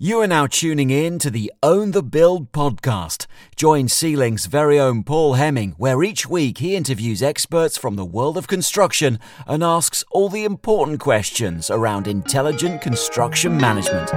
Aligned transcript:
You 0.00 0.20
are 0.20 0.28
now 0.28 0.46
tuning 0.46 0.90
in 0.90 1.18
to 1.18 1.28
the 1.28 1.52
Own 1.60 1.90
the 1.90 2.04
Build 2.04 2.52
podcast. 2.52 3.26
Join 3.56 3.88
C-Link's 3.88 4.46
very 4.46 4.78
own 4.78 5.02
Paul 5.02 5.34
Hemming, 5.34 5.74
where 5.76 6.04
each 6.04 6.24
week 6.24 6.58
he 6.58 6.76
interviews 6.76 7.20
experts 7.20 7.76
from 7.76 7.96
the 7.96 8.04
world 8.04 8.38
of 8.38 8.46
construction 8.46 9.18
and 9.48 9.64
asks 9.64 10.04
all 10.12 10.28
the 10.28 10.44
important 10.44 11.00
questions 11.00 11.68
around 11.68 12.06
intelligent 12.06 12.80
construction 12.80 13.56
management. 13.56 14.08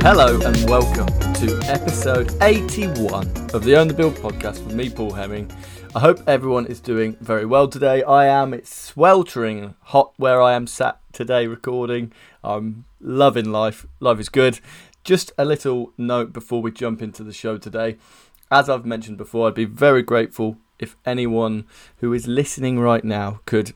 Hello 0.00 0.40
and 0.40 0.70
welcome 0.70 1.08
to 1.34 1.60
episode 1.66 2.34
81 2.40 3.26
of 3.52 3.62
the 3.62 3.76
Own 3.76 3.88
the 3.88 3.94
Build 3.94 4.14
podcast 4.14 4.64
with 4.64 4.74
me, 4.74 4.88
Paul 4.88 5.12
Hemming. 5.12 5.50
I 5.98 6.02
hope 6.02 6.20
everyone 6.28 6.66
is 6.66 6.78
doing 6.78 7.16
very 7.20 7.44
well 7.44 7.66
today. 7.66 8.04
I 8.04 8.26
am. 8.26 8.54
It's 8.54 8.72
sweltering 8.72 9.74
hot 9.80 10.12
where 10.16 10.40
I 10.40 10.52
am 10.52 10.68
sat 10.68 11.00
today 11.12 11.48
recording. 11.48 12.12
I'm 12.44 12.84
loving 13.00 13.50
life. 13.50 13.84
Life 13.98 14.20
is 14.20 14.28
good. 14.28 14.60
Just 15.02 15.32
a 15.36 15.44
little 15.44 15.92
note 15.98 16.32
before 16.32 16.62
we 16.62 16.70
jump 16.70 17.02
into 17.02 17.24
the 17.24 17.32
show 17.32 17.58
today. 17.58 17.96
As 18.48 18.68
I've 18.68 18.86
mentioned 18.86 19.18
before, 19.18 19.48
I'd 19.48 19.54
be 19.54 19.64
very 19.64 20.02
grateful 20.02 20.58
if 20.78 20.94
anyone 21.04 21.64
who 21.96 22.12
is 22.12 22.28
listening 22.28 22.78
right 22.78 23.02
now 23.02 23.40
could 23.44 23.72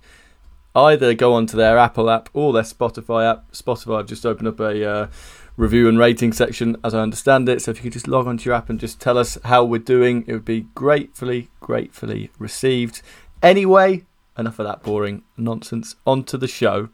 either 0.76 1.14
go 1.14 1.34
onto 1.34 1.56
their 1.56 1.76
Apple 1.76 2.08
app 2.08 2.28
or 2.32 2.52
their 2.52 2.62
Spotify 2.62 3.28
app. 3.28 3.50
Spotify, 3.50 3.98
I've 3.98 4.06
just 4.06 4.24
opened 4.24 4.46
up 4.46 4.60
a 4.60 4.88
uh, 4.88 5.06
review 5.56 5.88
and 5.88 5.98
rating 5.98 6.32
section 6.32 6.76
as 6.82 6.94
I 6.94 7.00
understand 7.00 7.48
it. 7.48 7.62
So 7.62 7.70
if 7.70 7.78
you 7.78 7.84
could 7.84 7.92
just 7.92 8.08
log 8.08 8.26
onto 8.26 8.48
your 8.48 8.54
app 8.54 8.70
and 8.70 8.80
just 8.80 9.00
tell 9.00 9.18
us 9.18 9.38
how 9.44 9.64
we're 9.64 9.78
doing, 9.78 10.24
it 10.26 10.32
would 10.32 10.44
be 10.44 10.66
gratefully, 10.74 11.50
gratefully 11.60 12.30
received. 12.38 13.02
Anyway, 13.42 14.04
enough 14.38 14.58
of 14.58 14.66
that 14.66 14.82
boring 14.82 15.22
nonsense. 15.36 15.96
On 16.06 16.24
to 16.24 16.38
the 16.38 16.48
show. 16.48 16.88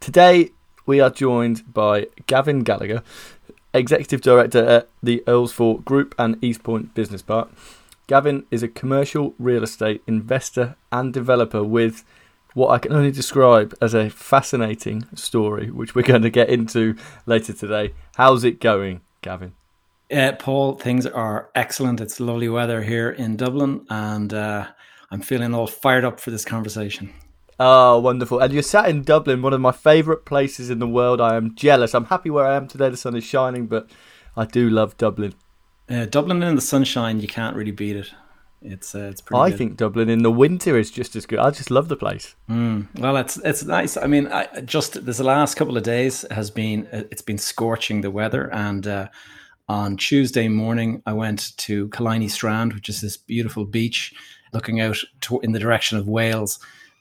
Today 0.00 0.50
we 0.86 1.00
are 1.00 1.10
joined 1.10 1.72
by 1.72 2.08
Gavin 2.26 2.62
Gallagher, 2.62 3.02
Executive 3.72 4.20
Director 4.20 4.64
at 4.64 4.88
the 5.02 5.22
Earlsfort 5.26 5.84
Group 5.84 6.14
and 6.18 6.42
East 6.44 6.62
Point 6.62 6.94
Business 6.94 7.22
Park. 7.22 7.48
Gavin 8.06 8.44
is 8.50 8.62
a 8.62 8.68
commercial 8.68 9.34
real 9.38 9.62
estate 9.62 10.02
investor 10.06 10.76
and 10.92 11.12
developer 11.12 11.64
with 11.64 12.04
what 12.54 12.70
I 12.70 12.78
can 12.78 12.92
only 12.92 13.10
describe 13.10 13.74
as 13.80 13.94
a 13.94 14.08
fascinating 14.08 15.06
story, 15.14 15.70
which 15.70 15.94
we're 15.94 16.02
going 16.02 16.22
to 16.22 16.30
get 16.30 16.48
into 16.48 16.96
later 17.26 17.52
today. 17.52 17.92
How's 18.16 18.44
it 18.44 18.60
going, 18.60 19.02
Gavin? 19.22 19.52
Uh, 20.10 20.32
Paul, 20.32 20.74
things 20.74 21.06
are 21.06 21.50
excellent. 21.54 22.00
It's 22.00 22.20
lovely 22.20 22.48
weather 22.48 22.82
here 22.82 23.10
in 23.10 23.36
Dublin, 23.36 23.84
and 23.90 24.32
uh, 24.32 24.68
I'm 25.10 25.20
feeling 25.20 25.54
all 25.54 25.66
fired 25.66 26.04
up 26.04 26.20
for 26.20 26.30
this 26.30 26.44
conversation. 26.44 27.12
Oh, 27.58 27.98
wonderful. 28.00 28.40
And 28.40 28.52
you're 28.52 28.62
sat 28.62 28.88
in 28.88 29.02
Dublin, 29.02 29.42
one 29.42 29.52
of 29.52 29.60
my 29.60 29.72
favourite 29.72 30.24
places 30.24 30.70
in 30.70 30.78
the 30.78 30.88
world. 30.88 31.20
I 31.20 31.36
am 31.36 31.54
jealous. 31.54 31.94
I'm 31.94 32.06
happy 32.06 32.30
where 32.30 32.46
I 32.46 32.56
am 32.56 32.66
today. 32.68 32.88
The 32.88 32.96
sun 32.96 33.16
is 33.16 33.24
shining, 33.24 33.66
but 33.66 33.88
I 34.36 34.44
do 34.44 34.68
love 34.68 34.96
Dublin. 34.96 35.34
Uh, 35.88 36.06
Dublin 36.06 36.42
in 36.42 36.56
the 36.56 36.60
sunshine, 36.60 37.20
you 37.20 37.28
can't 37.28 37.56
really 37.56 37.70
beat 37.70 37.96
it. 37.96 38.12
It's 38.64 38.94
uh, 38.94 39.10
it's 39.10 39.20
pretty. 39.20 39.40
I 39.40 39.50
good. 39.50 39.58
think 39.58 39.76
Dublin 39.76 40.08
in 40.08 40.22
the 40.22 40.30
winter 40.30 40.78
is 40.78 40.90
just 40.90 41.14
as 41.16 41.26
good. 41.26 41.38
I 41.38 41.50
just 41.50 41.70
love 41.70 41.88
the 41.88 41.96
place. 41.96 42.34
Mm. 42.48 42.88
Well, 42.98 43.16
it's 43.18 43.36
it's 43.38 43.64
nice. 43.64 43.96
I 43.96 44.06
mean, 44.06 44.26
I 44.28 44.62
just 44.62 45.04
this 45.04 45.20
last 45.20 45.54
couple 45.56 45.76
of 45.76 45.82
days 45.82 46.24
has 46.30 46.50
been 46.50 46.88
it's 46.90 47.22
been 47.22 47.38
scorching 47.38 48.00
the 48.00 48.10
weather, 48.10 48.50
and 48.52 48.86
uh, 48.86 49.08
on 49.68 49.96
Tuesday 49.96 50.48
morning 50.48 51.02
I 51.06 51.12
went 51.12 51.56
to 51.58 51.88
Killiney 51.88 52.28
Strand, 52.28 52.72
which 52.72 52.88
is 52.88 53.00
this 53.00 53.16
beautiful 53.18 53.66
beach 53.66 54.14
looking 54.52 54.80
out 54.80 54.96
to, 55.22 55.40
in 55.40 55.52
the 55.52 55.58
direction 55.58 55.98
of 55.98 56.08
Wales, 56.08 56.58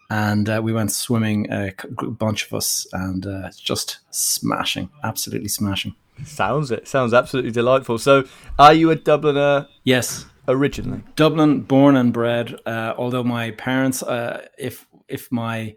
and 0.09 0.49
uh, 0.49 0.59
we 0.61 0.73
went 0.73 0.91
swimming 0.91 1.49
a 1.49 1.73
bunch 2.01 2.45
of 2.45 2.53
us, 2.53 2.85
and 2.91 3.25
uh, 3.25 3.49
just 3.55 3.99
smashing, 4.11 4.89
absolutely 5.03 5.49
smashing. 5.49 5.95
Sounds 6.25 6.71
it 6.71 6.87
sounds 6.87 7.13
absolutely 7.13 7.51
delightful. 7.51 7.97
So, 7.97 8.25
are 8.59 8.73
you 8.73 8.91
a 8.91 8.95
Dubliner? 8.95 9.67
Yes, 9.83 10.25
originally? 10.47 11.03
Dublin, 11.15 11.61
born 11.61 11.95
and 11.95 12.13
bred. 12.13 12.55
Uh, 12.65 12.93
although 12.97 13.23
my 13.23 13.51
parents, 13.51 14.03
uh, 14.03 14.45
if 14.57 14.87
if 15.07 15.31
my 15.31 15.75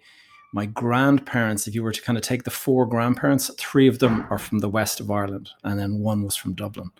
my 0.52 0.66
grandparents, 0.66 1.66
if 1.66 1.74
you 1.74 1.82
were 1.82 1.92
to 1.92 2.02
kind 2.02 2.16
of 2.16 2.22
take 2.22 2.44
the 2.44 2.50
four 2.50 2.86
grandparents, 2.86 3.50
three 3.58 3.88
of 3.88 3.98
them 3.98 4.26
are 4.30 4.38
from 4.38 4.60
the 4.60 4.68
west 4.68 5.00
of 5.00 5.10
Ireland, 5.10 5.50
and 5.64 5.78
then 5.78 5.98
one 5.98 6.22
was 6.22 6.36
from 6.36 6.54
Dublin. 6.54 6.90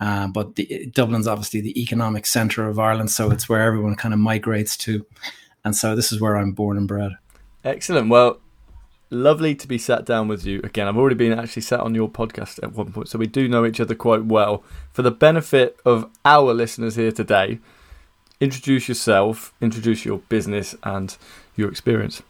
Uh, 0.00 0.26
but 0.26 0.56
the, 0.56 0.90
Dublin's 0.92 1.28
obviously 1.28 1.60
the 1.60 1.80
economic 1.80 2.26
centre 2.26 2.66
of 2.66 2.78
Ireland, 2.78 3.10
so 3.10 3.30
it's 3.30 3.48
where 3.48 3.62
everyone 3.62 3.94
kind 3.94 4.12
of 4.12 4.20
migrates 4.20 4.76
to. 4.78 5.06
And 5.64 5.76
so 5.76 5.94
this 5.94 6.10
is 6.10 6.20
where 6.20 6.36
I'm 6.36 6.52
born 6.52 6.76
and 6.76 6.88
bred. 6.88 7.12
Excellent. 7.64 8.08
Well, 8.08 8.40
lovely 9.12 9.54
to 9.54 9.68
be 9.68 9.78
sat 9.78 10.04
down 10.04 10.26
with 10.26 10.44
you 10.44 10.60
again. 10.64 10.88
I've 10.88 10.96
already 10.96 11.14
been 11.14 11.38
actually 11.38 11.62
sat 11.62 11.80
on 11.80 11.94
your 11.94 12.08
podcast 12.08 12.62
at 12.62 12.72
one 12.72 12.92
point, 12.92 13.08
so 13.08 13.18
we 13.18 13.26
do 13.26 13.46
know 13.48 13.64
each 13.64 13.80
other 13.80 13.94
quite 13.94 14.24
well. 14.24 14.64
For 14.92 15.02
the 15.02 15.10
benefit 15.10 15.78
of 15.84 16.10
our 16.24 16.52
listeners 16.52 16.96
here 16.96 17.12
today, 17.12 17.58
introduce 18.40 18.88
yourself, 18.88 19.54
introduce 19.60 20.04
your 20.04 20.18
business, 20.18 20.74
and 20.82 21.16
your 21.54 21.68
experience. 21.68 22.22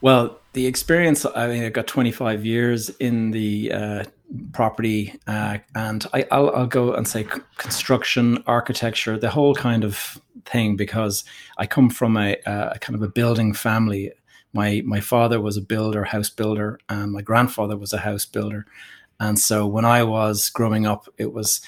Well, 0.00 0.38
the 0.52 0.66
experience, 0.66 1.24
I 1.34 1.48
mean, 1.48 1.64
I've 1.64 1.72
got 1.72 1.86
25 1.86 2.44
years 2.44 2.90
in 2.90 3.30
the 3.30 3.72
uh, 3.72 4.04
property, 4.52 5.14
uh, 5.26 5.58
and 5.74 6.06
I, 6.12 6.38
will 6.38 6.66
go 6.66 6.92
and 6.92 7.08
say 7.08 7.26
construction, 7.56 8.42
architecture, 8.46 9.18
the 9.18 9.30
whole 9.30 9.54
kind 9.54 9.84
of 9.84 10.20
thing, 10.44 10.76
because 10.76 11.24
I 11.56 11.66
come 11.66 11.88
from 11.88 12.16
a, 12.16 12.36
a 12.44 12.78
kind 12.78 12.94
of 12.94 13.02
a 13.02 13.08
building 13.08 13.54
family 13.54 14.12
my 14.52 14.82
my 14.84 15.00
father 15.00 15.40
was 15.40 15.56
a 15.56 15.62
builder, 15.62 16.04
house 16.04 16.30
builder, 16.30 16.78
and 16.88 17.12
my 17.12 17.22
grandfather 17.22 17.76
was 17.76 17.92
a 17.92 17.98
house 17.98 18.26
builder. 18.26 18.66
And 19.18 19.38
so 19.38 19.66
when 19.66 19.84
I 19.84 20.02
was 20.02 20.50
growing 20.50 20.86
up, 20.86 21.08
it 21.18 21.32
was 21.32 21.60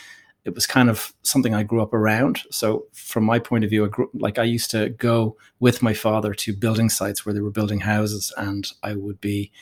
it 0.45 0.55
was 0.55 0.67
kind 0.67 0.89
of 0.89 1.13
something 1.23 1.55
I 1.55 1.63
grew 1.63 1.83
up 1.83 1.93
around. 1.93 2.41
So 2.51 2.87
from 2.93 3.25
my 3.25 3.39
point 3.39 3.65
of 3.65 3.71
view, 3.71 3.85
I 3.85 3.89
grew, 3.89 4.09
like 4.15 4.39
I 4.39 4.45
used 4.45 4.71
to 4.71 4.89
go 4.89 5.37
with 5.61 5.83
my 5.83 5.93
father 5.93 6.33
to 6.33 6.53
building 6.55 6.89
sites 6.89 7.27
where 7.27 7.35
they 7.35 7.41
were 7.41 7.51
building 7.51 7.81
houses, 7.81 8.33
and 8.37 8.67
I 8.83 8.95
would 8.95 9.21
be 9.21 9.53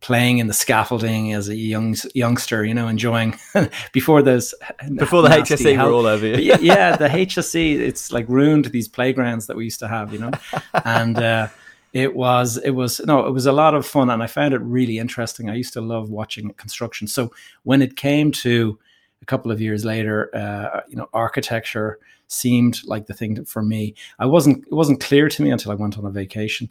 playing 0.00 0.38
in 0.38 0.48
the 0.48 0.52
scaffolding 0.52 1.32
as 1.32 1.48
a 1.48 1.54
young 1.54 1.94
youngster, 2.14 2.64
you 2.64 2.74
know, 2.74 2.88
enjoying 2.88 3.38
before 3.92 4.20
those 4.20 4.52
before 4.96 5.22
the 5.22 5.28
HSE 5.28 5.76
were 5.76 5.92
all 5.92 6.06
over 6.06 6.26
you. 6.26 6.36
yeah, 6.36 6.58
yeah, 6.60 6.96
the 6.96 7.08
HSE 7.08 7.78
it's 7.78 8.10
like 8.10 8.28
ruined 8.28 8.66
these 8.66 8.88
playgrounds 8.88 9.46
that 9.46 9.56
we 9.56 9.64
used 9.64 9.78
to 9.80 9.88
have, 9.88 10.12
you 10.12 10.18
know, 10.18 10.32
and. 10.84 11.18
Uh, 11.18 11.48
it 11.92 12.14
was 12.14 12.56
it 12.58 12.70
was 12.70 13.00
no 13.00 13.26
it 13.26 13.32
was 13.32 13.46
a 13.46 13.52
lot 13.52 13.74
of 13.74 13.86
fun 13.86 14.10
and 14.10 14.22
i 14.22 14.26
found 14.26 14.54
it 14.54 14.60
really 14.62 14.98
interesting. 14.98 15.50
I 15.50 15.54
used 15.54 15.74
to 15.74 15.80
love 15.80 16.10
watching 16.10 16.52
construction. 16.54 17.06
So 17.06 17.32
when 17.64 17.82
it 17.82 17.96
came 17.96 18.32
to 18.32 18.78
a 19.20 19.26
couple 19.26 19.52
of 19.52 19.60
years 19.60 19.84
later 19.84 20.34
uh, 20.34 20.80
you 20.88 20.96
know 20.96 21.08
architecture 21.12 21.98
seemed 22.28 22.80
like 22.84 23.06
the 23.06 23.14
thing 23.14 23.44
for 23.44 23.62
me. 23.62 23.94
I 24.18 24.26
wasn't 24.26 24.66
it 24.66 24.74
wasn't 24.74 25.00
clear 25.00 25.28
to 25.28 25.42
me 25.42 25.50
until 25.50 25.72
i 25.72 25.74
went 25.74 25.98
on 25.98 26.06
a 26.06 26.10
vacation. 26.10 26.70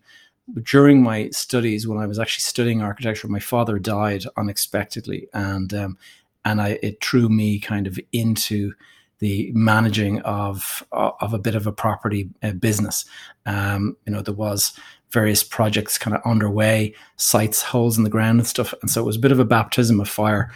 During 0.63 1.03
my 1.03 1.29
studies 1.29 1.87
when 1.87 1.99
i 1.99 2.07
was 2.07 2.19
actually 2.19 2.41
studying 2.41 2.81
architecture 2.81 3.27
my 3.27 3.39
father 3.39 3.77
died 3.79 4.23
unexpectedly 4.37 5.27
and 5.33 5.73
um, 5.73 5.97
and 6.43 6.61
i 6.61 6.79
it 6.81 6.99
drew 6.99 7.29
me 7.29 7.59
kind 7.59 7.85
of 7.85 7.99
into 8.11 8.73
the 9.21 9.51
managing 9.53 10.19
of 10.23 10.83
of 10.91 11.33
a 11.33 11.39
bit 11.39 11.55
of 11.55 11.67
a 11.67 11.71
property 11.71 12.29
business. 12.59 13.05
Um, 13.45 13.95
you 14.05 14.11
know, 14.11 14.21
there 14.21 14.33
was 14.33 14.73
various 15.11 15.43
projects 15.43 15.97
kind 15.97 16.15
of 16.15 16.21
underway, 16.25 16.93
sites, 17.17 17.61
holes 17.61 17.97
in 17.97 18.03
the 18.03 18.09
ground 18.09 18.39
and 18.39 18.47
stuff. 18.47 18.73
And 18.81 18.89
so 18.89 19.01
it 19.01 19.05
was 19.05 19.17
a 19.17 19.19
bit 19.19 19.31
of 19.31 19.39
a 19.39 19.45
baptism 19.45 19.99
of 19.99 20.09
fire. 20.09 20.51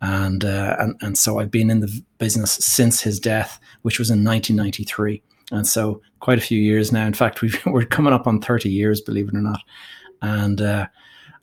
And, 0.00 0.44
uh, 0.44 0.76
and, 0.78 0.96
and 1.00 1.18
so 1.18 1.38
I've 1.38 1.50
been 1.50 1.70
in 1.70 1.80
the 1.80 2.02
business 2.18 2.52
since 2.52 3.00
his 3.00 3.18
death, 3.18 3.60
which 3.82 3.98
was 3.98 4.10
in 4.10 4.24
1993. 4.24 5.22
And 5.50 5.66
so 5.66 6.00
quite 6.20 6.38
a 6.38 6.42
few 6.42 6.60
years 6.60 6.92
now. 6.92 7.06
In 7.06 7.14
fact, 7.14 7.42
we 7.42 7.52
are 7.66 7.84
coming 7.84 8.12
up 8.12 8.26
on 8.26 8.40
30 8.40 8.68
years, 8.70 9.00
believe 9.00 9.28
it 9.28 9.34
or 9.34 9.42
not. 9.42 9.60
And, 10.22 10.60
uh, 10.60 10.86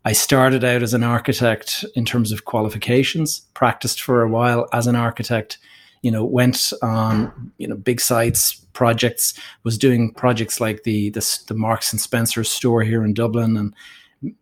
I 0.07 0.12
started 0.13 0.63
out 0.63 0.83
as 0.83 0.94
an 0.94 1.03
architect 1.03 1.83
in 1.95 2.06
terms 2.06 2.31
of 2.31 2.45
qualifications, 2.45 3.39
practiced 3.56 4.00
for 4.00 4.21
a 4.21 4.29
while 4.29 4.67
as 4.71 4.85
an 4.85 4.95
architect, 4.95 5.57
you 6.05 6.11
know, 6.11 6.23
went 6.23 6.71
on, 6.83 7.51
you 7.57 7.67
know, 7.67 7.75
big 7.75 7.99
sites, 7.99 8.53
projects, 8.73 9.33
was 9.63 9.75
doing 9.75 10.13
projects 10.13 10.61
like 10.61 10.83
the, 10.83 11.09
the, 11.09 11.39
the 11.47 11.55
Marks 11.55 11.91
and 11.91 11.99
Spencer 11.99 12.43
store 12.43 12.83
here 12.83 13.03
in 13.03 13.15
Dublin 13.15 13.57
and 13.57 13.73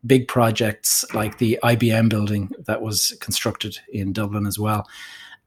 big 0.06 0.27
projects 0.27 1.06
like 1.13 1.38
the 1.38 1.57
IBM 1.63 2.10
building 2.10 2.51
that 2.65 2.81
was 2.81 3.15
constructed 3.21 3.80
in 3.94 4.12
Dublin 4.12 4.45
as 4.45 4.60
well. 4.60 4.86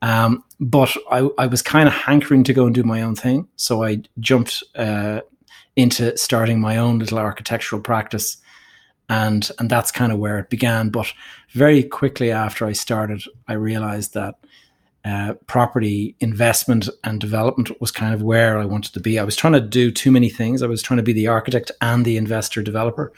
Um, 0.00 0.42
but 0.58 0.96
I, 1.10 1.28
I 1.36 1.48
was 1.48 1.60
kind 1.60 1.86
of 1.86 1.92
hankering 1.92 2.44
to 2.44 2.54
go 2.54 2.64
and 2.64 2.74
do 2.74 2.82
my 2.82 3.02
own 3.02 3.14
thing. 3.14 3.46
So 3.56 3.84
I 3.84 4.00
jumped 4.18 4.64
uh, 4.74 5.20
into 5.76 6.16
starting 6.16 6.62
my 6.62 6.78
own 6.78 6.98
little 6.98 7.18
architectural 7.18 7.82
practice. 7.82 8.38
And, 9.10 9.50
and 9.58 9.68
that's 9.68 9.92
kind 9.92 10.12
of 10.12 10.18
where 10.18 10.38
it 10.38 10.48
began. 10.48 10.88
But 10.88 11.12
very 11.50 11.82
quickly 11.82 12.32
after 12.32 12.64
I 12.64 12.72
started, 12.72 13.22
I 13.48 13.52
realized 13.52 14.14
that 14.14 14.36
uh, 15.06 15.35
property 15.47 16.17
investment 16.19 16.88
and 17.05 17.20
development 17.20 17.81
was 17.81 17.93
kind 17.93 18.12
of 18.12 18.23
where 18.23 18.58
I 18.58 18.64
wanted 18.64 18.93
to 18.94 19.00
be. 19.00 19.20
I 19.20 19.25
was 19.25 19.37
trying 19.37 19.53
to 19.53 19.61
do 19.61 19.93
too 19.93 20.11
many 20.11 20.29
things. 20.29 20.62
I 20.62 20.67
was 20.67 20.82
trying 20.82 20.97
to 20.97 21.03
be 21.05 21.12
the 21.12 21.29
architect 21.29 21.70
and 21.81 22.05
the 22.05 22.17
investor 22.17 22.61
developer. 22.61 23.12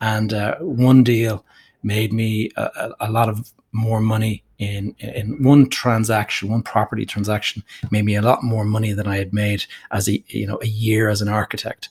And 0.00 0.32
uh, 0.32 0.56
one 0.58 1.02
deal 1.02 1.44
made 1.82 2.12
me 2.12 2.50
a, 2.56 2.90
a, 3.00 3.10
lot 3.10 3.28
of 3.28 3.50
more 3.72 4.00
money 4.00 4.44
in 4.58 4.94
in 5.00 5.42
one 5.42 5.68
transaction, 5.68 6.48
one 6.48 6.62
property 6.62 7.04
transaction 7.04 7.64
made 7.90 8.04
me 8.04 8.14
a 8.14 8.22
lot 8.22 8.44
more 8.44 8.64
money 8.64 8.92
than 8.92 9.08
I 9.08 9.16
had 9.16 9.32
made 9.32 9.64
as 9.90 10.08
a 10.08 10.22
you 10.28 10.46
know 10.46 10.60
a 10.62 10.68
year 10.68 11.08
as 11.08 11.22
an 11.22 11.28
architect. 11.28 11.88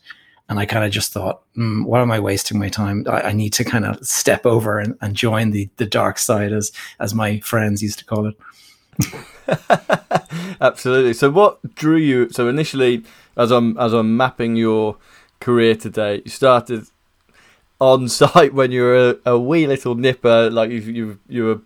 And 0.48 0.60
I 0.60 0.66
kind 0.66 0.86
of 0.86 0.92
just 0.92 1.12
thought, 1.12 1.44
mm, 1.58 1.86
what 1.86 2.02
am 2.02 2.12
I 2.12 2.20
wasting 2.20 2.60
my 2.60 2.70
time? 2.70 3.06
I, 3.10 3.22
I 3.22 3.32
need 3.34 3.52
to 3.54 3.66
kind 3.66 3.86
of 3.86 4.06
step 4.06 4.46
over 4.46 4.80
and, 4.80 4.98
and 5.02 5.14
join 5.14 5.52
the 5.52 5.70
the 5.76 5.86
dark 5.86 6.18
side, 6.18 6.54
as 6.54 6.72
as 7.02 7.14
my 7.14 7.42
friends 7.42 7.84
used 7.84 8.00
to 8.00 8.06
call 8.06 8.28
it. 8.28 8.36
Absolutely. 10.62 11.14
So, 11.14 11.30
what 11.30 11.76
drew 11.76 11.98
you? 11.98 12.30
So, 12.30 12.48
initially, 12.48 13.04
as 13.38 13.52
I'm 13.52 13.78
as 13.78 13.94
I'm 13.94 14.16
mapping 14.18 14.56
your 14.56 14.98
career 15.40 15.76
today, 15.76 16.22
you 16.24 16.32
started 16.32 16.86
on 17.80 18.08
site 18.20 18.54
when 18.54 18.72
you 18.72 18.84
were 18.84 19.10
a, 19.26 19.32
a 19.32 19.40
wee 19.40 19.68
little 19.68 19.96
nipper, 19.96 20.50
like 20.50 20.70
you 20.72 20.80
you 20.80 21.20
you 21.28 21.44
were, 21.46 21.62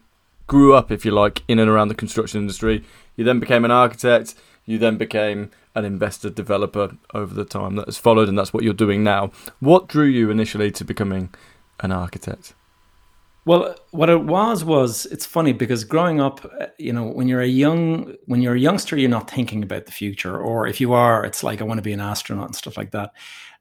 grew 0.47 0.73
up, 0.73 0.91
if 0.91 1.05
you 1.05 1.11
like, 1.11 1.43
in 1.47 1.59
and 1.59 1.69
around 1.69 1.89
the 1.89 1.95
construction 1.95 2.41
industry. 2.41 2.83
You 3.15 3.23
then 3.23 3.39
became 3.39 3.65
an 3.65 3.71
architect. 3.71 4.35
You 4.65 4.77
then 4.77 4.97
became 4.97 5.51
an 5.75 5.85
investor 5.85 6.29
developer 6.29 6.95
over 7.13 7.33
the 7.33 7.45
time 7.45 7.75
that 7.75 7.85
has 7.85 7.97
followed, 7.97 8.29
and 8.29 8.37
that's 8.37 8.53
what 8.53 8.63
you're 8.63 8.73
doing 8.73 9.03
now. 9.03 9.31
What 9.59 9.87
drew 9.87 10.05
you 10.05 10.29
initially 10.31 10.71
to 10.71 10.85
becoming 10.85 11.33
an 11.81 11.91
architect? 11.91 12.53
Well, 13.45 13.75
what 13.91 14.09
it 14.09 14.23
was 14.23 14.63
was 14.63 15.05
it's 15.07 15.25
funny 15.25 15.53
because 15.53 15.83
growing 15.83 16.19
up, 16.19 16.43
uh, 16.59 16.67
you 16.79 16.91
know, 16.91 17.05
when 17.05 17.27
you're 17.27 17.41
a 17.41 17.47
young 17.47 18.15
when 18.25 18.41
you're 18.41 18.55
a 18.55 18.59
youngster, 18.59 18.97
you're 18.97 19.09
not 19.09 19.29
thinking 19.29 19.61
about 19.61 19.85
the 19.85 19.91
future, 19.91 20.37
or 20.37 20.65
if 20.67 20.81
you 20.81 20.93
are, 20.93 21.23
it's 21.23 21.43
like 21.43 21.61
I 21.61 21.65
want 21.65 21.77
to 21.77 21.83
be 21.83 21.93
an 21.93 21.99
astronaut 22.01 22.47
and 22.47 22.55
stuff 22.55 22.75
like 22.77 22.91
that. 22.91 23.11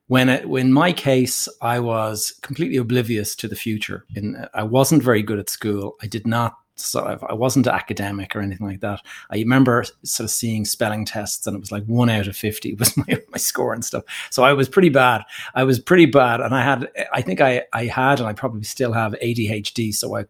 When 0.06 0.28
it, 0.28 0.44
in 0.44 0.72
my 0.72 0.92
case, 0.92 1.48
I 1.62 1.80
was 1.80 2.38
completely 2.42 2.78
oblivious 2.78 3.34
to 3.36 3.48
the 3.48 3.56
future. 3.56 4.06
In 4.16 4.46
I 4.54 4.62
wasn't 4.62 5.02
very 5.02 5.22
good 5.22 5.38
at 5.38 5.50
school. 5.50 5.96
I 6.02 6.06
did 6.06 6.26
not 6.26 6.56
sort 6.76 7.06
of, 7.06 7.24
I 7.24 7.34
wasn't 7.34 7.66
academic 7.66 8.34
or 8.34 8.40
anything 8.40 8.66
like 8.66 8.80
that. 8.80 9.00
I 9.30 9.36
remember 9.36 9.84
sort 10.02 10.24
of 10.24 10.30
seeing 10.30 10.64
spelling 10.64 11.04
tests 11.04 11.46
and 11.46 11.56
it 11.56 11.60
was 11.60 11.72
like 11.72 11.84
one 11.84 12.10
out 12.10 12.26
of 12.26 12.36
50 12.36 12.74
was 12.74 12.96
my, 12.96 13.06
my 13.30 13.38
score 13.38 13.72
and 13.72 13.84
stuff. 13.84 14.04
So 14.30 14.42
I 14.42 14.52
was 14.52 14.68
pretty 14.68 14.88
bad. 14.88 15.22
I 15.54 15.64
was 15.64 15.78
pretty 15.78 16.06
bad. 16.06 16.40
And 16.40 16.54
I 16.54 16.62
had, 16.62 16.90
I 17.12 17.22
think 17.22 17.40
I, 17.40 17.62
I 17.72 17.86
had, 17.86 18.18
and 18.18 18.28
I 18.28 18.32
probably 18.32 18.64
still 18.64 18.92
have 18.92 19.14
ADHD. 19.22 19.94
So 19.94 20.16
I 20.16 20.24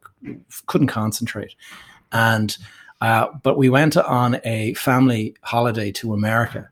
couldn't 0.66 0.88
concentrate. 0.88 1.54
And, 2.12 2.56
uh, 3.00 3.28
but 3.42 3.58
we 3.58 3.68
went 3.68 3.96
on 3.96 4.40
a 4.44 4.74
family 4.74 5.36
holiday 5.42 5.90
to 5.92 6.14
America 6.14 6.70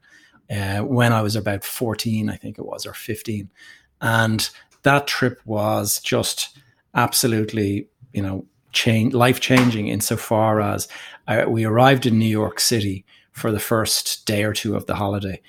uh, 0.51 0.81
when 0.81 1.13
I 1.13 1.23
was 1.23 1.37
about 1.37 1.65
14, 1.65 2.29
I 2.29 2.37
think 2.37 2.59
it 2.59 2.67
was, 2.67 2.87
or 2.87 2.95
15. 2.95 3.51
And 4.01 4.51
that 4.83 5.07
trip 5.07 5.41
was 5.45 6.01
just 6.01 6.59
absolutely, 6.95 7.89
you 8.13 8.23
know, 8.23 8.45
change, 8.73 9.15
life 9.15 9.41
changing 9.41 9.89
insofar 9.89 10.61
as 10.61 10.89
uh, 11.29 11.45
we 11.49 11.65
arrived 11.65 12.07
in 12.07 12.19
New 12.19 12.27
York 12.27 12.61
City 12.61 13.05
for 13.33 13.51
the 13.51 13.61
first 13.61 14.27
day 14.27 14.45
or 14.45 14.53
two 14.53 14.77
of 14.77 14.87
the 14.87 14.95
holiday, 14.95 15.41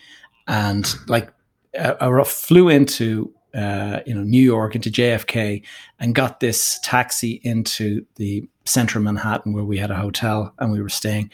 and 0.48 0.94
like 1.08 1.34
I 1.80 2.24
flew 2.24 2.70
into 2.70 3.34
uh, 3.54 4.00
you 4.06 4.14
know 4.14 4.24
New 4.24 4.42
York 4.42 4.76
into 4.76 4.90
JFK 4.90 5.64
and 6.00 6.16
got 6.16 6.40
this 6.40 6.80
taxi 6.84 7.40
into 7.44 8.06
the 8.16 8.48
center 8.66 9.00
of 9.00 9.06
Manhattan 9.06 9.54
where 9.54 9.64
we 9.64 9.78
had 9.78 9.92
a 9.92 9.96
hotel 9.96 10.54
and 10.60 10.72
we 10.72 10.82
were 10.82 10.90
staying, 10.90 11.32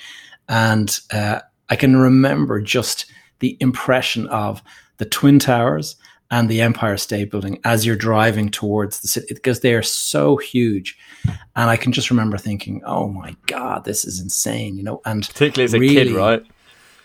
and 0.47 0.99
uh, 1.11 1.41
I 1.69 1.75
can 1.75 1.97
remember 1.97 2.61
just 2.61 3.05
the 3.39 3.57
impression 3.59 4.27
of 4.27 4.61
the 4.97 5.05
twin 5.05 5.39
towers 5.39 5.95
and 6.31 6.49
the 6.49 6.61
Empire 6.61 6.97
State 6.97 7.31
Building 7.31 7.59
as 7.63 7.85
you're 7.85 7.95
driving 7.95 8.49
towards 8.49 9.01
the 9.01 9.07
city 9.07 9.33
because 9.33 9.61
they 9.61 9.73
are 9.73 9.81
so 9.81 10.37
huge. 10.37 10.97
And 11.55 11.69
I 11.69 11.75
can 11.75 11.91
just 11.91 12.09
remember 12.09 12.37
thinking, 12.37 12.81
"Oh 12.85 13.07
my 13.07 13.35
god, 13.47 13.85
this 13.85 14.05
is 14.05 14.19
insane!" 14.19 14.77
You 14.77 14.83
know, 14.83 15.01
and 15.05 15.27
particularly 15.27 15.65
as 15.65 15.73
a 15.73 15.79
really, 15.79 15.95
kid, 15.95 16.11
right? 16.11 16.43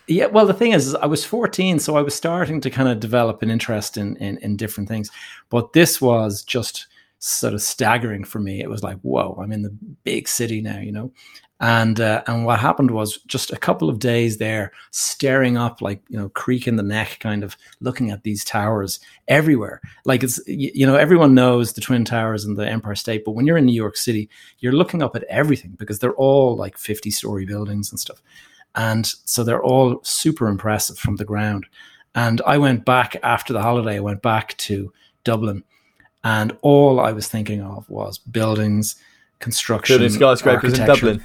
Yeah. 0.06 0.26
Well, 0.26 0.46
the 0.46 0.54
thing 0.54 0.72
is, 0.72 0.94
I 0.94 1.06
was 1.06 1.24
14, 1.24 1.78
so 1.78 1.96
I 1.96 2.02
was 2.02 2.14
starting 2.14 2.60
to 2.60 2.70
kind 2.70 2.88
of 2.88 3.00
develop 3.00 3.42
an 3.42 3.50
interest 3.50 3.96
in, 3.96 4.16
in 4.16 4.38
in 4.38 4.56
different 4.56 4.88
things. 4.88 5.10
But 5.48 5.72
this 5.72 6.00
was 6.00 6.42
just 6.42 6.86
sort 7.18 7.54
of 7.54 7.62
staggering 7.62 8.24
for 8.24 8.38
me. 8.38 8.60
It 8.60 8.68
was 8.68 8.82
like, 8.82 8.98
"Whoa, 9.00 9.38
I'm 9.42 9.52
in 9.52 9.62
the 9.62 9.74
big 10.04 10.28
city 10.28 10.60
now," 10.60 10.78
you 10.78 10.92
know. 10.92 11.12
And 11.60 12.00
uh, 12.00 12.22
and 12.26 12.44
what 12.44 12.58
happened 12.58 12.90
was 12.90 13.18
just 13.26 13.52
a 13.52 13.56
couple 13.56 13.88
of 13.88 14.00
days 14.00 14.38
there, 14.38 14.72
staring 14.90 15.56
up 15.56 15.80
like 15.80 16.02
you 16.08 16.18
know, 16.18 16.28
creak 16.30 16.66
in 16.66 16.76
the 16.76 16.82
neck, 16.82 17.18
kind 17.20 17.44
of 17.44 17.56
looking 17.80 18.10
at 18.10 18.24
these 18.24 18.44
towers 18.44 18.98
everywhere. 19.28 19.80
Like 20.04 20.24
it's 20.24 20.40
you 20.46 20.84
know, 20.84 20.96
everyone 20.96 21.32
knows 21.32 21.72
the 21.72 21.80
Twin 21.80 22.04
Towers 22.04 22.44
and 22.44 22.56
the 22.56 22.68
Empire 22.68 22.96
State, 22.96 23.24
but 23.24 23.32
when 23.32 23.46
you're 23.46 23.56
in 23.56 23.66
New 23.66 23.72
York 23.72 23.96
City, 23.96 24.28
you're 24.58 24.72
looking 24.72 25.00
up 25.00 25.14
at 25.14 25.22
everything 25.24 25.76
because 25.78 26.00
they're 26.00 26.16
all 26.16 26.56
like 26.56 26.76
50 26.76 27.10
story 27.10 27.46
buildings 27.46 27.90
and 27.90 28.00
stuff, 28.00 28.20
and 28.74 29.06
so 29.24 29.44
they're 29.44 29.62
all 29.62 30.00
super 30.02 30.48
impressive 30.48 30.98
from 30.98 31.16
the 31.16 31.24
ground. 31.24 31.66
And 32.16 32.42
I 32.46 32.58
went 32.58 32.84
back 32.84 33.16
after 33.22 33.52
the 33.52 33.62
holiday. 33.62 33.96
I 33.96 34.00
went 34.00 34.22
back 34.22 34.56
to 34.58 34.92
Dublin, 35.22 35.62
and 36.24 36.56
all 36.62 36.98
I 36.98 37.12
was 37.12 37.28
thinking 37.28 37.62
of 37.62 37.88
was 37.88 38.18
buildings, 38.18 38.96
construction, 39.38 39.98
building 39.98 40.14
skyscrapers 40.14 40.78
in 40.78 40.86
Dublin. 40.86 41.24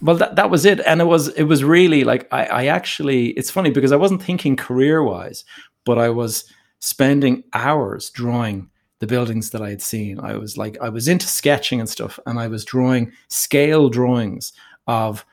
Well 0.00 0.16
that, 0.16 0.36
that 0.36 0.50
was 0.50 0.64
it. 0.64 0.80
And 0.80 1.00
it 1.00 1.06
was 1.06 1.28
it 1.28 1.44
was 1.44 1.64
really 1.64 2.04
like 2.04 2.28
I, 2.32 2.44
I 2.44 2.66
actually 2.66 3.28
it's 3.30 3.50
funny 3.50 3.70
because 3.70 3.92
i 3.92 3.96
wasn't 3.96 4.22
thinking 4.22 4.56
career 4.56 5.02
wise 5.02 5.44
but 5.84 5.98
i 5.98 6.08
was 6.08 6.44
spending 6.80 7.42
hours 7.52 8.10
drawing 8.10 8.70
the 9.00 9.06
buildings 9.06 9.50
that 9.50 9.62
i 9.62 9.70
had 9.70 9.82
seen. 9.82 10.20
I 10.20 10.36
was 10.36 10.56
like 10.56 10.78
i 10.80 10.88
was 10.88 11.08
into 11.08 11.26
sketching 11.26 11.80
and 11.80 11.88
stuff 11.88 12.18
and 12.26 12.38
i 12.38 12.48
was 12.48 12.64
drawing 12.64 13.12
scale 13.28 13.88
drawings 13.88 14.52
of 14.86 15.24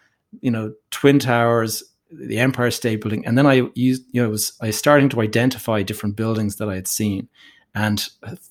you 0.41 0.51
know 0.51 0.73
twin 0.91 1.19
towers 1.19 1.83
the 2.11 2.37
empire 2.37 2.71
state 2.71 3.01
building. 3.01 3.25
And 3.25 3.37
then 3.37 3.45
i 3.45 3.69
used 3.75 4.03
you 4.11 4.21
know 4.21 4.27
I 4.27 4.31
was 4.31 4.53
i 4.61 4.67
was 4.67 4.77
starting 4.77 5.09
to 5.09 5.21
identify 5.21 5.83
different 5.83 6.15
buildings 6.15 6.55
that 6.55 6.69
i 6.69 6.75
had 6.75 6.87
seen 6.87 7.27
and 7.75 8.07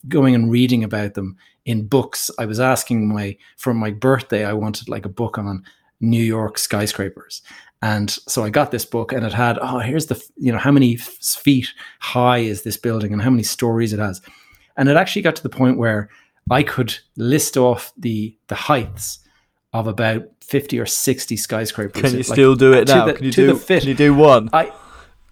going 0.06 0.34
and 0.34 0.50
reading 0.50 0.84
about 0.84 1.14
them 1.14 1.36
in 1.64 1.86
books 1.86 2.30
i 2.38 2.44
was 2.44 2.60
asking 2.60 3.08
my 3.08 3.36
for 3.56 3.72
my 3.72 3.90
birthday 3.90 4.44
i 4.44 4.52
wanted 4.52 4.88
like 4.88 5.04
a 5.04 5.08
book 5.08 5.38
on 5.38 5.64
New 6.00 6.22
York 6.22 6.58
skyscrapers. 6.58 7.42
And 7.82 8.10
so 8.10 8.44
I 8.44 8.50
got 8.50 8.70
this 8.70 8.84
book 8.84 9.12
and 9.12 9.26
it 9.26 9.32
had, 9.32 9.58
oh, 9.60 9.78
here's 9.78 10.06
the, 10.06 10.22
you 10.36 10.52
know, 10.52 10.58
how 10.58 10.70
many 10.70 10.96
feet 10.96 11.68
high 12.00 12.38
is 12.38 12.62
this 12.62 12.76
building 12.76 13.12
and 13.12 13.20
how 13.20 13.30
many 13.30 13.42
stories 13.42 13.92
it 13.92 13.98
has. 13.98 14.22
And 14.76 14.88
it 14.88 14.96
actually 14.96 15.22
got 15.22 15.36
to 15.36 15.42
the 15.42 15.50
point 15.50 15.78
where 15.78 16.08
I 16.50 16.62
could 16.62 16.98
list 17.16 17.56
off 17.56 17.92
the 17.96 18.36
the 18.48 18.54
heights 18.54 19.20
of 19.72 19.86
about 19.86 20.28
50 20.40 20.78
or 20.78 20.86
60 20.86 21.36
skyscrapers. 21.36 22.02
Can 22.02 22.16
you 22.16 22.22
still 22.22 22.54
do 22.54 22.72
it 22.72 22.88
now? 22.88 23.06
The, 23.06 23.14
can, 23.14 23.24
you 23.24 23.32
do, 23.32 23.58
can 23.58 23.82
you 23.82 23.94
do 23.94 24.14
one? 24.14 24.50
I, 24.52 24.72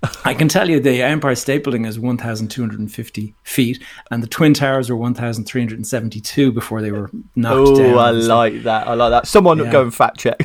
I 0.24 0.34
can 0.34 0.48
tell 0.48 0.68
you 0.68 0.80
the 0.80 1.02
Empire 1.02 1.34
State 1.34 1.64
Building 1.64 1.84
is 1.84 1.98
1,250 1.98 3.34
feet, 3.44 3.82
and 4.10 4.22
the 4.22 4.26
Twin 4.26 4.54
Towers 4.54 4.90
were 4.90 4.96
1,372 4.96 6.52
before 6.52 6.82
they 6.82 6.90
were 6.90 7.10
knocked 7.36 7.70
Ooh, 7.70 7.76
down. 7.76 7.94
Oh, 7.94 7.98
I 7.98 8.10
like 8.10 8.62
that. 8.64 8.88
I 8.88 8.94
like 8.94 9.10
that. 9.10 9.26
Someone 9.26 9.58
yeah. 9.58 9.70
go 9.70 9.82
and 9.82 9.94
fact 9.94 10.18
check. 10.18 10.40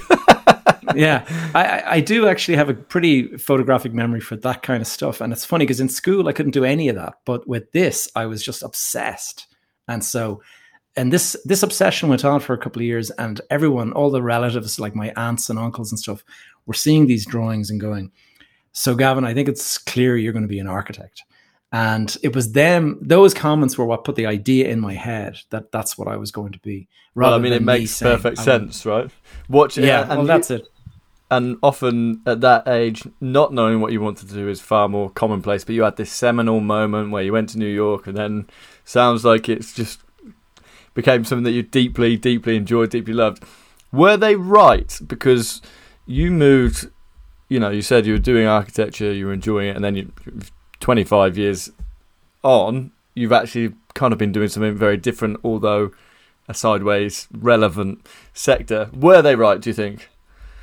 yeah, 0.96 1.26
I, 1.56 1.84
I 1.98 2.00
do 2.02 2.28
actually 2.28 2.58
have 2.58 2.70
a 2.70 2.74
pretty 2.74 3.38
photographic 3.38 3.94
memory 3.94 4.22
for 4.22 4.36
that 4.38 4.62
kind 4.64 4.82
of 4.82 4.88
stuff, 4.88 5.22
and 5.22 5.34
it's 5.34 5.46
funny 5.46 5.66
because 5.66 5.80
in 5.80 5.90
school 5.90 6.28
I 6.28 6.34
couldn't 6.34 6.52
do 6.52 6.64
any 6.64 6.90
of 6.90 6.96
that, 6.96 7.16
but 7.26 7.48
with 7.48 7.72
this 7.72 8.10
I 8.16 8.26
was 8.26 8.44
just 8.44 8.64
obsessed, 8.64 9.48
and 9.88 10.04
so. 10.04 10.42
And 10.96 11.14
this 11.14 11.38
this 11.46 11.62
obsession 11.62 12.10
went 12.10 12.26
on 12.26 12.40
for 12.40 12.54
a 12.54 12.58
couple 12.58 12.82
of 12.82 12.86
years, 12.88 13.12
and 13.12 13.40
everyone, 13.52 13.94
all 13.94 14.10
the 14.10 14.24
relatives, 14.24 14.80
like 14.80 14.96
my 14.96 15.14
aunts 15.16 15.48
and 15.48 15.60
uncles 15.60 15.92
and 15.92 16.00
stuff, 16.00 16.24
were 16.66 16.74
seeing 16.74 17.06
these 17.06 17.24
drawings 17.24 17.70
and 17.70 17.80
going, 17.80 18.12
so, 18.78 18.94
Gavin, 18.94 19.26
I 19.26 19.34
think 19.34 19.50
it's 19.50 19.80
clear 19.80 20.16
you're 20.16 20.34
going 20.34 20.44
to 20.44 20.48
be 20.48 20.60
an 20.60 20.68
architect. 20.68 21.24
And 21.72 22.16
it 22.22 22.36
was 22.36 22.52
them; 22.52 23.00
those 23.02 23.34
comments 23.34 23.76
were 23.76 23.86
what 23.86 24.04
put 24.04 24.16
the 24.16 24.28
idea 24.28 24.68
in 24.68 24.80
my 24.80 24.94
head 24.94 25.40
that 25.50 25.72
that's 25.72 25.98
what 25.98 26.08
I 26.08 26.16
was 26.16 26.32
going 26.32 26.52
to 26.52 26.60
be. 26.60 26.88
Well, 27.16 27.34
I 27.34 27.40
mean, 27.40 27.54
it 27.54 27.64
makes 27.64 28.00
perfect 28.00 28.38
sense, 28.38 28.86
right? 28.86 29.10
Watch, 29.50 29.80
yeah, 29.80 30.02
and 30.02 30.10
well, 30.10 30.22
you, 30.22 30.28
that's 30.28 30.52
it. 30.52 30.68
And 31.32 31.58
often 31.64 32.22
at 32.28 32.42
that 32.42 32.68
age, 32.68 33.08
not 33.20 33.52
knowing 33.52 33.82
what 33.82 33.94
you 33.94 34.00
wanted 34.00 34.30
to 34.30 34.36
do 34.36 34.48
is 34.48 34.62
far 34.62 34.88
more 34.88 35.10
commonplace. 35.10 35.64
But 35.64 35.74
you 35.74 35.82
had 35.82 35.98
this 35.98 36.12
seminal 36.12 36.60
moment 36.60 37.10
where 37.10 37.24
you 37.24 37.34
went 37.34 37.50
to 37.50 37.58
New 37.58 37.66
York, 37.66 38.06
and 38.06 38.16
then 38.16 38.48
sounds 38.86 39.26
like 39.26 39.50
it's 39.50 39.74
just 39.74 40.02
became 40.94 41.26
something 41.26 41.46
that 41.46 41.52
you 41.52 41.64
deeply, 41.64 42.16
deeply 42.16 42.56
enjoyed, 42.56 42.92
deeply 42.92 43.14
loved. 43.14 43.44
Were 43.92 44.18
they 44.18 44.36
right? 44.36 45.00
Because 45.08 45.64
you 46.06 46.30
moved 46.30 46.92
you 47.50 47.60
know, 47.60 47.70
you 47.70 47.82
said 47.82 48.06
you 48.06 48.14
were 48.14 48.20
doing 48.20 48.46
architecture, 48.48 49.12
you 49.12 49.28
were 49.28 49.34
enjoying 49.34 49.70
it, 49.70 49.76
and 49.76 49.84
then 49.86 49.96
you, 49.96 50.12
25 50.80 51.38
years 51.38 51.72
on, 52.44 52.92
you've 53.14 53.32
actually 53.32 53.74
kind 53.94 54.14
of 54.14 54.20
been 54.20 54.32
doing 54.32 54.50
something 54.50 54.76
very 54.76 54.98
different, 54.98 55.40
although 55.44 55.92
a 56.48 56.54
sideways 56.54 57.28
relevant 57.32 58.06
sector. 58.34 58.90
Were 58.94 59.22
they 59.22 59.36
right? 59.36 59.60
Do 59.60 59.70
you 59.70 59.74
think? 59.74 60.10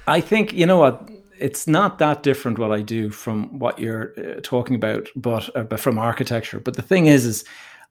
I 0.07 0.21
think 0.21 0.53
you 0.53 0.67
know 0.67 0.79
what 0.79 1.09
it's 1.39 1.67
not 1.67 1.99
that 1.99 2.23
different 2.23 2.59
what 2.59 2.73
I 2.73 2.81
do 2.81 3.11
from 3.11 3.59
what 3.59 3.79
you're 3.79 4.13
uh, 4.17 4.41
talking 4.43 4.77
about, 4.77 5.09
but, 5.17 5.55
uh, 5.57 5.65
but 5.65 5.81
from 5.81 5.99
architecture. 5.99 6.61
But 6.61 6.75
the 6.75 6.83
thing 6.83 7.07
is, 7.07 7.27
is 7.27 7.45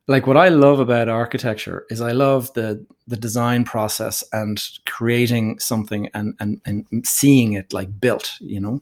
like 0.08 0.28
what 0.28 0.38
I 0.38 0.50
love 0.50 0.80
about 0.80 1.08
architecture 1.08 1.86
is 1.90 2.02
I 2.02 2.12
love 2.12 2.54
the 2.54 2.86
the 3.08 3.18
design 3.18 3.64
process 3.64 4.24
and 4.34 4.62
creating 4.86 5.60
something 5.60 6.10
and 6.14 6.36
and 6.40 6.62
and 6.66 6.86
seeing 7.06 7.54
it 7.54 7.74
like 7.74 8.00
built, 8.00 8.34
you 8.40 8.60
know. 8.60 8.82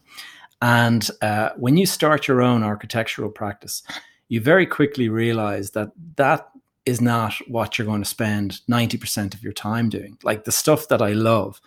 And 0.62 1.10
uh, 1.22 1.50
when 1.58 1.78
you 1.78 1.86
start 1.86 2.28
your 2.28 2.42
own 2.42 2.64
architectural 2.64 3.32
practice, 3.32 3.82
you 4.30 4.40
very 4.42 4.66
quickly 4.66 5.10
realize 5.10 5.72
that 5.72 5.92
that 6.18 6.48
is 6.86 7.02
not 7.02 7.34
what 7.48 7.78
you're 7.78 7.88
going 7.88 8.04
to 8.04 8.10
spend 8.10 8.62
90% 8.70 9.34
of 9.34 9.44
your 9.44 9.54
time 9.54 9.90
doing. 9.90 10.18
Like 10.24 10.44
the 10.44 10.52
stuff 10.52 10.88
that 10.90 11.02
I 11.02 11.14
love 11.14 11.62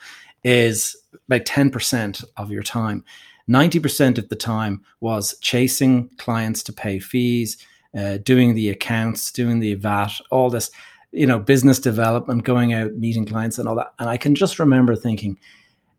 is 0.44 0.96
about 1.28 1.44
10% 1.44 2.24
of 2.36 2.50
your 2.50 2.62
time. 2.62 3.04
90% 3.48 4.18
of 4.18 4.28
the 4.28 4.36
time 4.36 4.82
was 5.00 5.36
chasing 5.40 6.08
clients 6.18 6.62
to 6.64 6.72
pay 6.72 6.98
fees, 6.98 7.58
uh, 7.96 8.18
doing 8.18 8.54
the 8.54 8.70
accounts, 8.70 9.30
doing 9.30 9.60
the 9.60 9.74
VAT, 9.74 10.12
all 10.30 10.50
this, 10.50 10.70
you 11.12 11.26
know, 11.26 11.38
business 11.38 11.78
development, 11.78 12.44
going 12.44 12.72
out, 12.72 12.94
meeting 12.94 13.24
clients 13.24 13.58
and 13.58 13.68
all 13.68 13.76
that. 13.76 13.92
And 13.98 14.08
I 14.08 14.16
can 14.16 14.34
just 14.34 14.58
remember 14.58 14.96
thinking, 14.96 15.38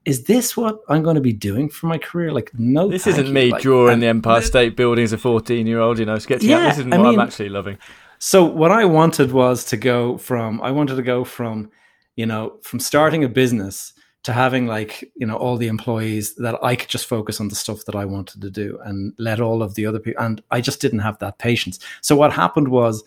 is 0.06 0.26
this 0.26 0.56
what 0.56 0.80
I'm 0.88 1.02
going 1.02 1.16
to 1.16 1.22
be 1.22 1.34
doing 1.34 1.70
for 1.70 1.88
my 1.88 1.98
career? 1.98 2.32
Like, 2.32 2.52
no, 2.54 2.88
this 2.88 3.08
isn't 3.08 3.32
me 3.32 3.52
like, 3.52 3.62
drawing 3.62 4.00
the 4.00 4.08
Empire 4.08 4.42
State 4.42 4.76
Building 4.76 5.04
as 5.04 5.14
a 5.14 5.18
14 5.18 5.66
year 5.66 5.80
old, 5.80 5.98
you 5.98 6.06
know, 6.06 6.20
sketching 6.20 6.50
yeah, 6.50 6.58
out. 6.58 6.70
This 6.70 6.80
isn't 6.80 6.94
I 6.94 6.98
what 6.98 7.10
mean, 7.10 7.20
I'm 7.20 7.28
actually 7.28 7.50
loving. 7.50 7.78
So, 8.20 8.44
what 8.44 8.72
I 8.72 8.86
wanted 8.86 9.32
was 9.32 9.66
to 9.66 9.78
go 9.78 10.18
from, 10.18 10.62
I 10.62 10.72
wanted 10.72 10.96
to 10.96 11.02
go 11.02 11.24
from, 11.24 11.72
you 12.16 12.26
know, 12.26 12.58
from 12.62 12.80
starting 12.80 13.24
a 13.24 13.30
business 13.30 13.94
to 14.26 14.34
having 14.34 14.66
like 14.66 15.12
you 15.16 15.26
know 15.26 15.38
all 15.38 15.56
the 15.56 15.68
employees 15.68 16.34
that 16.36 16.62
I 16.64 16.76
could 16.76 16.90
just 16.90 17.06
focus 17.06 17.40
on 17.40 17.50
the 17.50 17.56
stuff 17.56 17.86
that 17.86 17.96
I 17.96 18.06
wanted 18.06 18.42
to 18.42 18.50
do 18.50 18.80
and 18.84 19.14
let 19.20 19.40
all 19.40 19.62
of 19.62 19.76
the 19.76 19.86
other 19.86 20.00
people 20.00 20.24
and 20.24 20.42
I 20.50 20.62
just 20.62 20.82
didn't 20.82 21.00
have 21.00 21.20
that 21.20 21.38
patience. 21.38 21.78
So 22.02 22.16
what 22.16 22.34
happened 22.34 22.70
was 22.70 23.04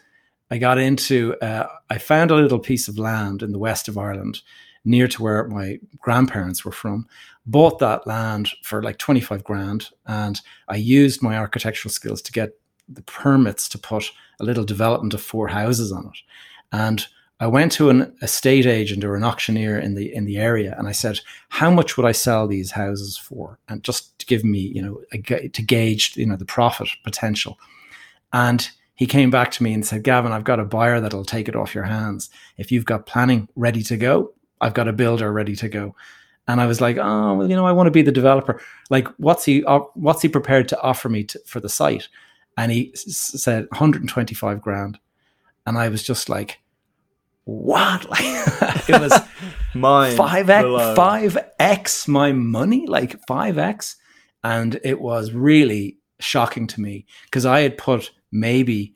I 0.53 0.59
got 0.59 0.79
into 0.79 1.35
uh, 1.43 1.67
I 1.91 1.99
found 1.99 2.31
a 2.31 2.37
little 2.37 2.61
piece 2.61 2.87
of 2.87 3.01
land 3.01 3.43
in 3.43 3.51
the 3.51 3.59
west 3.59 3.89
of 3.89 3.99
Ireland 3.99 4.43
near 4.85 5.09
to 5.09 5.21
where 5.21 5.49
my 5.49 5.81
grandparents 5.99 6.65
were 6.65 6.73
from 6.73 7.09
bought 7.47 7.81
that 7.81 8.07
land 8.07 8.51
for 8.63 8.81
like 8.81 8.99
25 8.99 9.43
grand 9.43 9.89
and 10.07 10.41
I 10.69 10.77
used 10.77 11.21
my 11.21 11.37
architectural 11.37 11.91
skills 11.91 12.23
to 12.23 12.33
get 12.33 12.51
the 12.89 13.03
permits 13.03 13.69
to 13.71 13.79
put 13.79 14.13
a 14.39 14.45
little 14.45 14.65
development 14.65 15.15
of 15.15 15.21
four 15.21 15.49
houses 15.49 15.91
on 15.91 16.07
it 16.07 16.19
and 16.71 17.09
I 17.41 17.47
went 17.47 17.71
to 17.73 17.89
an 17.89 18.17
estate 18.21 18.67
agent 18.67 19.05
or 19.05 19.15
an 19.15 19.23
auctioneer 19.23 19.79
in 19.79 19.95
the 19.95 20.13
in 20.13 20.25
the 20.25 20.39
area, 20.39 20.75
and 20.77 20.89
I 20.89 20.93
said, 20.93 21.21
"How 21.51 21.71
much 21.71 21.97
would 21.97 22.07
I 22.07 22.13
sell 22.13 22.49
these 22.49 22.73
houses 22.73 23.17
for?" 23.17 23.59
And 23.69 23.85
just 23.85 24.19
to 24.19 24.27
give 24.27 24.45
me, 24.45 24.59
you 24.59 24.83
know, 24.83 25.01
a, 25.13 25.49
to 25.49 25.63
gauge, 25.63 26.17
you 26.17 26.27
know, 26.27 26.37
the 26.37 26.45
profit 26.45 26.89
potential. 27.05 27.59
And 28.33 28.69
he 28.95 29.07
came 29.07 29.31
back 29.31 29.53
to 29.53 29.63
me 29.63 29.73
and 29.73 29.87
said, 29.87 30.03
"Gavin, 30.03 30.33
I've 30.33 30.45
got 30.45 30.59
a 30.59 30.65
buyer 30.65 31.01
that'll 31.01 31.25
take 31.25 31.49
it 31.49 31.55
off 31.55 31.75
your 31.75 31.85
hands. 31.85 32.29
If 32.57 32.73
you've 32.73 32.85
got 32.85 33.07
planning 33.07 33.49
ready 33.55 33.83
to 33.85 33.97
go, 33.97 34.33
I've 34.61 34.75
got 34.75 34.89
a 34.89 34.93
builder 34.93 35.33
ready 35.33 35.55
to 35.57 35.69
go." 35.69 35.95
And 36.49 36.61
I 36.61 36.67
was 36.67 36.81
like, 36.81 36.97
"Oh, 36.99 37.35
well, 37.35 37.49
you 37.49 37.55
know, 37.55 37.67
I 37.67 37.73
want 37.73 37.87
to 37.87 37.93
be 37.93 38.03
the 38.03 38.11
developer. 38.11 38.61
Like, 38.91 39.07
what's 39.19 39.45
he 39.45 39.61
what's 39.95 40.23
he 40.23 40.29
prepared 40.29 40.69
to 40.71 40.81
offer 40.81 41.09
me 41.09 41.23
to, 41.25 41.41
for 41.47 41.61
the 41.61 41.69
site?" 41.69 42.09
And 42.57 42.73
he 42.73 42.91
s- 42.95 43.41
said 43.41 43.69
125 43.71 44.61
grand, 44.61 44.99
and 45.65 45.79
I 45.79 45.89
was 45.89 46.03
just 46.03 46.29
like 46.29 46.59
what? 47.49 48.07
Like 48.11 48.91
it 48.91 49.01
was 49.01 49.19
five 50.17 50.51
x 50.51 50.67
five 50.97 51.39
x 51.59 52.09
my 52.09 52.33
money, 52.33 52.87
like 52.87 53.19
five 53.27 53.57
x, 53.57 53.97
and 54.45 54.79
it 54.85 55.01
was 55.01 55.33
really 55.33 55.99
shocking 56.21 56.67
to 56.67 56.81
me 56.81 57.07
because 57.25 57.47
I 57.47 57.61
had 57.61 57.79
put 57.79 58.11
maybe 58.31 58.95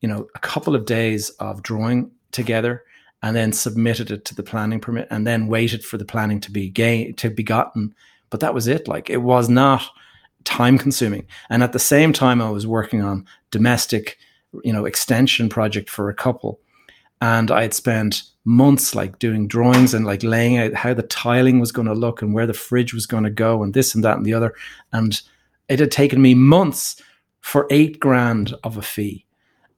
you 0.00 0.08
know 0.08 0.26
a 0.34 0.38
couple 0.38 0.74
of 0.74 0.84
days 0.84 1.30
of 1.30 1.62
drawing 1.62 2.10
together 2.32 2.84
and 3.22 3.34
then 3.34 3.52
submitted 3.52 4.10
it 4.10 4.24
to 4.26 4.34
the 4.34 4.42
planning 4.42 4.80
permit 4.80 5.08
and 5.10 5.26
then 5.26 5.46
waited 5.46 5.84
for 5.84 5.96
the 5.96 6.04
planning 6.04 6.40
to 6.40 6.50
be 6.50 6.68
gain 6.68 7.14
to 7.14 7.30
be 7.30 7.42
gotten. 7.42 7.94
But 8.28 8.40
that 8.40 8.54
was 8.54 8.66
it. 8.66 8.86
Like 8.86 9.08
it 9.08 9.22
was 9.22 9.48
not 9.48 9.88
time 10.44 10.76
consuming. 10.76 11.26
And 11.48 11.62
at 11.62 11.72
the 11.72 11.78
same 11.78 12.12
time, 12.12 12.42
I 12.42 12.50
was 12.50 12.66
working 12.66 13.02
on 13.02 13.26
domestic, 13.50 14.18
you 14.62 14.72
know, 14.72 14.84
extension 14.84 15.48
project 15.48 15.88
for 15.88 16.10
a 16.10 16.14
couple 16.14 16.60
and 17.20 17.50
I 17.50 17.62
had 17.62 17.74
spent 17.74 18.22
months 18.44 18.94
like 18.94 19.18
doing 19.18 19.48
drawings 19.48 19.94
and 19.94 20.04
like 20.04 20.22
laying 20.22 20.58
out 20.58 20.74
how 20.74 20.92
the 20.92 21.02
tiling 21.02 21.60
was 21.60 21.72
going 21.72 21.88
to 21.88 21.94
look 21.94 22.20
and 22.20 22.34
where 22.34 22.46
the 22.46 22.52
fridge 22.52 22.92
was 22.92 23.06
going 23.06 23.24
to 23.24 23.30
go 23.30 23.62
and 23.62 23.72
this 23.72 23.94
and 23.94 24.04
that 24.04 24.16
and 24.16 24.26
the 24.26 24.34
other. 24.34 24.54
And 24.92 25.20
it 25.68 25.80
had 25.80 25.90
taken 25.90 26.20
me 26.20 26.34
months 26.34 27.00
for 27.40 27.66
eight 27.70 27.98
grand 28.00 28.54
of 28.62 28.76
a 28.76 28.82
fee. 28.82 29.24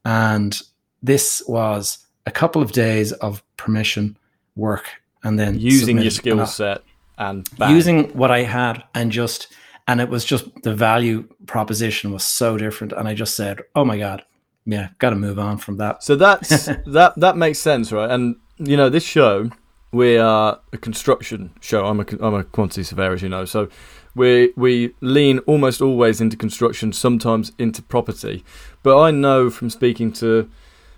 And 0.05 0.61
this 1.03 1.43
was 1.47 1.99
a 2.27 2.31
couple 2.31 2.61
of 2.61 2.73
days 2.73 3.13
of 3.13 3.43
permission 3.57 4.17
work 4.57 4.87
and 5.23 5.39
then 5.39 5.59
using 5.59 5.99
your 5.99 6.11
skill 6.11 6.47
set 6.47 6.83
and 7.19 7.49
bang. 7.59 7.75
using 7.75 8.09
what 8.17 8.31
I 8.31 8.43
had 8.43 8.83
and 8.95 9.13
just 9.13 9.49
and 9.89 10.01
it 10.01 10.09
was 10.09 10.25
just 10.25 10.63
the 10.63 10.75
value 10.75 11.23
proposition 11.47 12.13
was 12.13 12.25
so 12.25 12.57
different. 12.57 12.93
And 12.93 13.07
I 13.07 13.15
just 13.15 13.37
said, 13.37 13.61
Oh 13.77 13.85
my 13.85 13.99
God, 13.99 14.25
yeah, 14.67 14.89
got 14.99 15.11
to 15.11 15.17
move 15.17 15.39
on 15.39 15.59
from 15.59 15.79
that. 15.79 16.03
So 16.03 16.17
that's 16.17 16.67
that 16.87 17.15
that 17.17 17.37
makes 17.37 17.59
sense, 17.59 17.93
right? 17.93 18.11
And 18.11 18.37
you 18.59 18.77
know, 18.77 18.89
this 18.89 19.05
show 19.05 19.51
we 19.93 20.19
are 20.19 20.61
a 20.73 20.79
construction 20.79 21.53
show. 21.61 21.87
I'm 21.87 22.01
a 22.01 22.07
I'm 22.21 22.35
a 22.35 22.45
quantity 22.45 22.83
surveyor, 22.83 23.15
as 23.15 23.23
you 23.23 23.29
know. 23.29 23.45
So 23.45 23.69
we 24.15 24.53
we 24.57 24.95
lean 25.01 25.39
almost 25.41 25.81
always 25.81 26.21
into 26.21 26.37
construction, 26.37 26.93
sometimes 26.93 27.53
into 27.59 27.83
property. 27.83 28.45
But 28.83 29.01
I 29.01 29.11
know 29.11 29.49
from 29.49 29.71
speaking 29.71 30.13
to 30.15 30.51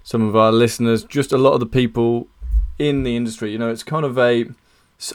some 0.03 0.23
of 0.23 0.35
our 0.35 0.51
listeners, 0.51 1.05
just 1.05 1.33
a 1.33 1.39
lot 1.39 1.53
of 1.53 1.61
the 1.61 1.67
people 1.67 2.29
in 2.79 3.03
the 3.03 3.17
industry, 3.17 3.53
you 3.53 3.59
know, 3.59 3.71
it's 3.71 3.83
kind 3.83 4.05
of 4.05 4.19
a 4.19 4.47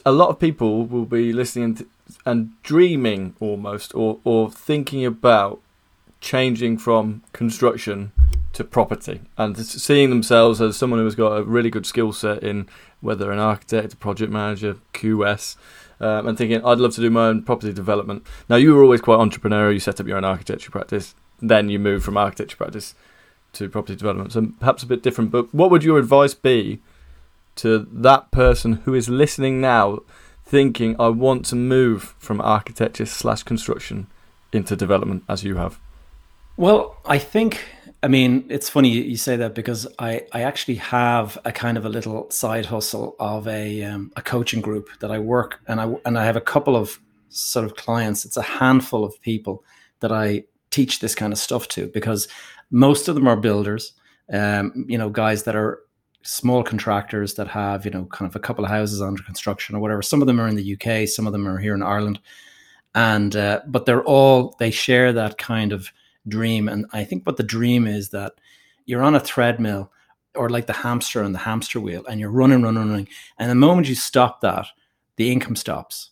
a 0.06 0.12
lot 0.12 0.30
of 0.30 0.40
people 0.40 0.86
will 0.86 1.06
be 1.06 1.34
listening 1.34 1.76
to, 1.76 1.88
and 2.26 2.52
dreaming 2.64 3.36
almost 3.40 3.94
or 3.96 4.20
or 4.24 4.52
thinking 4.52 5.06
about 5.06 5.60
changing 6.22 6.78
from 6.78 7.22
construction 7.34 8.14
to 8.54 8.64
property 8.64 9.22
and 9.38 9.58
seeing 9.58 10.10
themselves 10.10 10.62
as 10.62 10.78
someone 10.78 11.00
who 11.00 11.06
has 11.06 11.16
got 11.16 11.38
a 11.38 11.44
really 11.44 11.70
good 11.70 11.86
skill 11.86 12.14
set 12.14 12.44
in 12.44 12.68
whether 13.02 13.32
an 13.32 13.40
architect, 13.40 13.94
a 13.94 13.98
project 13.98 14.32
manager, 14.32 14.78
QS, 14.94 15.56
um, 16.00 16.28
and 16.28 16.38
thinking 16.38 16.64
I'd 16.64 16.78
love 16.78 16.94
to 16.96 17.02
do 17.02 17.10
my 17.10 17.28
own 17.28 17.44
property 17.44 17.74
development. 17.74 18.26
Now 18.50 18.56
you 18.56 18.74
were 18.74 18.84
always 18.84 19.02
quite 19.02 19.18
entrepreneurial. 19.18 19.74
You 19.74 19.80
set 19.80 20.00
up 20.00 20.08
your 20.08 20.18
own 20.18 20.24
architecture 20.24 20.72
practice, 20.72 21.16
then 21.42 21.70
you 21.70 21.80
moved 21.80 22.06
from 22.06 22.16
architecture 22.16 22.58
practice 22.58 22.96
to 23.54 23.70
property 23.70 23.96
development. 23.96 24.34
So 24.34 24.52
perhaps 24.60 24.84
a 24.84 24.88
bit 24.88 25.04
different. 25.04 25.32
But 25.32 25.54
what 25.54 25.72
would 25.72 25.84
your 25.84 25.98
advice 25.98 26.34
be 26.34 26.80
to 27.56 27.88
that 27.92 28.32
person 28.32 28.74
who 28.86 28.94
is 28.94 29.10
listening 29.10 29.62
now, 29.62 30.00
thinking 30.46 30.96
I 31.00 31.10
want 31.10 31.46
to 31.48 31.56
move 31.56 32.16
from 32.20 32.42
architecture 32.42 33.06
slash 33.06 33.44
construction 33.44 34.08
into 34.52 34.76
development 34.76 35.24
as 35.28 35.44
you 35.44 35.56
have? 35.56 35.80
Well, 36.56 36.98
I 37.06 37.18
think 37.18 37.66
I 38.04 38.10
mean, 38.10 38.46
it's 38.50 38.70
funny 38.70 38.90
you 38.90 39.16
say 39.16 39.38
that 39.38 39.56
because 39.56 39.88
I, 39.98 40.24
I 40.34 40.42
actually 40.42 40.76
have 40.76 41.38
a 41.46 41.54
kind 41.54 41.78
of 41.78 41.86
a 41.86 41.90
little 41.90 42.30
side 42.30 42.66
hustle 42.66 43.16
of 43.18 43.48
a 43.48 43.82
um, 43.84 44.12
a 44.18 44.22
coaching 44.22 44.60
group 44.60 44.90
that 45.00 45.10
I 45.10 45.20
work 45.20 45.62
and 45.68 45.80
I 45.80 45.96
and 46.04 46.20
I 46.20 46.26
have 46.26 46.36
a 46.36 46.42
couple 46.42 46.76
of 46.76 47.00
sort 47.30 47.66
of 47.66 47.78
clients. 47.78 48.26
It's 48.26 48.36
a 48.36 48.42
handful 48.42 49.06
of 49.06 49.20
people 49.22 49.64
that 50.02 50.12
I 50.12 50.44
teach 50.70 51.00
this 51.00 51.16
kind 51.16 51.32
of 51.32 51.40
stuff 51.40 51.70
to 51.70 51.88
because 51.88 52.28
most 52.72 53.08
of 53.08 53.16
them 53.16 53.28
are 53.28 53.38
builders, 53.38 53.94
um, 54.34 54.86
you 54.90 54.98
know, 54.98 55.10
guys 55.10 55.44
that 55.44 55.56
are 55.56 55.80
small 56.24 56.62
contractors 56.62 57.36
that 57.36 57.48
have 57.48 57.86
you 57.86 57.92
know 57.92 58.06
kind 58.06 58.30
of 58.30 58.36
a 58.36 58.40
couple 58.40 58.66
of 58.66 58.72
houses 58.72 59.02
under 59.02 59.24
construction 59.24 59.78
or 59.78 59.80
whatever. 59.80 60.02
Some 60.02 60.22
of 60.22 60.28
them 60.28 60.42
are 60.42 60.50
in 60.50 60.58
the 60.58 60.74
UK, 60.74 61.08
some 61.08 61.26
of 61.26 61.32
them 61.32 61.48
are 61.48 61.58
here 61.58 61.74
in 61.74 61.82
Ireland, 61.82 62.20
and 62.94 63.34
uh, 63.34 63.62
but 63.66 63.86
they're 63.86 64.04
all 64.04 64.58
they 64.60 64.72
share 64.72 65.14
that 65.14 65.38
kind 65.38 65.72
of 65.72 65.94
dream. 66.28 66.68
And 66.68 66.86
I 66.94 67.04
think 67.04 67.26
what 67.26 67.38
the 67.38 67.44
dream 67.44 67.88
is 67.88 68.10
that 68.10 68.34
you're 68.86 69.04
on 69.04 69.16
a 69.16 69.20
treadmill 69.20 69.92
or 70.36 70.50
like 70.50 70.68
the 70.68 70.74
hamster 70.74 71.24
on 71.24 71.32
the 71.32 71.40
hamster 71.40 71.80
wheel 71.80 72.06
and 72.06 72.20
you're 72.20 72.32
running, 72.32 72.64
running, 72.64 72.90
running. 72.90 73.08
And 73.38 73.50
the 73.50 73.56
moment 73.56 73.88
you 73.88 73.96
stop 73.96 74.42
that, 74.42 74.68
the 75.18 75.32
income 75.32 75.56
stops. 75.56 76.10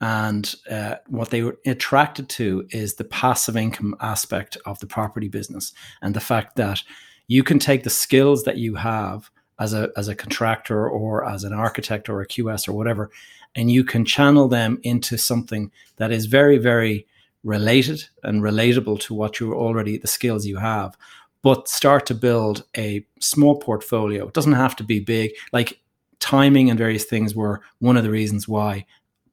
And 0.00 0.54
uh, 0.70 0.96
what 1.06 1.30
they 1.30 1.42
were 1.42 1.58
attracted 1.64 2.28
to 2.30 2.66
is 2.70 2.94
the 2.94 3.04
passive 3.04 3.56
income 3.56 3.96
aspect 4.00 4.58
of 4.66 4.78
the 4.80 4.86
property 4.86 5.28
business 5.28 5.72
and 6.02 6.14
the 6.14 6.20
fact 6.20 6.56
that 6.56 6.82
you 7.28 7.42
can 7.42 7.58
take 7.58 7.82
the 7.82 7.90
skills 7.90 8.44
that 8.44 8.58
you 8.58 8.74
have 8.74 9.30
as 9.58 9.72
a 9.72 9.90
as 9.96 10.08
a 10.08 10.14
contractor 10.14 10.86
or 10.86 11.26
as 11.26 11.44
an 11.44 11.54
architect 11.54 12.10
or 12.10 12.20
a 12.20 12.26
QS 12.26 12.68
or 12.68 12.74
whatever, 12.74 13.10
and 13.54 13.70
you 13.70 13.84
can 13.84 14.04
channel 14.04 14.48
them 14.48 14.78
into 14.82 15.16
something 15.16 15.72
that 15.96 16.12
is 16.12 16.26
very, 16.26 16.58
very 16.58 17.06
related 17.46 18.04
and 18.22 18.42
relatable 18.42 18.98
to 19.00 19.14
what 19.14 19.40
you're 19.40 19.56
already 19.56 19.96
the 19.98 20.06
skills 20.06 20.46
you 20.46 20.56
have 20.56 20.96
but 21.42 21.68
start 21.68 22.04
to 22.06 22.14
build 22.14 22.64
a 22.76 23.06
small 23.20 23.58
portfolio 23.58 24.26
it 24.26 24.34
doesn't 24.34 24.52
have 24.52 24.76
to 24.76 24.84
be 24.84 25.00
big 25.00 25.30
like 25.52 25.80
timing 26.18 26.70
and 26.70 26.78
various 26.78 27.04
things 27.04 27.34
were 27.34 27.60
one 27.78 27.96
of 27.96 28.02
the 28.02 28.10
reasons 28.10 28.48
why 28.48 28.84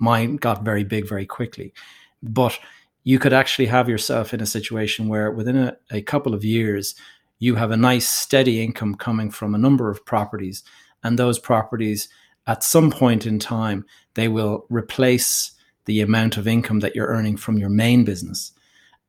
mine 0.04 0.36
got 0.36 0.66
very 0.66 0.84
big 0.84 1.08
very 1.08 1.26
quickly. 1.26 1.74
But 2.22 2.60
you 3.04 3.20
could 3.20 3.34
actually 3.34 3.68
have 3.68 3.90
yourself 3.90 4.34
in 4.34 4.42
a 4.42 4.46
situation 4.46 5.08
where 5.08 5.32
within 5.32 5.58
a, 5.58 5.78
a 5.92 6.02
couple 6.02 6.34
of 6.34 6.44
years, 6.44 6.96
you 7.40 7.56
have 7.56 7.72
a 7.72 7.78
nice 7.78 8.08
steady 8.08 8.62
income 8.62 8.96
coming 8.96 9.32
from 9.32 9.56
a 9.56 9.58
number 9.58 9.90
of 9.90 10.06
properties. 10.06 10.64
And 11.04 11.18
those 11.18 11.40
properties, 11.40 12.10
at 12.48 12.64
some 12.64 12.92
point 12.92 13.26
in 13.26 13.40
time, 13.40 13.86
they 14.14 14.28
will 14.28 14.66
replace 14.70 15.53
the 15.86 16.02
amount 16.02 16.38
of 16.38 16.48
income 16.48 16.80
that 16.80 16.96
you're 16.96 17.08
earning 17.08 17.38
from 17.38 17.58
your 17.58 17.70
main 17.70 18.04
business. 18.04 18.52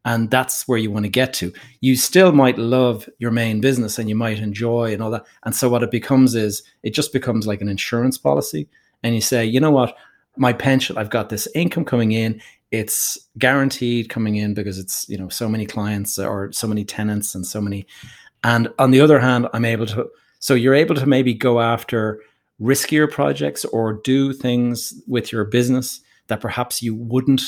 And 0.04 0.30
that's 0.30 0.68
where 0.68 0.78
you 0.78 0.90
want 0.90 1.04
to 1.06 1.10
get 1.10 1.32
to. 1.34 1.52
You 1.80 1.96
still 1.96 2.32
might 2.32 2.58
love 2.58 3.08
your 3.18 3.30
main 3.30 3.60
business 3.60 3.98
and 3.98 4.08
you 4.08 4.14
might 4.14 4.38
enjoy 4.38 4.92
and 4.92 5.02
all 5.02 5.10
that. 5.10 5.24
And 5.44 5.54
so 5.54 5.70
what 5.70 5.82
it 5.82 5.90
becomes 5.90 6.34
is 6.34 6.62
it 6.82 6.90
just 6.90 7.12
becomes 7.12 7.46
like 7.46 7.62
an 7.62 7.68
insurance 7.68 8.18
policy. 8.18 8.68
And 9.02 9.14
you 9.14 9.22
say, 9.22 9.46
you 9.46 9.60
know 9.60 9.70
what? 9.70 9.96
My 10.36 10.52
pension, 10.52 10.98
I've 10.98 11.10
got 11.10 11.30
this 11.30 11.48
income 11.54 11.84
coming 11.84 12.12
in. 12.12 12.40
It's 12.70 13.16
guaranteed 13.38 14.10
coming 14.10 14.36
in 14.36 14.52
because 14.52 14.78
it's, 14.78 15.08
you 15.08 15.16
know, 15.16 15.28
so 15.28 15.48
many 15.48 15.64
clients 15.64 16.18
or 16.18 16.52
so 16.52 16.66
many 16.66 16.84
tenants 16.84 17.34
and 17.34 17.46
so 17.46 17.60
many. 17.60 17.86
And 18.42 18.68
on 18.78 18.90
the 18.90 19.00
other 19.00 19.20
hand, 19.20 19.48
I'm 19.54 19.64
able 19.64 19.86
to, 19.86 20.10
so 20.38 20.54
you're 20.54 20.74
able 20.74 20.96
to 20.96 21.06
maybe 21.06 21.32
go 21.32 21.60
after 21.60 22.20
riskier 22.60 23.10
projects 23.10 23.64
or 23.64 23.94
do 23.94 24.32
things 24.32 24.92
with 25.06 25.32
your 25.32 25.44
business 25.44 26.00
that 26.28 26.40
perhaps 26.40 26.82
you 26.82 26.94
wouldn't 26.94 27.42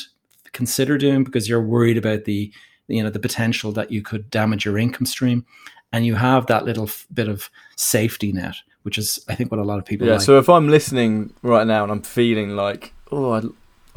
consider 0.53 0.97
doing 0.97 1.25
because 1.25 1.49
you're 1.49 1.63
worried 1.63 1.97
about 1.97 2.25
the 2.25 2.53
you 2.89 3.03
know 3.03 3.11
the 3.11 3.19
potential 3.19 3.73
that 3.73 3.91
you 3.91 4.03
could 4.03 4.31
damage 4.31 4.65
your 4.65 4.79
income 4.79 5.07
stream 5.07 5.45
and 5.93 6.07
you 6.07 6.15
have 6.15 6.47
that 6.47 6.65
little 6.65 6.85
f- 6.85 7.07
bit 7.13 7.29
of 7.29 7.51
safety 7.77 8.33
net 8.33 8.57
which 8.83 8.97
is 8.97 9.25
i 9.29 9.35
think 9.35 9.51
what 9.51 9.61
a 9.61 9.65
lot 9.65 9.79
of 9.79 9.85
people 9.85 10.07
yeah 10.07 10.15
like. 10.15 10.23
so 10.23 10.39
if 10.39 10.49
i'm 10.49 10.69
listening 10.69 11.33
right 11.43 11.67
now 11.67 11.83
and 11.83 11.93
i'm 11.93 12.03
feeling 12.03 12.51
like 12.57 12.95
oh 13.13 13.33
I, 13.33 13.43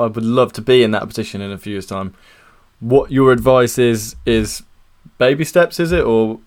I 0.03 0.07
would 0.07 0.23
love 0.23 0.53
to 0.53 0.61
be 0.61 0.83
in 0.83 0.91
that 0.91 1.07
position 1.07 1.41
in 1.41 1.51
a 1.51 1.57
few 1.57 1.73
years 1.73 1.85
time 1.85 2.13
what 2.79 3.11
your 3.11 3.31
advice 3.31 3.77
is 3.77 4.15
is 4.25 4.63
baby 5.17 5.45
steps 5.45 5.79
is 5.79 5.91
it 5.91 6.03
or 6.03 6.39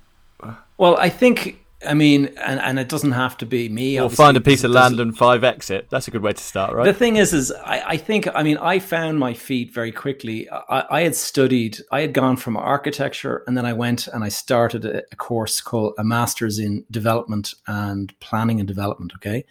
well 0.77 0.97
i 0.97 1.09
think 1.09 1.62
I 1.87 1.95
mean, 1.95 2.27
and, 2.37 2.61
and 2.61 2.79
it 2.79 2.89
doesn't 2.89 3.13
have 3.13 3.37
to 3.39 3.47
be 3.47 3.69
me. 3.69 3.99
Or 4.01 4.09
find 4.11 4.37
a 4.37 4.41
piece 4.41 4.65
of 4.65 4.71
land 4.71 5.01
and 5.01 5.17
five 5.17 5.45
exit. 5.45 5.89
That's 5.91 6.09
a 6.09 6.11
good 6.11 6.23
way 6.23 6.33
to 6.33 6.43
start, 6.43 6.75
right? 6.75 6.85
The 6.85 6.95
thing 6.95 7.17
is, 7.17 7.33
is 7.33 7.53
I, 7.53 7.83
I 7.87 7.97
think, 7.97 8.29
I 8.35 8.43
mean, 8.43 8.59
I 8.59 8.79
found 8.79 9.19
my 9.19 9.35
feet 9.35 9.73
very 9.73 9.93
quickly. 9.93 10.49
I, 10.51 10.85
I, 10.91 11.03
had 11.03 11.15
studied, 11.15 11.79
I 11.91 12.01
had 12.01 12.13
gone 12.13 12.37
from 12.37 12.57
architecture, 12.57 13.43
and 13.47 13.57
then 13.57 13.67
I 13.67 13.73
went 13.73 14.07
and 14.07 14.23
I 14.23 14.29
started 14.29 14.85
a, 14.85 15.03
a 15.13 15.17
course 15.17 15.61
called 15.61 15.95
a 15.99 16.05
master's 16.05 16.59
in 16.59 16.85
development 16.91 17.55
and 17.67 18.19
planning 18.21 18.61
and 18.61 18.69
development. 18.69 19.13
Okay, 19.17 19.45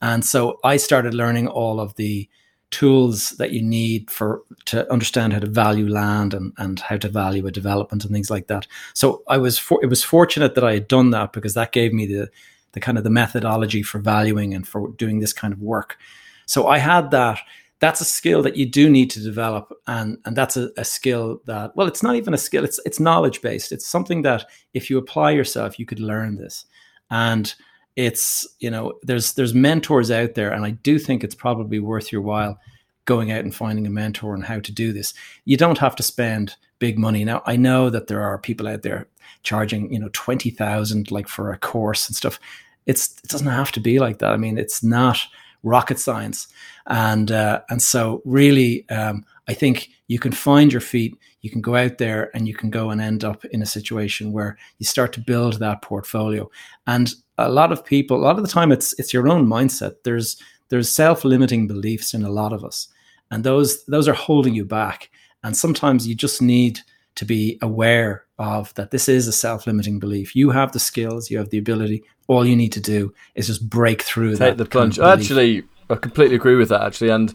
and 0.00 0.24
so 0.24 0.58
I 0.64 0.76
started 0.76 1.14
learning 1.14 1.48
all 1.48 1.80
of 1.80 1.94
the 1.96 2.28
tools 2.70 3.30
that 3.30 3.52
you 3.52 3.62
need 3.62 4.10
for 4.10 4.42
to 4.66 4.90
understand 4.92 5.32
how 5.32 5.40
to 5.40 5.46
value 5.46 5.88
land 5.88 6.34
and, 6.34 6.52
and 6.58 6.80
how 6.80 6.96
to 6.96 7.08
value 7.08 7.46
a 7.46 7.50
development 7.50 8.04
and 8.04 8.12
things 8.12 8.30
like 8.30 8.46
that. 8.46 8.66
So 8.94 9.22
I 9.28 9.38
was 9.38 9.58
for, 9.58 9.80
it 9.82 9.88
was 9.88 10.04
fortunate 10.04 10.54
that 10.54 10.64
I 10.64 10.74
had 10.74 10.88
done 10.88 11.10
that 11.10 11.32
because 11.32 11.54
that 11.54 11.72
gave 11.72 11.92
me 11.92 12.06
the 12.06 12.30
the 12.72 12.80
kind 12.80 12.96
of 12.96 13.04
the 13.04 13.10
methodology 13.10 13.82
for 13.82 13.98
valuing 13.98 14.54
and 14.54 14.66
for 14.66 14.90
doing 14.92 15.18
this 15.18 15.32
kind 15.32 15.52
of 15.52 15.60
work. 15.60 15.98
So 16.46 16.68
I 16.68 16.78
had 16.78 17.10
that. 17.10 17.40
That's 17.80 18.02
a 18.02 18.04
skill 18.04 18.42
that 18.42 18.56
you 18.56 18.66
do 18.66 18.90
need 18.90 19.08
to 19.10 19.22
develop, 19.22 19.72
and 19.86 20.18
and 20.26 20.36
that's 20.36 20.56
a, 20.56 20.70
a 20.76 20.84
skill 20.84 21.40
that 21.46 21.74
well, 21.74 21.88
it's 21.88 22.02
not 22.02 22.14
even 22.14 22.34
a 22.34 22.38
skill. 22.38 22.62
It's 22.62 22.78
it's 22.84 23.00
knowledge 23.00 23.40
based. 23.40 23.72
It's 23.72 23.86
something 23.86 24.22
that 24.22 24.44
if 24.74 24.90
you 24.90 24.98
apply 24.98 25.30
yourself, 25.30 25.78
you 25.78 25.86
could 25.86 25.98
learn 25.98 26.36
this. 26.36 26.66
And 27.10 27.54
it's 27.96 28.46
you 28.60 28.70
know 28.70 28.94
there's 29.02 29.34
there's 29.34 29.52
mentors 29.52 30.10
out 30.10 30.34
there 30.34 30.50
and 30.52 30.64
i 30.64 30.70
do 30.70 30.98
think 30.98 31.24
it's 31.24 31.34
probably 31.34 31.80
worth 31.80 32.12
your 32.12 32.22
while 32.22 32.58
going 33.04 33.32
out 33.32 33.40
and 33.40 33.54
finding 33.54 33.86
a 33.86 33.90
mentor 33.90 34.34
on 34.34 34.42
how 34.42 34.60
to 34.60 34.70
do 34.70 34.92
this. 34.92 35.14
You 35.44 35.56
don't 35.56 35.78
have 35.78 35.96
to 35.96 36.02
spend 36.02 36.54
big 36.78 36.98
money. 36.98 37.24
Now 37.24 37.42
i 37.46 37.56
know 37.56 37.90
that 37.90 38.06
there 38.06 38.22
are 38.22 38.38
people 38.38 38.68
out 38.68 38.82
there 38.82 39.08
charging 39.42 39.92
you 39.92 39.98
know 39.98 40.08
20000 40.10 41.10
like 41.10 41.28
for 41.28 41.52
a 41.52 41.58
course 41.58 42.08
and 42.08 42.16
stuff. 42.16 42.38
It's 42.86 43.18
it 43.24 43.28
doesn't 43.28 43.46
have 43.48 43.72
to 43.72 43.80
be 43.80 43.98
like 43.98 44.18
that. 44.18 44.32
I 44.32 44.36
mean 44.36 44.58
it's 44.58 44.82
not 44.82 45.18
rocket 45.62 45.98
science. 45.98 46.48
And 46.86 47.32
uh, 47.32 47.62
and 47.68 47.82
so 47.82 48.22
really 48.24 48.88
um, 48.90 49.24
i 49.48 49.54
think 49.54 49.88
you 50.06 50.18
can 50.18 50.32
find 50.32 50.72
your 50.72 50.80
feet 50.80 51.16
you 51.42 51.50
can 51.50 51.60
go 51.60 51.76
out 51.76 51.98
there 51.98 52.30
and 52.34 52.46
you 52.46 52.54
can 52.54 52.70
go 52.70 52.90
and 52.90 53.00
end 53.00 53.24
up 53.24 53.44
in 53.46 53.62
a 53.62 53.66
situation 53.66 54.32
where 54.32 54.58
you 54.78 54.86
start 54.86 55.12
to 55.14 55.20
build 55.20 55.58
that 55.58 55.82
portfolio. 55.82 56.50
And 56.86 57.12
a 57.38 57.48
lot 57.48 57.72
of 57.72 57.84
people 57.84 58.18
a 58.18 58.24
lot 58.24 58.36
of 58.36 58.42
the 58.42 58.50
time 58.50 58.72
it's 58.72 58.92
it's 58.98 59.12
your 59.12 59.28
own 59.28 59.46
mindset. 59.46 59.96
There's 60.04 60.40
there's 60.68 60.90
self-limiting 60.90 61.66
beliefs 61.66 62.14
in 62.14 62.24
a 62.24 62.30
lot 62.30 62.52
of 62.52 62.64
us 62.64 62.88
and 63.30 63.44
those 63.44 63.84
those 63.86 64.08
are 64.08 64.14
holding 64.14 64.54
you 64.54 64.64
back. 64.64 65.10
And 65.42 65.56
sometimes 65.56 66.06
you 66.06 66.14
just 66.14 66.42
need 66.42 66.80
to 67.14 67.24
be 67.24 67.58
aware 67.62 68.24
of 68.38 68.72
that 68.74 68.90
this 68.90 69.08
is 69.08 69.26
a 69.26 69.32
self-limiting 69.32 69.98
belief. 69.98 70.36
You 70.36 70.50
have 70.50 70.72
the 70.72 70.78
skills 70.78 71.30
you 71.30 71.38
have 71.38 71.50
the 71.50 71.58
ability. 71.58 72.02
All 72.28 72.46
you 72.46 72.56
need 72.56 72.72
to 72.72 72.80
do 72.80 73.12
is 73.34 73.46
just 73.46 73.68
break 73.68 74.02
through 74.02 74.36
take 74.36 74.56
the 74.56 74.64
plunge 74.64 74.98
kind 74.98 75.12
of 75.12 75.20
actually 75.20 75.64
i 75.88 75.96
completely 75.96 76.36
agree 76.36 76.56
with 76.56 76.68
that 76.68 76.82
actually. 76.82 77.10
And 77.10 77.34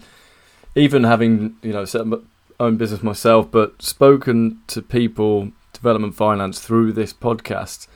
even 0.76 1.04
having 1.04 1.56
you 1.64 1.74
know 1.74 1.86
my 2.06 2.18
own 2.60 2.78
business 2.78 3.04
myself 3.04 3.50
but 3.52 3.82
spoken 3.82 4.60
to 4.68 4.82
people 4.82 5.52
development 5.74 6.16
finance 6.16 6.60
through 6.60 6.92
this 6.92 7.14
podcast 7.14 7.88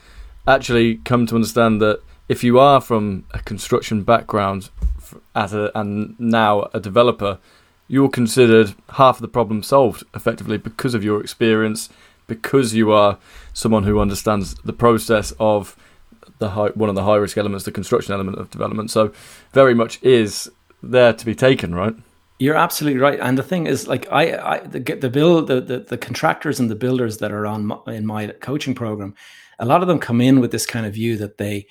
actually 0.46 0.96
come 0.96 1.26
to 1.26 1.34
understand 1.34 1.80
that 1.80 2.00
if 2.28 2.44
you 2.44 2.58
are 2.58 2.80
from 2.80 3.24
a 3.32 3.40
construction 3.40 4.02
background 4.02 4.70
as 5.34 5.52
a, 5.52 5.70
and 5.74 6.18
now 6.20 6.68
a 6.72 6.80
developer, 6.80 7.38
you're 7.88 8.08
considered 8.08 8.74
half 8.90 9.16
of 9.16 9.22
the 9.22 9.28
problem 9.28 9.62
solved 9.62 10.04
effectively 10.14 10.56
because 10.56 10.94
of 10.94 11.02
your 11.02 11.20
experience, 11.20 11.88
because 12.26 12.72
you 12.72 12.92
are 12.92 13.18
someone 13.52 13.82
who 13.82 13.98
understands 13.98 14.54
the 14.64 14.72
process 14.72 15.32
of 15.40 15.76
the 16.38 16.50
high, 16.50 16.68
one 16.68 16.88
of 16.88 16.94
the 16.94 17.02
high 17.02 17.16
risk 17.16 17.36
elements, 17.36 17.64
the 17.64 17.72
construction 17.72 18.14
element 18.14 18.38
of 18.38 18.48
development. 18.50 18.92
So, 18.92 19.12
very 19.52 19.74
much 19.74 20.00
is 20.02 20.50
there 20.82 21.12
to 21.12 21.26
be 21.26 21.34
taken, 21.34 21.74
right? 21.74 21.96
You're 22.40 22.56
absolutely 22.56 22.98
right, 22.98 23.20
and 23.20 23.36
the 23.36 23.42
thing 23.42 23.66
is, 23.66 23.86
like 23.86 24.10
I, 24.10 24.32
I 24.32 24.58
the, 24.60 24.80
the 24.80 25.10
build 25.10 25.48
the, 25.48 25.60
the, 25.60 25.80
the 25.80 25.98
contractors 25.98 26.58
and 26.58 26.70
the 26.70 26.74
builders 26.74 27.18
that 27.18 27.32
are 27.32 27.46
on 27.46 27.66
my, 27.66 27.78
in 27.88 28.06
my 28.06 28.28
coaching 28.28 28.74
program, 28.74 29.14
a 29.58 29.66
lot 29.66 29.82
of 29.82 29.88
them 29.88 29.98
come 29.98 30.22
in 30.22 30.40
with 30.40 30.50
this 30.50 30.64
kind 30.64 30.86
of 30.86 30.94
view 30.94 31.18
that 31.18 31.36
they 31.36 31.66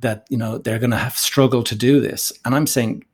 that 0.00 0.26
you 0.28 0.36
know 0.36 0.58
they're 0.58 0.80
going 0.80 0.90
to 0.90 0.96
have 0.96 1.16
struggle 1.16 1.62
to 1.62 1.76
do 1.76 2.00
this. 2.00 2.32
And 2.44 2.52
i'm 2.52 2.66
saying 2.66 3.04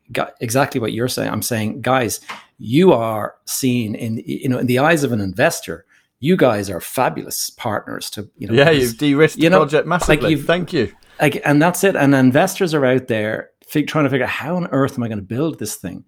exactly 0.41 0.81
what 0.81 0.95
you're 0.95 1.09
saying. 1.09 1.31
I'm 1.31 1.43
saying 1.43 1.83
guys 1.83 2.21
you 2.59 2.93
are 2.93 3.37
seen 3.45 3.95
in 3.95 4.23
you 4.25 4.49
know 4.49 4.59
in 4.59 4.67
the 4.67 4.79
eyes 4.79 5.05
of 5.05 5.13
an 5.13 5.21
investor. 5.21 5.85
You 6.21 6.37
guys 6.37 6.69
are 6.71 6.81
fabulous 6.81 7.51
partners 7.51 8.09
to 8.11 8.31
you 8.39 8.49
know 8.49 8.55
yeah 8.55 8.71
you've 8.71 8.97
de-risked 8.97 9.39
you 9.39 9.51
know, 9.51 9.59
the 9.59 9.67
project 9.67 9.87
massively. 9.87 10.37
like 10.37 10.45
thank 10.47 10.73
you. 10.73 10.91
Like 11.21 11.43
and 11.45 11.61
that's 11.61 11.85
it. 11.85 11.97
And 11.97 12.15
investors 12.15 12.73
are 12.73 12.87
out 12.87 13.09
there 13.09 13.51
fig- 13.67 13.89
trying 13.89 14.05
to 14.05 14.11
figure 14.11 14.25
out 14.25 14.31
how 14.31 14.57
on 14.57 14.69
earth 14.69 14.97
am 14.97 15.03
i 15.03 15.09
going 15.09 15.19
to 15.19 15.25
build 15.25 15.59
this 15.59 15.77
thing 15.77 16.05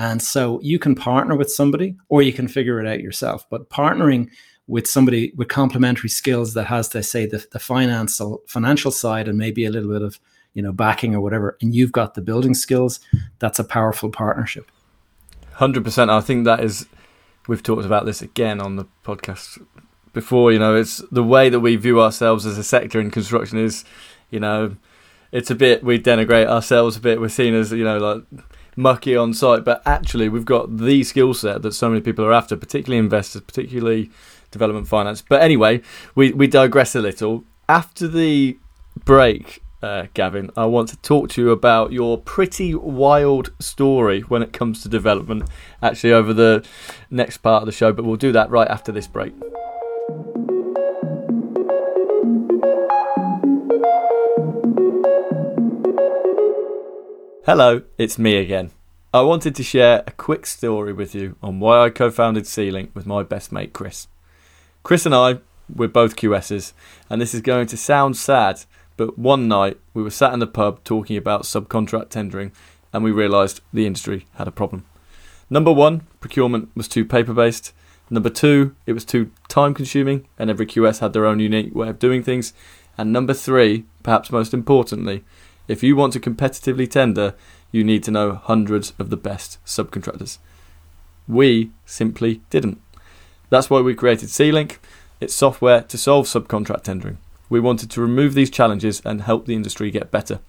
and 0.00 0.22
so 0.22 0.58
you 0.62 0.78
can 0.78 0.94
partner 0.94 1.36
with 1.36 1.52
somebody 1.52 1.94
or 2.08 2.22
you 2.22 2.32
can 2.32 2.48
figure 2.48 2.80
it 2.80 2.86
out 2.86 3.00
yourself. 3.00 3.46
But 3.50 3.68
partnering 3.68 4.30
with 4.66 4.86
somebody 4.86 5.30
with 5.36 5.48
complementary 5.48 6.08
skills 6.08 6.54
that 6.54 6.64
has 6.64 6.88
to 6.88 7.02
say 7.02 7.26
the, 7.26 7.44
the 7.52 7.58
financial 7.58 8.40
financial 8.46 8.90
side 8.90 9.28
and 9.28 9.36
maybe 9.36 9.66
a 9.66 9.70
little 9.70 9.90
bit 9.92 10.00
of 10.00 10.18
you 10.54 10.62
know 10.62 10.72
backing 10.72 11.14
or 11.14 11.20
whatever 11.20 11.58
and 11.60 11.74
you've 11.74 11.92
got 11.92 12.14
the 12.14 12.22
building 12.22 12.54
skills 12.54 13.00
that's 13.40 13.58
a 13.58 13.64
powerful 13.64 14.08
partnership. 14.10 14.70
100% 15.56 16.08
i 16.08 16.20
think 16.22 16.46
that 16.46 16.60
is 16.60 16.86
we've 17.46 17.62
talked 17.62 17.84
about 17.84 18.06
this 18.06 18.22
again 18.22 18.60
on 18.60 18.76
the 18.76 18.86
podcast 19.04 19.60
before 20.14 20.50
you 20.50 20.58
know 20.58 20.74
it's 20.74 21.02
the 21.10 21.22
way 21.22 21.50
that 21.50 21.60
we 21.60 21.76
view 21.76 22.00
ourselves 22.00 22.46
as 22.46 22.56
a 22.56 22.64
sector 22.64 22.98
in 23.00 23.10
construction 23.10 23.58
is 23.58 23.84
you 24.30 24.40
know 24.40 24.76
it's 25.32 25.50
a 25.50 25.54
bit 25.54 25.84
we 25.84 25.98
denigrate 25.98 26.46
ourselves 26.46 26.96
a 26.96 27.00
bit. 27.00 27.20
We're 27.20 27.28
seen 27.28 27.54
as 27.54 27.72
you 27.72 27.84
know 27.84 27.98
like 27.98 28.44
mucky 28.76 29.16
on 29.16 29.34
site 29.34 29.64
but 29.64 29.82
actually 29.84 30.28
we've 30.28 30.44
got 30.44 30.78
the 30.78 31.02
skill 31.02 31.34
set 31.34 31.62
that 31.62 31.72
so 31.72 31.88
many 31.88 32.00
people 32.00 32.24
are 32.24 32.32
after 32.32 32.56
particularly 32.56 32.98
investors 32.98 33.42
particularly 33.42 34.10
development 34.50 34.88
finance. 34.88 35.22
But 35.22 35.42
anyway, 35.42 35.82
we, 36.14 36.32
we 36.32 36.46
digress 36.46 36.94
a 36.94 37.00
little. 37.00 37.44
After 37.68 38.08
the 38.08 38.58
break, 39.04 39.62
uh, 39.82 40.06
Gavin, 40.14 40.50
I 40.56 40.66
want 40.66 40.88
to 40.90 40.96
talk 40.98 41.30
to 41.30 41.42
you 41.42 41.50
about 41.50 41.92
your 41.92 42.18
pretty 42.18 42.74
wild 42.74 43.52
story 43.60 44.20
when 44.22 44.42
it 44.42 44.52
comes 44.52 44.82
to 44.82 44.88
development, 44.88 45.48
actually, 45.82 46.12
over 46.12 46.32
the 46.32 46.66
next 47.10 47.38
part 47.38 47.62
of 47.62 47.66
the 47.66 47.72
show. 47.72 47.92
But 47.92 48.04
we'll 48.04 48.16
do 48.16 48.32
that 48.32 48.50
right 48.50 48.68
after 48.68 48.92
this 48.92 49.06
break. 49.06 49.34
Hello, 57.52 57.82
it's 57.98 58.16
me 58.16 58.36
again. 58.36 58.70
I 59.12 59.22
wanted 59.22 59.56
to 59.56 59.64
share 59.64 60.04
a 60.06 60.12
quick 60.12 60.46
story 60.46 60.92
with 60.92 61.16
you 61.16 61.34
on 61.42 61.58
why 61.58 61.80
I 61.80 61.90
co 61.90 62.08
founded 62.08 62.46
C-Link 62.46 62.92
with 62.94 63.06
my 63.06 63.24
best 63.24 63.50
mate 63.50 63.72
Chris. 63.72 64.06
Chris 64.84 65.04
and 65.04 65.12
I, 65.12 65.40
we're 65.68 65.88
both 65.88 66.14
QSs, 66.14 66.72
and 67.10 67.20
this 67.20 67.34
is 67.34 67.40
going 67.40 67.66
to 67.66 67.76
sound 67.76 68.16
sad, 68.16 68.60
but 68.96 69.18
one 69.18 69.48
night 69.48 69.80
we 69.94 70.02
were 70.04 70.10
sat 70.10 70.32
in 70.32 70.38
the 70.38 70.46
pub 70.46 70.84
talking 70.84 71.16
about 71.16 71.42
subcontract 71.42 72.10
tendering, 72.10 72.52
and 72.92 73.02
we 73.02 73.10
realised 73.10 73.62
the 73.72 73.84
industry 73.84 74.26
had 74.36 74.46
a 74.46 74.52
problem. 74.52 74.84
Number 75.50 75.72
one, 75.72 76.02
procurement 76.20 76.70
was 76.76 76.86
too 76.86 77.04
paper 77.04 77.32
based. 77.32 77.72
Number 78.10 78.30
two, 78.30 78.76
it 78.86 78.92
was 78.92 79.04
too 79.04 79.32
time 79.48 79.74
consuming, 79.74 80.28
and 80.38 80.50
every 80.50 80.66
QS 80.66 81.00
had 81.00 81.12
their 81.12 81.26
own 81.26 81.40
unique 81.40 81.74
way 81.74 81.88
of 81.88 81.98
doing 81.98 82.22
things. 82.22 82.54
And 82.96 83.12
number 83.12 83.34
three, 83.34 83.86
perhaps 84.04 84.30
most 84.30 84.54
importantly, 84.54 85.24
if 85.70 85.82
you 85.84 85.94
want 85.94 86.12
to 86.14 86.20
competitively 86.20 86.90
tender, 86.90 87.34
you 87.70 87.84
need 87.84 88.02
to 88.02 88.10
know 88.10 88.34
hundreds 88.34 88.92
of 88.98 89.08
the 89.08 89.16
best 89.16 89.64
subcontractors. 89.64 90.38
We 91.28 91.70
simply 91.86 92.40
didn't. 92.50 92.80
That's 93.50 93.70
why 93.70 93.80
we 93.80 93.94
created 93.94 94.30
C-Link. 94.30 94.80
It's 95.20 95.32
software 95.32 95.82
to 95.82 95.96
solve 95.96 96.26
subcontract 96.26 96.82
tendering. 96.82 97.18
We 97.48 97.60
wanted 97.60 97.88
to 97.92 98.00
remove 98.00 98.34
these 98.34 98.50
challenges 98.50 99.00
and 99.04 99.22
help 99.22 99.46
the 99.46 99.54
industry 99.54 99.92
get 99.92 100.10
better. 100.10 100.40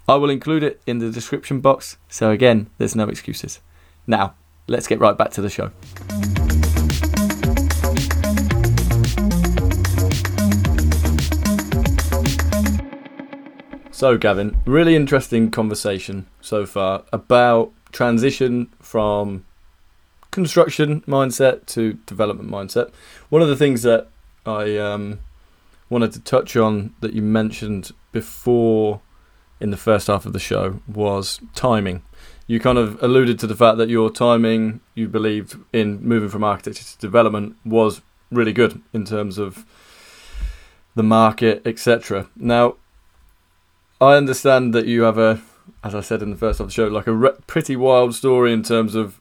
I 0.06 0.16
will 0.16 0.28
include 0.28 0.62
it 0.62 0.82
in 0.86 0.98
the 0.98 1.10
description 1.10 1.60
box, 1.60 1.96
so 2.08 2.30
again, 2.30 2.68
there's 2.76 2.94
no 2.94 3.08
excuses. 3.08 3.60
Now, 4.06 4.34
let's 4.66 4.86
get 4.86 5.00
right 5.00 5.16
back 5.16 5.30
to 5.30 5.40
the 5.40 5.48
show. 5.48 5.70
So, 13.90 14.18
Gavin, 14.18 14.60
really 14.66 14.94
interesting 14.94 15.50
conversation 15.50 16.26
so 16.42 16.66
far 16.66 17.04
about 17.10 17.72
transition 17.90 18.70
from 18.82 19.46
construction 20.30 21.00
mindset 21.02 21.64
to 21.66 21.94
development 22.04 22.50
mindset. 22.50 22.92
One 23.30 23.40
of 23.40 23.48
the 23.48 23.56
things 23.56 23.80
that 23.84 24.08
I 24.44 24.76
um, 24.76 25.20
wanted 25.88 26.12
to 26.12 26.20
touch 26.20 26.56
on 26.56 26.92
that 27.00 27.14
you 27.14 27.22
mentioned 27.22 27.92
before 28.12 29.00
in 29.60 29.70
the 29.70 29.76
first 29.76 30.06
half 30.06 30.26
of 30.26 30.32
the 30.32 30.38
show 30.38 30.80
was 30.86 31.40
timing. 31.54 32.02
You 32.46 32.60
kind 32.60 32.76
of 32.76 33.02
alluded 33.02 33.38
to 33.38 33.46
the 33.46 33.56
fact 33.56 33.78
that 33.78 33.88
your 33.88 34.10
timing, 34.10 34.80
you 34.94 35.08
believed 35.08 35.56
in 35.72 36.02
moving 36.02 36.28
from 36.28 36.44
architecture 36.44 36.84
to 36.84 36.98
development, 36.98 37.56
was 37.64 38.02
really 38.30 38.52
good 38.52 38.82
in 38.92 39.04
terms 39.04 39.38
of 39.38 39.64
the 40.94 41.02
market, 41.02 41.62
etc. 41.66 42.28
Now, 42.36 42.76
I 44.00 44.16
understand 44.16 44.74
that 44.74 44.86
you 44.86 45.02
have 45.02 45.18
a, 45.18 45.40
as 45.82 45.94
I 45.94 46.00
said 46.00 46.22
in 46.22 46.30
the 46.30 46.36
first 46.36 46.58
half 46.58 46.66
of 46.66 46.68
the 46.68 46.74
show, 46.74 46.88
like 46.88 47.06
a 47.06 47.12
re- 47.12 47.36
pretty 47.46 47.76
wild 47.76 48.14
story 48.14 48.52
in 48.52 48.62
terms 48.62 48.94
of 48.94 49.20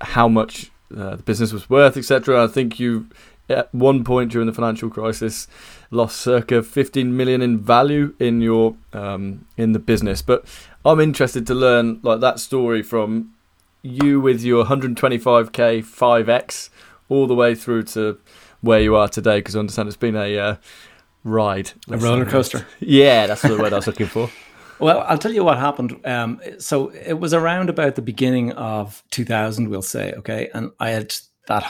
how 0.00 0.28
much 0.28 0.70
uh, 0.96 1.16
the 1.16 1.22
business 1.22 1.52
was 1.52 1.68
worth, 1.68 1.96
etc. 1.96 2.44
I 2.44 2.46
think 2.46 2.78
you, 2.78 3.08
at 3.48 3.74
one 3.74 4.04
point 4.04 4.32
during 4.32 4.46
the 4.46 4.52
financial 4.52 4.90
crisis, 4.90 5.46
lost 5.90 6.16
circa 6.16 6.62
15 6.62 7.16
million 7.16 7.42
in 7.42 7.58
value 7.58 8.14
in 8.18 8.40
your 8.40 8.76
um, 8.92 9.46
in 9.56 9.72
the 9.72 9.78
business. 9.78 10.22
But 10.22 10.44
I'm 10.84 11.00
interested 11.00 11.46
to 11.48 11.54
learn 11.54 12.00
like 12.02 12.20
that 12.20 12.38
story 12.38 12.82
from 12.82 13.34
you 13.82 14.20
with 14.20 14.42
your 14.42 14.64
125k 14.64 15.84
5x 15.84 16.70
all 17.08 17.26
the 17.26 17.34
way 17.34 17.54
through 17.54 17.82
to 17.82 18.18
where 18.62 18.80
you 18.80 18.96
are 18.96 19.08
today, 19.08 19.38
because 19.38 19.54
I 19.54 19.60
understand 19.60 19.88
it's 19.88 19.96
been 19.96 20.16
a 20.16 20.38
uh, 20.38 20.56
ride, 21.22 21.72
a 21.88 21.98
roller 21.98 22.24
coaster. 22.24 22.66
Yeah, 22.80 23.26
that's 23.26 23.42
the 23.42 23.58
word 23.58 23.72
I 23.72 23.76
was 23.76 23.86
looking 23.86 24.06
for. 24.06 24.30
Well, 24.78 25.04
I'll 25.06 25.18
tell 25.18 25.32
you 25.32 25.44
what 25.44 25.58
happened. 25.58 26.00
Um, 26.04 26.40
so 26.58 26.88
it 26.88 27.14
was 27.14 27.32
around 27.32 27.70
about 27.70 27.94
the 27.94 28.02
beginning 28.02 28.52
of 28.52 29.02
2000, 29.10 29.68
we'll 29.68 29.82
say, 29.82 30.12
okay, 30.14 30.48
and 30.52 30.72
I 30.80 30.90
had 30.90 31.14
that 31.46 31.64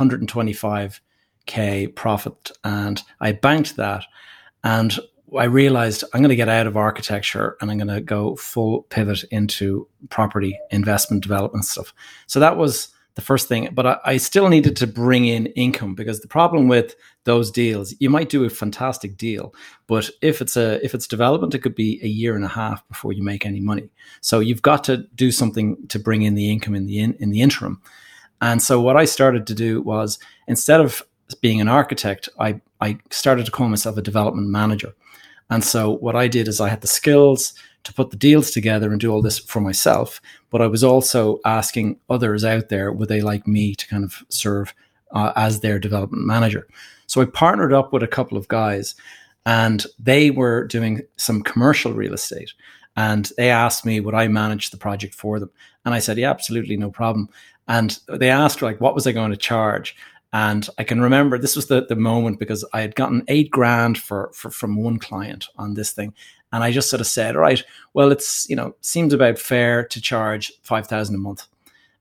125k 1.46 1.94
profit, 1.94 2.50
and 2.62 3.02
I 3.20 3.33
banked 3.33 3.76
that, 3.76 4.04
and 4.62 4.98
I 5.37 5.44
realized 5.44 6.04
I'm 6.12 6.20
going 6.20 6.28
to 6.30 6.37
get 6.37 6.48
out 6.48 6.66
of 6.66 6.76
architecture 6.76 7.57
and 7.61 7.70
I'm 7.70 7.78
going 7.78 7.88
to 7.88 8.00
go 8.00 8.37
full 8.37 8.83
pivot 8.83 9.24
into 9.30 9.88
property 10.09 10.59
investment 10.70 11.22
development 11.22 11.64
stuff. 11.64 11.92
So 12.26 12.38
that 12.40 12.57
was 12.57 12.88
the 13.14 13.20
first 13.20 13.48
thing. 13.48 13.68
But 13.72 13.87
I, 13.87 13.98
I, 14.04 14.16
still 14.16 14.48
needed 14.48 14.76
to 14.76 14.87
bring 14.87 15.24
in 15.24 15.46
income 15.46 15.94
because 15.94 16.20
the 16.20 16.28
problem 16.28 16.68
with 16.68 16.94
those 17.24 17.50
deals, 17.50 17.94
you 18.00 18.11
might 18.11 18.28
do 18.28 18.44
a 18.44 18.50
fantastic 18.50 19.16
deal, 19.16 19.54
but 19.87 20.11
if 20.20 20.40
it's 20.40 20.57
a 20.57 20.85
if 20.85 20.94
it's 20.94 21.07
development, 21.07 21.54
it 21.54 21.61
could 21.61 21.74
be 21.74 22.00
a 22.02 22.09
year 22.09 22.37
and 22.37 22.44
a 22.44 22.48
half 22.48 22.87
before 22.88 23.12
you 23.12 23.22
make 23.22 23.46
any 23.46 23.61
money. 23.61 23.90
So 24.20 24.40
you've 24.40 24.62
got 24.62 24.85
to 24.85 24.98
do 25.14 25.30
something 25.30 25.76
to 25.88 25.98
bring 25.98 26.22
in 26.22 26.35
the 26.35 26.50
income 26.50 26.74
in 26.74 26.87
the 26.87 27.00
in, 27.00 27.14
in 27.14 27.30
the 27.30 27.40
interim. 27.40 27.80
And 28.40 28.61
so 28.61 28.80
what 28.80 28.96
I 28.96 29.04
started 29.04 29.46
to 29.46 29.54
do 29.54 29.80
was 29.80 30.18
instead 30.48 30.80
of 30.80 31.02
being 31.41 31.61
an 31.61 31.69
architect, 31.69 32.29
I 32.39 32.61
I 32.81 32.99
started 33.11 33.47
to 33.47 33.53
call 33.53 33.69
myself 33.69 33.97
a 33.97 34.03
development 34.03 34.49
manager. 34.49 34.95
And 35.51 35.63
so 35.63 35.91
what 35.91 36.17
I 36.17 36.29
did 36.29 36.49
is 36.49 36.61
I 36.61 36.69
had 36.69 36.81
the 36.81 36.87
skills 36.87 37.55
to 37.85 37.93
put 37.93 38.11
the 38.11 38.17
deals 38.17 38.51
together 38.51 38.91
and 38.91 39.01
do 39.01 39.13
all 39.13 39.23
this 39.23 39.39
for 39.39 39.61
myself. 39.61 40.21
But 40.51 40.63
I 40.63 40.67
was 40.67 40.83
also 40.83 41.39
asking 41.45 41.99
others 42.09 42.45
out 42.45 42.69
there, 42.69 42.93
would 42.93 43.09
they 43.09 43.21
like 43.21 43.47
me 43.47 43.75
to 43.75 43.87
kind 43.87 44.05
of 44.05 44.25
serve 44.29 44.75
uh, 45.13 45.33
as 45.37 45.61
their 45.61 45.79
development 45.79 46.27
manager? 46.27 46.67
So 47.07 47.21
I 47.21 47.27
partnered 47.27 47.73
up 47.73 47.93
with 47.93 48.03
a 48.03 48.09
couple 48.09 48.39
of 48.39 48.49
guys 48.49 48.95
and 49.45 49.85
they 49.99 50.31
were 50.31 50.67
doing 50.67 51.03
some 51.17 51.43
commercial 51.43 51.93
real 51.93 52.15
estate. 52.15 52.53
And 52.97 53.31
they 53.37 53.51
asked 53.51 53.85
me, 53.85 54.01
would 54.01 54.15
I 54.15 54.29
manage 54.29 54.71
the 54.71 54.77
project 54.79 55.15
for 55.15 55.39
them? 55.39 55.51
And 55.85 55.95
I 55.95 55.99
said, 55.99 56.17
yeah, 56.17 56.31
absolutely, 56.31 56.77
no 56.77 56.91
problem. 56.91 57.29
And 57.69 57.99
they 58.09 58.31
asked, 58.31 58.63
like, 58.63 58.81
what 58.81 58.95
was 58.95 59.07
I 59.07 59.13
going 59.13 59.31
to 59.31 59.37
charge? 59.37 59.97
And 60.35 60.68
I 60.79 60.83
can 60.83 61.01
remember 61.01 61.38
this 61.38 61.55
was 61.55 61.68
the, 61.68 61.87
the 61.88 61.94
moment 61.94 62.40
because 62.40 62.64
I 62.73 62.81
had 62.81 62.97
gotten 62.97 63.23
eight 63.29 63.53
grand 63.53 63.97
for, 63.97 64.33
for 64.35 64.51
from 64.51 64.75
one 64.75 64.99
client 64.99 65.47
on 65.59 65.75
this 65.75 65.92
thing. 65.92 66.12
And 66.53 66.64
I 66.64 66.73
just 66.73 66.90
sort 66.90 67.01
of 67.01 67.07
said, 67.07 67.37
all 67.37 67.42
right, 67.42 67.62
well, 67.94 68.11
it's, 68.11 68.51
you 68.51 68.57
know, 68.57 68.75
seems 68.81 69.12
about 69.12 69.38
fair 69.38 69.85
to 69.87 70.01
charge 70.01 70.53
5,000 70.64 71.14
a 71.14 71.18
month. 71.18 71.47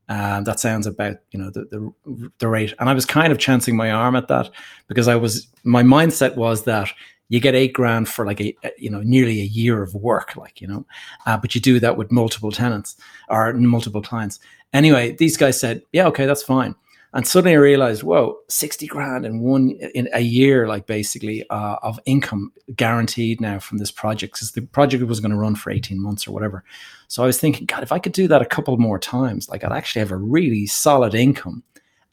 Um, 0.10 0.46
that 0.46 0.60
sounds 0.60 0.88
about, 0.88 1.18
you 1.30 1.40
know, 1.40 1.52
the, 1.52 1.94
the, 2.06 2.32
the 2.40 2.48
rate. 2.48 2.74
And 2.80 2.90
I 2.90 2.96
was 2.96 3.06
kind 3.06 3.32
of 3.32 3.38
chancing 3.38 3.76
my 3.76 3.92
arm 3.92 4.16
at 4.16 4.30
that 4.30 4.50
because 4.88 5.08
I 5.08 5.16
was, 5.16 5.48
my 5.64 5.84
mindset 5.84 6.36
was 6.36 6.64
that 6.64 6.92
you 7.30 7.40
get 7.40 7.54
eight 7.54 7.74
grand 7.74 8.10
for 8.10 8.26
like 8.26 8.42
a, 8.42 8.56
you 8.80 8.90
know, 8.90 9.02
nearly 9.02 9.42
a 9.42 9.46
year 9.46 9.84
of 9.84 9.94
work, 9.94 10.36
like, 10.36 10.60
you 10.60 10.68
know, 10.68 10.88
uh, 11.28 11.38
but 11.38 11.54
you 11.54 11.62
do 11.62 11.80
that 11.80 11.98
with 11.98 12.12
multiple 12.12 12.52
tenants 12.52 12.98
or 13.30 13.54
multiple 13.54 14.02
clients. 14.02 14.40
Anyway, 14.74 15.12
these 15.12 15.38
guys 15.38 15.60
said, 15.60 15.84
yeah, 15.92 16.08
okay, 16.08 16.26
that's 16.26 16.44
fine. 16.44 16.74
And 17.16 17.28
suddenly 17.28 17.54
I 17.54 17.60
realized, 17.60 18.02
whoa, 18.02 18.40
60 18.50 18.88
grand 18.88 19.24
in 19.24 19.40
one, 19.40 19.70
in 19.94 20.10
a 20.14 20.22
year, 20.22 20.68
like 20.68 20.88
basically 20.88 21.48
uh, 21.50 21.76
of 21.84 22.00
income 22.06 22.52
guaranteed 22.76 23.40
now 23.40 23.60
from 23.60 23.78
this 23.78 23.92
project 23.92 24.34
because 24.34 24.52
the 24.54 24.64
project 24.64 25.04
was 25.04 25.20
going 25.20 25.32
to 25.32 25.38
run 25.38 25.54
for 25.54 25.70
18 25.70 26.02
months 26.02 26.28
or 26.28 26.32
whatever. 26.32 26.64
So 27.08 27.22
I 27.22 27.28
was 27.28 27.40
thinking, 27.40 27.68
God, 27.68 27.84
if 27.84 27.92
I 27.92 28.00
could 28.00 28.14
do 28.14 28.28
that 28.30 28.42
a 28.42 28.48
couple 28.48 28.76
more 28.78 28.98
times, 28.98 29.48
like 29.48 29.64
I'd 29.64 29.72
actually 29.72 30.00
have 30.00 30.12
a 30.12 30.18
really 30.18 30.66
solid 30.66 31.14
income 31.14 31.62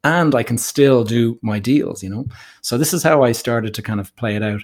and 0.05 0.35
I 0.35 0.43
can 0.43 0.59
still 0.59 1.03
do 1.03 1.39
my 1.41 1.59
deals, 1.59 2.03
you 2.03 2.11
know? 2.11 2.27
So 2.61 2.77
this 2.77 2.93
is 2.93 3.03
how 3.03 3.23
I 3.23 3.33
started 3.33 3.73
to 3.75 3.83
kind 3.83 4.01
of 4.01 4.15
play 4.17 4.37
it 4.37 4.43
out. 4.43 4.61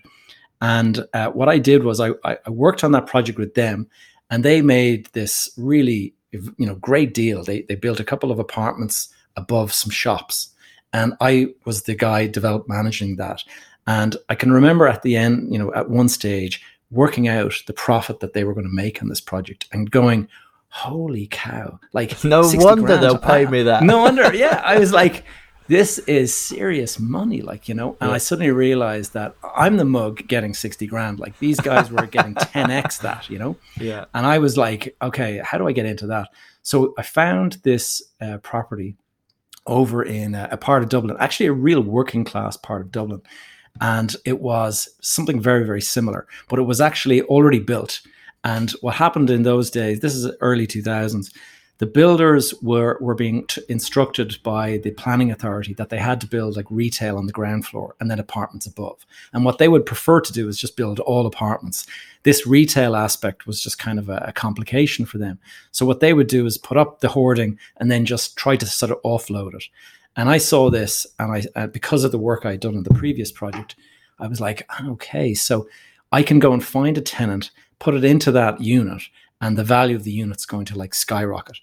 And 0.61 1.07
uh, 1.15 1.29
what 1.31 1.49
I 1.49 1.59
did 1.59 1.83
was 1.83 1.99
I, 1.99 2.11
I 2.25 2.51
worked 2.51 2.85
on 2.85 2.93
that 2.93 3.07
project 3.07 3.39
with 3.39 3.55
them 3.55 3.89
and 4.29 4.45
they 4.45 4.61
made 4.61 5.07
this 5.13 5.51
really, 5.57 6.15
you 6.31 6.67
know, 6.67 6.75
great 6.75 7.15
deal. 7.15 7.43
They, 7.43 7.63
they 7.63 7.75
built 7.75 8.01
a 8.01 8.05
couple 8.05 8.31
of 8.31 8.39
apartments 8.39 9.09
above 9.37 9.73
some 9.73 9.91
shops. 9.91 10.51
And 10.93 11.15
I 11.21 11.55
was 11.65 11.83
the 11.83 11.95
guy 11.95 12.27
developed 12.27 12.69
managing 12.69 13.17
that. 13.17 13.43
And 13.87 14.17
I 14.29 14.35
can 14.35 14.53
remember 14.53 14.89
at 14.89 15.03
the 15.03 15.17
end, 15.17 15.53
you 15.53 15.59
know, 15.59 15.73
at 15.75 15.91
one 15.91 16.09
stage, 16.09 16.63
working 16.91 17.29
out 17.29 17.55
the 17.67 17.73
profit 17.73 18.21
that 18.21 18.33
they 18.33 18.45
were 18.45 18.55
going 18.55 18.67
to 18.67 18.73
make 18.73 19.03
on 19.03 19.09
this 19.09 19.21
project 19.21 19.67
and 19.73 19.91
going, 19.91 20.29
holy 20.69 21.27
cow. 21.31 21.79
Like, 21.93 22.23
no 22.25 22.43
wonder 22.55 22.87
grand. 22.87 23.03
they'll 23.03 23.19
pay 23.19 23.47
me 23.47 23.63
that. 23.65 23.83
no 23.85 23.99
wonder. 23.99 24.35
Yeah. 24.35 24.61
I 24.65 24.79
was 24.79 24.93
like, 24.93 25.25
this 25.69 25.99
is 26.01 26.33
serious 26.33 26.99
money, 26.99 27.43
like, 27.43 27.69
you 27.69 27.75
know. 27.75 27.97
And 28.01 28.11
yeah. 28.11 28.15
I 28.15 28.19
suddenly 28.19 28.53
realized 28.53 29.13
that 29.15 29.35
I'm 29.57 29.77
the 29.77 29.85
mug 29.85 30.27
getting 30.29 30.55
60 30.55 30.87
grand. 30.87 31.19
Like, 31.19 31.39
these 31.39 31.59
guys 31.59 31.91
were 31.91 32.07
getting 32.07 32.35
10x 32.35 33.01
that, 33.01 33.29
you 33.29 33.39
know. 33.39 33.57
Yeah. 33.81 34.05
And 34.15 34.27
I 34.27 34.39
was 34.39 34.57
like, 34.57 34.97
okay, 35.03 35.41
how 35.45 35.59
do 35.59 35.67
I 35.67 35.73
get 35.73 35.87
into 35.87 36.07
that? 36.09 36.29
So 36.63 36.95
I 36.99 37.03
found 37.03 37.59
this 37.63 38.03
uh, 38.21 38.39
property 38.39 38.97
over 39.67 40.03
in 40.03 40.35
a, 40.35 40.49
a 40.53 40.57
part 40.57 40.83
of 40.83 40.89
Dublin, 40.89 41.17
actually 41.19 41.47
a 41.47 41.53
real 41.53 41.81
working 41.81 42.25
class 42.25 42.57
part 42.57 42.81
of 42.81 42.93
Dublin. 42.93 43.23
And 43.81 44.15
it 44.25 44.41
was 44.41 44.89
something 45.03 45.41
very, 45.41 45.65
very 45.65 45.83
similar, 45.83 46.27
but 46.49 46.59
it 46.59 46.63
was 46.63 46.81
actually 46.81 47.23
already 47.23 47.61
built. 47.61 48.01
And 48.43 48.71
what 48.81 48.95
happened 48.95 49.29
in 49.29 49.43
those 49.43 49.71
days, 49.71 50.01
this 50.01 50.15
is 50.15 50.31
early 50.41 50.67
2000s, 50.67 51.33
the 51.79 51.87
builders 51.87 52.55
were 52.63 52.97
were 53.01 53.15
being 53.15 53.47
t- 53.47 53.61
instructed 53.69 54.39
by 54.43 54.79
the 54.79 54.93
planning 54.93 55.31
authority 55.31 55.75
that 55.75 55.91
they 55.91 55.99
had 55.99 56.21
to 56.23 56.27
build 56.27 56.57
like 56.57 56.71
retail 56.71 57.19
on 57.19 57.27
the 57.27 57.33
ground 57.33 57.67
floor 57.67 57.95
and 58.01 58.11
then 58.11 58.19
apartments 58.19 58.67
above. 58.67 59.05
And 59.33 59.45
what 59.45 59.59
they 59.59 59.69
would 59.69 59.85
prefer 59.85 60.21
to 60.21 60.33
do 60.33 60.49
is 60.49 60.59
just 60.59 60.77
build 60.77 61.01
all 61.01 61.27
apartments. 61.27 61.87
This 62.27 62.45
retail 62.45 62.97
aspect 62.97 63.47
was 63.47 63.63
just 63.63 63.79
kind 63.79 64.01
of 64.01 64.09
a, 64.09 64.17
a 64.27 64.33
complication 64.33 65.07
for 65.07 65.19
them. 65.19 65.39
So 65.71 65.87
what 65.87 66.01
they 66.01 66.13
would 66.13 66.27
do 66.27 66.45
is 66.45 66.59
put 66.59 66.77
up 66.77 66.99
the 66.99 67.09
hoarding 67.09 67.57
and 67.77 67.89
then 67.89 68.05
just 68.05 68.37
try 68.37 68.57
to 68.57 68.67
sort 68.67 68.91
of 68.91 69.01
offload 69.03 69.55
it. 69.55 69.65
And 70.17 70.29
I 70.29 70.39
saw 70.39 70.69
this, 70.69 71.07
and 71.21 71.33
I 71.33 71.43
uh, 71.55 71.67
because 71.69 72.03
of 72.03 72.11
the 72.11 72.19
work 72.19 72.45
I'd 72.45 72.61
done 72.61 72.75
in 72.75 72.83
the 72.83 72.95
previous 72.95 73.31
project, 73.31 73.77
I 74.19 74.27
was 74.27 74.41
like, 74.41 74.69
okay, 74.89 75.35
so 75.35 75.69
I 76.11 76.25
can 76.25 76.41
go 76.41 76.53
and 76.53 76.65
find 76.65 76.99
a 76.99 77.01
tenant, 77.01 77.53
put 77.79 77.95
it 77.95 78.05
into 78.05 78.33
that 78.33 78.61
unit, 78.61 79.03
and 79.41 79.57
the 79.57 79.65
value 79.65 79.95
of 79.95 80.03
the 80.03 80.11
unit's 80.11 80.47
going 80.47 80.67
to 80.67 80.79
like 80.79 80.95
skyrocket. 80.95 81.59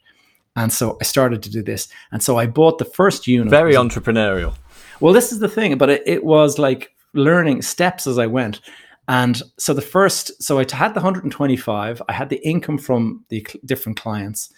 And 0.56 0.71
so 0.71 0.97
I 1.02 1.04
started 1.04 1.43
to 1.43 1.49
do 1.49 1.63
this. 1.63 1.89
And 2.12 2.23
so 2.23 2.38
I 2.38 2.47
bought 2.47 2.78
the 2.78 2.86
first 2.86 3.28
unit. 3.28 3.49
Very 3.49 3.73
entrepreneurial. 3.73 4.54
Well, 5.02 5.13
this 5.13 5.32
is 5.34 5.39
the 5.39 5.49
thing, 5.49 5.78
but 5.78 5.89
it, 5.89 6.04
it 6.06 6.23
was 6.23 6.58
like 6.58 6.93
learning 7.13 7.63
steps 7.63 8.08
as 8.08 8.17
I 8.17 8.28
went. 8.28 8.62
And 9.07 9.41
so 9.57 9.73
the 9.73 9.81
first, 9.81 10.41
so 10.41 10.59
I 10.59 10.65
had 10.71 10.93
the 10.93 11.01
125, 11.01 12.01
I 12.07 12.13
had 12.13 12.29
the 12.29 12.45
income 12.47 12.77
from 12.77 13.25
the 13.29 13.45
different 13.65 13.99
clients. 13.99 14.51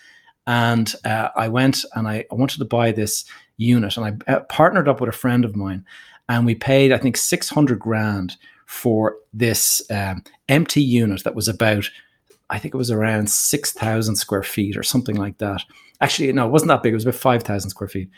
And 0.48 0.94
uh, 1.04 1.30
I 1.36 1.48
went 1.48 1.84
and 1.96 2.08
I, 2.08 2.26
I, 2.32 2.36
wanted 2.36 2.60
to 2.60 2.66
buy 2.66 2.92
this 2.92 3.26
unit. 3.58 3.98
And 3.98 4.22
I 4.28 4.32
uh, 4.32 4.42
partnered 4.42 4.88
up 4.88 5.02
with 5.02 5.10
a 5.10 5.14
friend 5.18 5.44
of 5.44 5.56
mine. 5.56 5.84
And 6.30 6.46
we 6.46 6.54
paid, 6.54 6.92
I 6.92 7.00
think, 7.00 7.18
600 7.18 7.80
grand 7.80 8.38
for 8.68 9.16
this 9.34 9.82
um, 9.90 10.24
empty 10.48 10.82
unit 10.82 11.24
that 11.24 11.36
was 11.36 11.48
about 11.48 11.90
I 12.50 12.60
think 12.60 12.74
it 12.74 12.78
was 12.78 12.92
around 12.92 13.30
6,000 13.30 14.16
square 14.16 14.44
feet 14.44 14.78
or 14.78 14.84
something 14.84 15.16
like 15.16 15.40
that. 15.40 15.64
Actually, 16.00 16.32
no, 16.32 16.46
it 16.46 16.52
wasn't 16.52 16.70
that 16.70 16.84
big. 16.84 16.94
It 16.94 16.96
was 16.96 17.06
about 17.06 17.16
5,000 17.16 17.70
square 17.70 17.88
feet. 17.88 18.10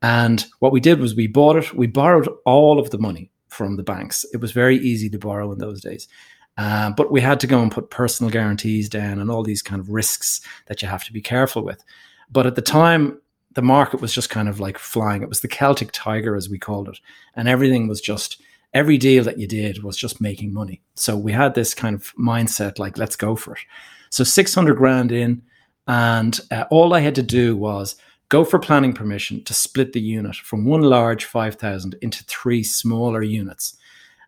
And 0.00 0.44
what 0.60 0.72
we 0.72 0.80
did 0.80 1.00
was 1.00 1.14
we 1.14 1.26
bought 1.26 1.56
it, 1.56 1.74
we 1.74 1.86
borrowed 1.86 2.28
all 2.44 2.78
of 2.78 2.90
the 2.90 2.98
money 2.98 3.30
from 3.54 3.76
the 3.76 3.82
banks. 3.82 4.24
It 4.32 4.40
was 4.40 4.52
very 4.52 4.76
easy 4.76 5.08
to 5.10 5.18
borrow 5.18 5.50
in 5.52 5.58
those 5.58 5.80
days. 5.80 6.08
Uh, 6.56 6.90
but 6.90 7.10
we 7.10 7.20
had 7.20 7.40
to 7.40 7.46
go 7.46 7.60
and 7.62 7.72
put 7.72 7.90
personal 7.90 8.30
guarantees 8.30 8.88
down 8.88 9.18
and 9.18 9.30
all 9.30 9.42
these 9.42 9.62
kind 9.62 9.80
of 9.80 9.90
risks 9.90 10.40
that 10.66 10.82
you 10.82 10.88
have 10.88 11.04
to 11.04 11.12
be 11.12 11.20
careful 11.20 11.64
with. 11.64 11.82
But 12.30 12.46
at 12.46 12.54
the 12.54 12.62
time, 12.62 13.20
the 13.54 13.62
market 13.62 14.00
was 14.00 14.12
just 14.12 14.30
kind 14.30 14.48
of 14.48 14.60
like 14.60 14.78
flying. 14.78 15.22
It 15.22 15.28
was 15.28 15.40
the 15.40 15.48
Celtic 15.48 15.90
tiger, 15.92 16.36
as 16.36 16.48
we 16.48 16.58
called 16.58 16.88
it. 16.88 16.98
And 17.34 17.48
everything 17.48 17.88
was 17.88 18.00
just 18.00 18.40
every 18.72 18.98
deal 18.98 19.24
that 19.24 19.38
you 19.38 19.46
did 19.46 19.82
was 19.82 19.96
just 19.96 20.20
making 20.20 20.52
money. 20.52 20.82
So 20.96 21.16
we 21.16 21.32
had 21.32 21.54
this 21.54 21.74
kind 21.74 21.94
of 21.94 22.12
mindset 22.16 22.78
like, 22.78 22.98
let's 22.98 23.16
go 23.16 23.36
for 23.36 23.54
it. 23.54 23.60
So 24.10 24.24
600 24.24 24.76
grand 24.76 25.12
in, 25.12 25.42
and 25.86 26.38
uh, 26.50 26.64
all 26.70 26.94
I 26.94 27.00
had 27.00 27.14
to 27.16 27.22
do 27.22 27.56
was 27.56 27.96
go 28.28 28.44
for 28.44 28.58
planning 28.58 28.92
permission 28.92 29.42
to 29.44 29.54
split 29.54 29.92
the 29.92 30.00
unit 30.00 30.36
from 30.36 30.64
one 30.64 30.82
large 30.82 31.24
5,000 31.24 31.96
into 32.00 32.24
three 32.24 32.62
smaller 32.62 33.22
units. 33.22 33.76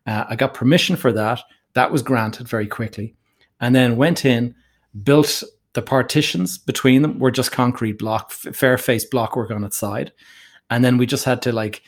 Uh, 0.07 0.25
I 0.29 0.37
got 0.37 0.55
permission 0.55 0.97
for 0.97 1.13
that. 1.13 1.41
That 1.75 1.91
was 1.91 2.03
granted 2.03 2.49
very 2.49 2.67
quickly. 2.67 3.15
And 3.61 3.75
then 3.75 3.97
went 3.97 4.25
in, 4.25 4.55
built 5.03 5.43
the 5.73 5.83
partitions 5.83 6.57
between 6.57 7.03
them 7.03 7.19
were 7.19 7.31
just 7.31 7.53
concrete 7.53 7.99
block, 7.99 8.33
fair 8.33 8.79
face 8.79 9.05
block 9.05 9.37
work 9.37 9.51
on 9.51 9.65
its 9.65 9.77
side. 9.77 10.13
And 10.71 10.85
then 10.85 10.97
we 10.97 11.07
just 11.07 11.25
had 11.25 11.43
to 11.43 11.53
like 11.53 11.83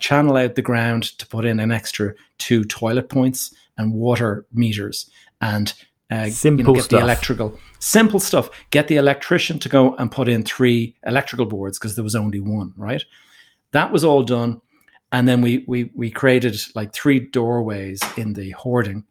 channel 0.00 0.36
out 0.36 0.54
the 0.54 0.62
ground 0.62 1.04
to 1.18 1.26
put 1.26 1.44
in 1.44 1.60
an 1.60 1.70
extra 1.70 2.14
two 2.38 2.64
toilet 2.64 3.08
points 3.08 3.54
and 3.76 3.94
water 3.94 4.44
meters 4.52 5.10
and 5.40 5.72
uh, 6.10 6.30
simple 6.30 6.60
you 6.60 6.66
know, 6.68 6.74
get 6.74 6.84
stuff. 6.84 7.00
the 7.00 7.04
electrical 7.04 7.58
simple 7.78 8.20
stuff. 8.20 8.50
Get 8.70 8.88
the 8.88 8.96
electrician 8.96 9.58
to 9.60 9.68
go 9.68 9.94
and 9.96 10.10
put 10.10 10.28
in 10.28 10.42
three 10.42 10.96
electrical 11.06 11.46
boards 11.46 11.78
because 11.78 11.94
there 11.94 12.04
was 12.04 12.14
only 12.14 12.40
one. 12.40 12.72
Right, 12.76 13.02
that 13.72 13.92
was 13.92 14.04
all 14.04 14.22
done, 14.22 14.60
and 15.12 15.28
then 15.28 15.42
we 15.42 15.64
we 15.66 15.90
we 15.94 16.10
created 16.10 16.58
like 16.74 16.92
three 16.92 17.20
doorways 17.20 18.00
in 18.16 18.34
the 18.34 18.50
hoarding, 18.50 19.04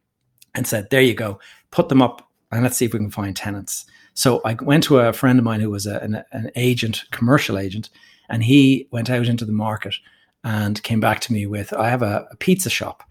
and 0.55 0.65
said, 0.65 0.89
"There 0.89 1.01
you 1.01 1.13
go, 1.13 1.39
put 1.71 1.89
them 1.89 2.01
up, 2.01 2.29
and 2.51 2.63
let's 2.63 2.77
see 2.77 2.85
if 2.85 2.93
we 2.93 2.99
can 2.99 3.11
find 3.11 3.35
tenants." 3.35 3.85
So 4.13 4.41
I 4.43 4.55
went 4.55 4.83
to 4.85 4.97
a 4.97 5.13
friend 5.13 5.37
of 5.37 5.45
mine 5.45 5.59
who 5.59 5.69
was 5.69 5.85
a, 5.85 5.99
an, 5.99 6.23
an 6.31 6.49
agent, 6.55 7.03
commercial 7.11 7.59
agent, 7.59 7.91
and 8.29 8.43
he 8.43 8.87
went 8.89 9.11
out 9.11 9.27
into 9.27 9.45
the 9.45 9.51
market 9.51 9.93
and 10.43 10.81
came 10.81 10.99
back 10.99 11.19
to 11.21 11.33
me 11.33 11.45
with, 11.45 11.73
I 11.73 11.89
have 11.89 12.01
a, 12.01 12.27
a 12.31 12.35
pizza 12.37 12.69
shop. 12.69 13.03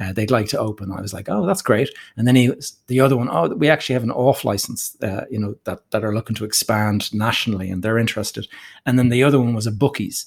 Uh, 0.00 0.12
they'd 0.12 0.30
like 0.30 0.48
to 0.48 0.58
open. 0.58 0.90
I 0.90 1.00
was 1.00 1.14
like, 1.14 1.28
oh, 1.28 1.46
that's 1.46 1.62
great. 1.62 1.88
And 2.16 2.26
then 2.26 2.34
he, 2.34 2.50
the 2.88 3.00
other 3.00 3.16
one, 3.16 3.28
oh, 3.30 3.48
we 3.54 3.68
actually 3.68 3.94
have 3.94 4.02
an 4.02 4.10
off 4.10 4.44
license, 4.44 4.96
uh, 5.02 5.24
you 5.30 5.38
know, 5.38 5.54
that 5.64 5.88
that 5.92 6.04
are 6.04 6.14
looking 6.14 6.34
to 6.36 6.44
expand 6.44 7.14
nationally, 7.14 7.70
and 7.70 7.82
they're 7.82 7.98
interested. 7.98 8.48
And 8.86 8.98
then 8.98 9.08
the 9.08 9.22
other 9.22 9.38
one 9.38 9.54
was 9.54 9.66
a 9.66 9.72
bookies, 9.72 10.26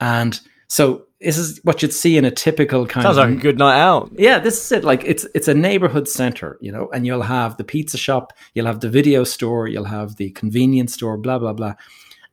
and 0.00 0.40
so 0.68 1.04
this 1.20 1.36
is 1.36 1.60
what 1.64 1.82
you'd 1.82 1.92
see 1.92 2.16
in 2.16 2.24
a 2.24 2.30
typical 2.30 2.86
kind 2.86 3.04
Sounds 3.04 3.18
of 3.18 3.28
like 3.28 3.38
a 3.38 3.42
good 3.42 3.58
night 3.58 3.78
out. 3.78 4.10
yeah, 4.16 4.38
this 4.38 4.64
is 4.64 4.72
it. 4.72 4.84
Like 4.84 5.04
it's 5.04 5.26
it's 5.34 5.48
a 5.48 5.54
neighborhood 5.54 6.08
center, 6.08 6.56
you 6.62 6.72
know, 6.72 6.88
and 6.94 7.06
you'll 7.06 7.20
have 7.20 7.58
the 7.58 7.64
pizza 7.64 7.98
shop, 7.98 8.32
you'll 8.54 8.66
have 8.66 8.80
the 8.80 8.88
video 8.88 9.22
store, 9.24 9.68
you'll 9.68 9.84
have 9.84 10.16
the 10.16 10.30
convenience 10.30 10.94
store, 10.94 11.18
blah 11.18 11.38
blah 11.38 11.52
blah. 11.52 11.74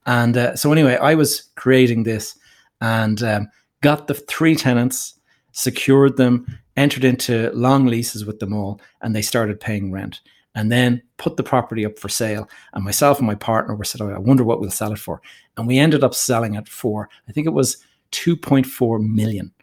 And 0.05 0.37
uh, 0.37 0.55
so 0.55 0.71
anyway, 0.71 0.95
I 0.95 1.15
was 1.15 1.49
creating 1.55 2.03
this 2.03 2.37
and 2.81 3.21
um, 3.21 3.49
got 3.81 4.07
the 4.07 4.13
three 4.13 4.55
tenants, 4.55 5.19
secured 5.51 6.17
them, 6.17 6.47
entered 6.79 7.03
into 7.03 7.51
long 7.53 7.85
leases 7.85 8.25
with 8.25 8.39
them 8.39 8.53
all, 8.53 8.81
and 9.01 9.15
they 9.15 9.21
started 9.21 9.59
paying 9.59 9.91
rent. 9.91 10.21
And 10.55 10.71
then 10.71 11.03
put 11.17 11.37
the 11.37 11.43
property 11.43 11.85
up 11.85 11.99
for 11.99 12.09
sale. 12.09 12.49
And 12.73 12.83
myself 12.83 13.19
and 13.19 13.27
my 13.27 13.35
partner 13.35 13.75
were 13.75 13.83
said, 13.83 14.01
oh, 14.01 14.09
I 14.09 14.17
wonder 14.17 14.43
what 14.43 14.59
we'll 14.59 14.71
sell 14.71 14.91
it 14.91 14.99
for. 14.99 15.21
And 15.55 15.67
we 15.67 15.77
ended 15.77 16.03
up 16.03 16.15
selling 16.15 16.55
it 16.55 16.67
for, 16.67 17.07
I 17.29 17.31
think 17.31 17.45
it 17.45 17.51
was 17.53 17.77
2.4 18.11 19.07
million 19.07 19.53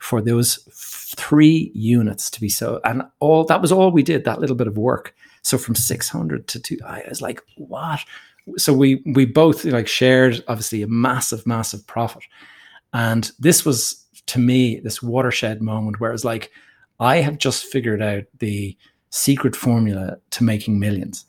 for 0.00 0.20
those 0.20 0.56
three 1.16 1.70
units 1.74 2.28
to 2.30 2.40
be 2.40 2.48
sold. 2.48 2.80
And 2.84 3.02
all 3.20 3.44
that 3.44 3.62
was 3.62 3.70
all 3.70 3.92
we 3.92 4.02
did, 4.02 4.24
that 4.24 4.40
little 4.40 4.56
bit 4.56 4.66
of 4.66 4.76
work. 4.76 5.14
So 5.42 5.56
from 5.56 5.76
600 5.76 6.48
to 6.48 6.60
two, 6.60 6.78
I 6.84 7.04
was 7.08 7.22
like, 7.22 7.40
what? 7.56 8.00
So 8.56 8.72
we 8.72 9.00
we 9.14 9.24
both 9.24 9.64
like 9.64 9.86
shared 9.86 10.42
obviously 10.48 10.82
a 10.82 10.88
massive, 10.88 11.46
massive 11.46 11.86
profit. 11.86 12.24
And 12.92 13.30
this 13.38 13.64
was 13.64 14.01
to 14.26 14.38
me 14.38 14.80
this 14.80 15.02
watershed 15.02 15.62
moment 15.62 16.00
where 16.00 16.12
it's 16.12 16.24
like, 16.24 16.50
I 17.00 17.16
have 17.16 17.38
just 17.38 17.66
figured 17.66 18.02
out 18.02 18.24
the 18.38 18.76
secret 19.10 19.56
formula 19.56 20.16
to 20.30 20.44
making 20.44 20.78
millions. 20.78 21.24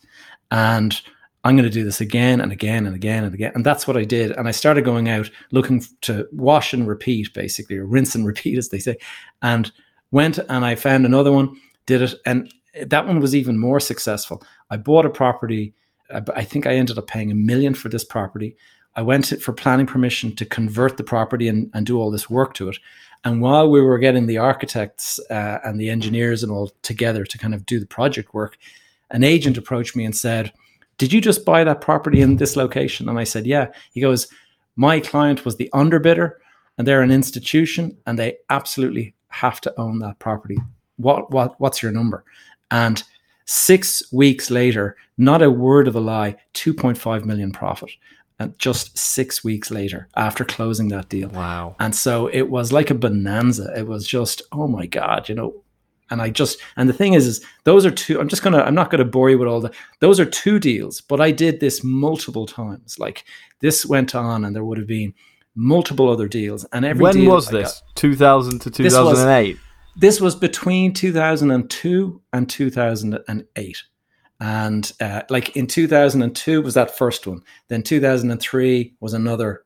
And 0.52 1.00
I'm 1.44 1.56
going 1.58 1.70
to 1.70 1.74
do 1.74 1.84
this 1.84 2.00
again 2.00 2.40
and 2.40 2.52
again 2.52 2.86
and 2.86 2.96
again 2.96 3.24
and 3.26 3.34
again. 3.34 3.52
And 3.56 3.66
that's 3.66 3.86
what 3.86 3.98
I 3.98 4.06
did. 4.06 4.32
And 4.32 4.48
I 4.48 4.52
started 4.52 4.86
going 4.86 5.10
out 5.10 5.30
looking 5.52 5.84
to 6.02 6.28
wash 6.32 6.74
and 6.74 6.88
repeat, 6.88 7.34
basically, 7.34 7.78
or 7.78 7.86
rinse 7.86 8.16
and 8.16 8.26
repeat, 8.28 8.58
as 8.58 8.70
they 8.70 8.80
say. 8.80 8.98
And 9.42 9.72
went 10.12 10.38
and 10.38 10.64
I 10.64 10.76
found 10.76 11.06
another 11.06 11.32
one, 11.32 11.60
did 11.86 12.02
it. 12.02 12.14
And 12.26 12.54
that 12.86 13.06
one 13.08 13.20
was 13.20 13.36
even 13.36 13.60
more 13.60 13.80
successful. 13.80 14.42
I 14.70 14.78
bought 14.78 15.06
a 15.06 15.10
property. 15.10 15.74
I 16.36 16.44
think 16.44 16.66
I 16.66 16.76
ended 16.76 16.98
up 16.98 17.08
paying 17.08 17.32
a 17.32 17.36
million 17.36 17.74
for 17.74 17.90
this 17.90 18.04
property. 18.04 18.56
I 18.96 19.02
went 19.02 19.26
for 19.42 19.54
planning 19.54 19.88
permission 19.88 20.36
to 20.36 20.46
convert 20.46 20.98
the 20.98 21.04
property 21.04 21.48
and, 21.48 21.70
and 21.74 21.86
do 21.86 22.00
all 22.00 22.12
this 22.12 22.30
work 22.30 22.54
to 22.56 22.70
it. 22.70 22.78
And 23.24 23.42
while 23.42 23.70
we 23.70 23.82
were 23.82 23.98
getting 23.98 24.28
the 24.28 24.38
architects 24.38 25.20
uh, 25.30 25.60
and 25.64 25.80
the 25.80 25.90
engineers 25.90 26.44
and 26.44 26.52
all 26.52 26.72
together 26.82 27.24
to 27.26 27.38
kind 27.38 27.54
of 27.54 27.66
do 27.66 27.80
the 27.80 27.86
project 27.86 28.34
work, 28.34 28.58
an 29.12 29.24
agent 29.24 29.58
approached 29.58 29.96
me 29.96 30.06
and 30.06 30.16
said, 30.16 30.52
Did 30.98 31.14
you 31.14 31.22
just 31.22 31.46
buy 31.46 31.64
that 31.64 31.82
property 31.82 32.22
in 32.22 32.38
this 32.38 32.56
location? 32.56 33.08
And 33.10 33.18
I 33.18 33.24
said, 33.24 33.48
Yeah. 33.48 33.68
He 33.94 34.02
goes, 34.02 34.28
My 34.76 35.00
client 35.00 35.46
was 35.46 35.56
the 35.56 35.70
underbidder 35.74 36.34
and 36.78 36.88
they're 36.88 37.02
an 37.02 37.12
institution 37.12 37.98
and 38.06 38.20
they 38.20 38.38
absolutely 38.50 39.14
have 39.30 39.62
to 39.62 39.80
own 39.80 40.00
that 40.00 40.20
property. 40.20 40.58
What, 40.98 41.32
what, 41.32 41.60
what's 41.60 41.82
your 41.82 41.92
number? 41.92 42.24
And 42.70 43.02
six 43.46 44.12
weeks 44.12 44.52
later, 44.52 44.98
not 45.18 45.42
a 45.42 45.50
word 45.50 45.88
of 45.88 45.96
a 45.96 46.00
lie, 46.00 46.36
2.5 46.54 47.26
million 47.26 47.52
profit 47.52 47.92
and 48.40 48.58
just 48.60 48.98
six 48.98 49.44
weeks 49.44 49.70
later 49.72 50.08
after 50.16 50.44
closing 50.44 50.88
that 50.90 51.10
deal. 51.10 51.30
Wow. 51.30 51.76
And 51.80 51.96
so 51.96 52.28
it 52.28 52.50
was 52.50 52.72
like 52.74 52.90
a 52.90 52.96
bonanza. 52.96 53.72
It 53.78 53.88
was 53.88 54.08
just, 54.08 54.42
oh 54.52 54.68
my 54.68 54.86
God, 54.86 55.30
you 55.30 55.36
know. 55.36 55.54
And 56.10 56.22
I 56.22 56.30
just 56.30 56.60
and 56.76 56.88
the 56.90 56.94
thing 56.94 57.14
is, 57.14 57.26
is 57.26 57.44
those 57.64 57.86
are 57.86 57.92
two. 57.92 58.20
I'm 58.20 58.28
just 58.28 58.44
gonna. 58.44 58.60
I'm 58.62 58.76
not 58.76 58.92
gonna 58.92 59.06
bore 59.06 59.30
you 59.32 59.38
with 59.40 59.48
all 59.48 59.62
the. 59.62 59.72
Those 60.00 60.20
are 60.20 60.26
two 60.26 60.60
deals, 60.60 61.02
but 61.02 61.20
I 61.22 61.32
did 61.32 61.60
this 61.60 61.84
multiple 61.84 62.46
times. 62.46 63.00
Like 63.00 63.24
this 63.62 63.86
went 63.86 64.14
on, 64.14 64.44
and 64.46 64.56
there 64.56 64.66
would 64.66 64.78
have 64.78 64.86
been 64.88 65.14
multiple 65.56 66.10
other 66.10 66.28
deals. 66.28 66.66
And 66.74 66.86
every 66.86 67.02
when 67.04 67.16
deal 67.16 67.32
was 67.32 67.48
I 67.50 67.52
this? 67.62 67.82
got- 67.82 67.96
2000 67.96 68.60
to 68.60 68.70
This 68.70 68.94
was- 68.94 69.18
2008. 69.20 69.58
this 69.96 70.20
was 70.22 70.36
between 70.36 70.94
2002 70.94 72.22
and 72.34 72.50
2008 72.50 73.84
and 74.44 74.92
uh, 75.00 75.22
like 75.30 75.56
in 75.56 75.68
2002 75.68 76.62
was 76.62 76.74
that 76.74 76.98
first 76.98 77.26
one. 77.26 77.42
Then 77.70 77.82
2003 77.82 78.94
was 79.00 79.14
another 79.14 79.64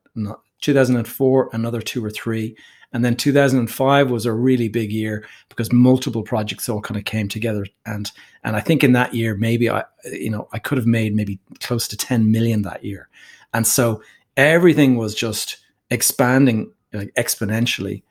2004 0.62 1.50
another 1.52 1.82
two 1.82 2.06
or 2.06 2.12
three. 2.12 2.56
And 2.94 3.04
then 3.04 3.16
2005 3.16 4.12
was 4.12 4.28
a 4.28 4.32
really 4.32 4.70
big 4.70 4.92
year 4.92 5.28
because 5.50 5.74
multiple 5.74 6.22
projects 6.22 6.70
all 6.70 6.80
kind 6.80 6.96
of 6.96 7.06
came 7.06 7.28
together. 7.28 7.66
And 7.88 8.12
and 8.44 8.56
i 8.56 8.60
think 8.60 8.84
in 8.84 8.92
that 8.92 9.16
year 9.16 9.36
maybe 9.36 9.68
i 9.68 9.84
you 10.06 10.30
know 10.30 10.48
i 10.54 10.60
could 10.60 10.78
have 10.78 10.86
made 10.86 11.16
maybe 11.16 11.40
close 11.60 11.88
to 11.88 11.98
10 11.98 12.32
million 12.32 12.62
that 12.62 12.86
year. 12.86 13.10
And 13.56 13.66
so 13.66 14.04
everything 14.38 14.96
was 14.96 15.16
just 15.16 15.58
expanding 15.90 16.72
like 16.94 17.12
exponentially. 17.16 18.04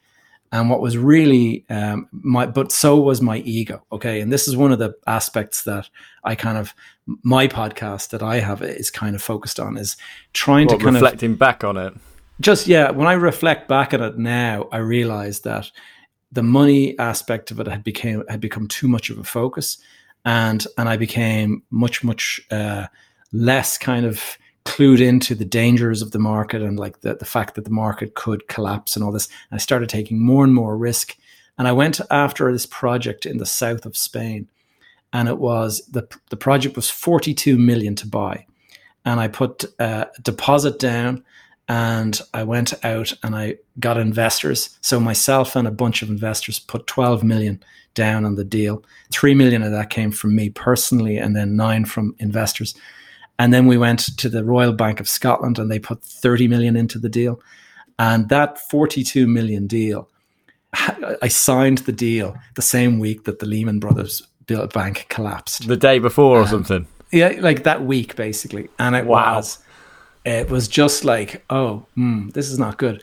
And 0.52 0.70
what 0.70 0.80
was 0.80 0.96
really 0.96 1.64
um, 1.68 2.08
my, 2.12 2.46
but 2.46 2.72
so 2.72 3.00
was 3.00 3.20
my 3.20 3.38
ego. 3.38 3.84
Okay, 3.90 4.20
and 4.20 4.32
this 4.32 4.48
is 4.48 4.56
one 4.56 4.72
of 4.72 4.78
the 4.78 4.94
aspects 5.06 5.64
that 5.64 5.88
I 6.24 6.34
kind 6.34 6.58
of 6.58 6.74
my 7.22 7.46
podcast 7.48 8.10
that 8.10 8.22
I 8.22 8.40
have 8.40 8.62
is 8.62 8.90
kind 8.90 9.14
of 9.14 9.22
focused 9.22 9.60
on 9.60 9.76
is 9.76 9.96
trying 10.32 10.66
What, 10.66 10.78
to 10.78 10.84
kind 10.84 10.96
of 10.96 11.02
reflecting 11.02 11.32
of 11.32 11.38
back 11.38 11.64
on 11.64 11.76
it. 11.76 11.92
just 12.40 12.66
yeah. 12.66 12.90
When 12.90 13.06
I 13.06 13.12
reflect 13.12 13.68
back 13.68 13.94
at 13.94 14.00
it 14.00 14.18
now, 14.18 14.68
I 14.72 14.78
realize 14.78 15.40
that 15.40 15.70
the 16.32 16.42
money 16.42 16.98
aspect 16.98 17.50
of 17.50 17.60
it 17.60 17.66
had 17.68 17.84
became 17.84 18.24
had 18.28 18.40
become 18.40 18.66
too 18.68 18.88
much 18.88 19.10
of 19.10 19.18
a 19.18 19.24
focus, 19.24 19.78
and 20.24 20.66
and 20.76 20.88
I 20.88 20.96
became 20.96 21.62
much 21.70 22.02
much 22.04 22.40
uh, 22.50 22.86
less 23.32 23.78
kind 23.78 24.06
of 24.06 24.38
clued 24.66 25.00
into 25.00 25.34
the 25.34 25.44
dangers 25.44 26.02
of 26.02 26.10
the 26.10 26.18
market 26.18 26.60
and 26.60 26.78
like 26.78 27.00
the, 27.00 27.14
the 27.14 27.24
fact 27.24 27.54
that 27.54 27.64
the 27.64 27.70
market 27.70 28.14
could 28.14 28.48
collapse 28.48 28.96
and 28.96 29.04
all 29.04 29.12
this. 29.12 29.28
And 29.50 29.56
I 29.56 29.60
started 29.60 29.88
taking 29.88 30.20
more 30.20 30.44
and 30.44 30.54
more 30.54 30.76
risk. 30.76 31.16
And 31.56 31.66
I 31.66 31.72
went 31.72 32.00
after 32.10 32.52
this 32.52 32.66
project 32.66 33.24
in 33.24 33.38
the 33.38 33.46
south 33.46 33.86
of 33.86 33.96
Spain. 33.96 34.48
And 35.12 35.28
it 35.28 35.38
was 35.38 35.86
the, 35.86 36.06
the 36.30 36.36
project 36.36 36.76
was 36.76 36.90
42 36.90 37.56
million 37.56 37.94
to 37.94 38.06
buy. 38.06 38.44
And 39.04 39.20
I 39.20 39.28
put 39.28 39.64
uh, 39.78 40.06
a 40.16 40.22
deposit 40.22 40.78
down 40.78 41.24
and 41.68 42.20
I 42.34 42.42
went 42.42 42.74
out 42.84 43.12
and 43.22 43.34
I 43.34 43.56
got 43.78 43.98
investors. 43.98 44.76
So 44.80 45.00
myself 45.00 45.56
and 45.56 45.66
a 45.66 45.72
bunch 45.72 46.02
of 46.02 46.10
investors 46.10 46.58
put 46.58 46.86
12 46.86 47.22
million 47.22 47.62
down 47.94 48.24
on 48.24 48.34
the 48.34 48.44
deal. 48.44 48.84
3 49.12 49.34
million 49.34 49.62
of 49.62 49.70
that 49.70 49.90
came 49.90 50.10
from 50.10 50.34
me 50.34 50.50
personally 50.50 51.16
and 51.18 51.34
then 51.34 51.56
9 51.56 51.84
from 51.84 52.14
investors. 52.18 52.74
And 53.38 53.52
then 53.52 53.66
we 53.66 53.76
went 53.76 54.16
to 54.18 54.28
the 54.28 54.44
Royal 54.44 54.72
Bank 54.72 54.98
of 55.00 55.08
Scotland 55.08 55.58
and 55.58 55.70
they 55.70 55.78
put 55.78 56.02
30 56.02 56.48
million 56.48 56.76
into 56.76 56.98
the 56.98 57.08
deal. 57.08 57.40
And 57.98 58.28
that 58.28 58.58
42 58.70 59.26
million 59.26 59.66
deal, 59.66 60.08
I 61.22 61.28
signed 61.28 61.78
the 61.78 61.92
deal 61.92 62.36
the 62.54 62.62
same 62.62 62.98
week 62.98 63.24
that 63.24 63.38
the 63.38 63.46
Lehman 63.46 63.78
Brothers 63.80 64.22
bank 64.72 65.06
collapsed. 65.08 65.66
The 65.66 65.76
day 65.76 65.98
before 65.98 66.40
or 66.40 66.46
something. 66.46 66.86
Yeah, 67.12 67.32
like 67.40 67.64
that 67.64 67.84
week 67.84 68.16
basically. 68.16 68.68
And 68.78 68.94
it 68.96 69.06
Wow. 69.06 69.36
was 69.36 69.58
it 70.24 70.50
was 70.50 70.66
just 70.68 71.04
like, 71.04 71.44
oh, 71.50 71.86
hmm, 71.94 72.28
this 72.30 72.50
is 72.50 72.58
not 72.58 72.78
good. 72.78 73.02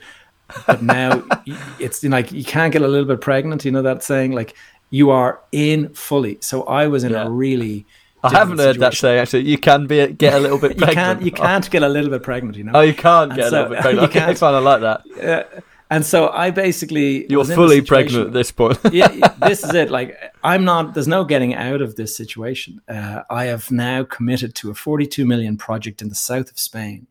But 0.66 0.82
now 0.82 1.24
it's 1.78 2.02
like 2.04 2.32
you 2.32 2.44
can't 2.44 2.72
get 2.72 2.82
a 2.82 2.88
little 2.88 3.06
bit 3.06 3.20
pregnant, 3.20 3.64
you 3.64 3.70
know 3.72 3.82
that 3.82 4.02
saying 4.02 4.32
like 4.32 4.54
you 4.90 5.10
are 5.10 5.40
in 5.52 5.88
fully. 5.94 6.38
So 6.40 6.64
I 6.64 6.86
was 6.86 7.02
in 7.04 7.12
Yeah. 7.12 7.24
a 7.26 7.30
really 7.30 7.86
I 8.24 8.38
haven't 8.38 8.58
heard 8.58 8.78
that 8.80 8.94
situation. 8.94 8.98
say 8.98 9.18
actually. 9.18 9.50
You 9.50 9.58
can 9.58 9.86
be 9.86 10.06
get 10.08 10.34
a 10.34 10.38
little 10.40 10.58
bit 10.58 10.72
you 10.76 10.76
pregnant. 10.78 10.94
can't 10.94 11.22
you 11.22 11.30
can't 11.32 11.70
get 11.70 11.82
a 11.82 11.88
little 11.88 12.10
bit 12.10 12.22
pregnant, 12.22 12.56
you 12.56 12.64
know. 12.64 12.72
Oh, 12.74 12.80
you 12.80 12.94
can't 12.94 13.30
And 13.32 13.40
get 13.40 13.50
so- 13.50 13.56
a 13.56 13.62
little 13.62 13.74
bit 13.74 13.82
pregnant. 13.82 14.02
you 14.14 14.20
Okay, 14.20 14.26
can't. 14.26 14.38
fine. 14.38 14.54
I 14.54 14.58
like 14.58 14.80
that. 14.80 15.62
and 15.90 16.04
so 16.04 16.28
I 16.30 16.50
basically 16.50 17.26
You're 17.28 17.40
was 17.40 17.50
in 17.50 17.54
a 17.54 17.56
fully 17.56 17.80
pregnant 17.82 18.26
at 18.28 18.32
this 18.32 18.50
point. 18.50 18.78
yeah, 18.92 19.12
yeah, 19.12 19.34
this 19.46 19.62
is 19.64 19.74
it. 19.74 19.90
Like 19.90 20.16
I'm 20.42 20.64
not. 20.64 20.94
There's 20.94 21.08
no 21.08 21.24
getting 21.24 21.54
out 21.54 21.82
of 21.82 21.96
this 21.96 22.16
situation. 22.16 22.80
Uh, 22.88 23.22
I 23.30 23.44
have 23.44 23.70
now 23.70 24.04
committed 24.04 24.54
to 24.56 24.70
a 24.70 24.74
42 24.74 25.24
million 25.26 25.56
project 25.56 26.02
in 26.02 26.08
the 26.08 26.14
south 26.14 26.50
of 26.50 26.58
Spain, 26.58 27.06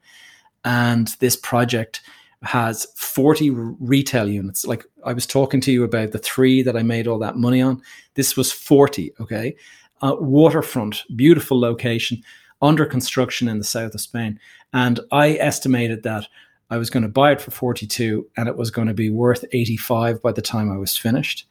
and 0.66 1.08
this 1.20 1.36
project 1.36 2.02
has 2.44 2.86
40 2.96 3.52
retail 3.52 4.28
units. 4.28 4.66
Like 4.66 4.84
I 5.06 5.14
was 5.14 5.26
talking 5.26 5.62
to 5.62 5.72
you 5.72 5.84
about 5.86 6.12
the 6.12 6.18
three 6.20 6.62
that 6.64 6.76
I 6.76 6.84
made 6.84 7.08
all 7.08 7.20
that 7.20 7.38
money 7.38 7.62
on. 7.62 7.82
This 8.16 8.36
was 8.36 8.52
40. 8.52 9.14
Okay, 9.22 9.56
uh, 10.04 10.16
waterfront, 10.20 11.04
beautiful 11.16 11.60
location, 11.60 12.22
under 12.62 12.86
construction 12.86 13.48
in 13.48 13.58
the 13.58 13.64
south 13.64 13.96
of 13.96 14.02
Spain, 14.02 14.40
and 14.72 15.00
I 15.12 15.32
estimated 15.34 16.04
that. 16.04 16.28
I 16.70 16.78
was 16.78 16.90
going 16.90 17.04
to 17.04 17.10
buy 17.10 17.32
it 17.32 17.42
for 17.42 17.52
42 17.52 18.28
and 18.36 18.48
it 18.48 18.58
was 18.58 18.72
going 18.72 18.88
to 18.88 18.96
be 18.96 19.12
worth 19.12 19.46
85 19.52 20.24
by 20.24 20.32
the 20.32 20.42
time 20.42 20.72
I 20.72 20.78
was 20.78 20.98
finished 20.98 21.46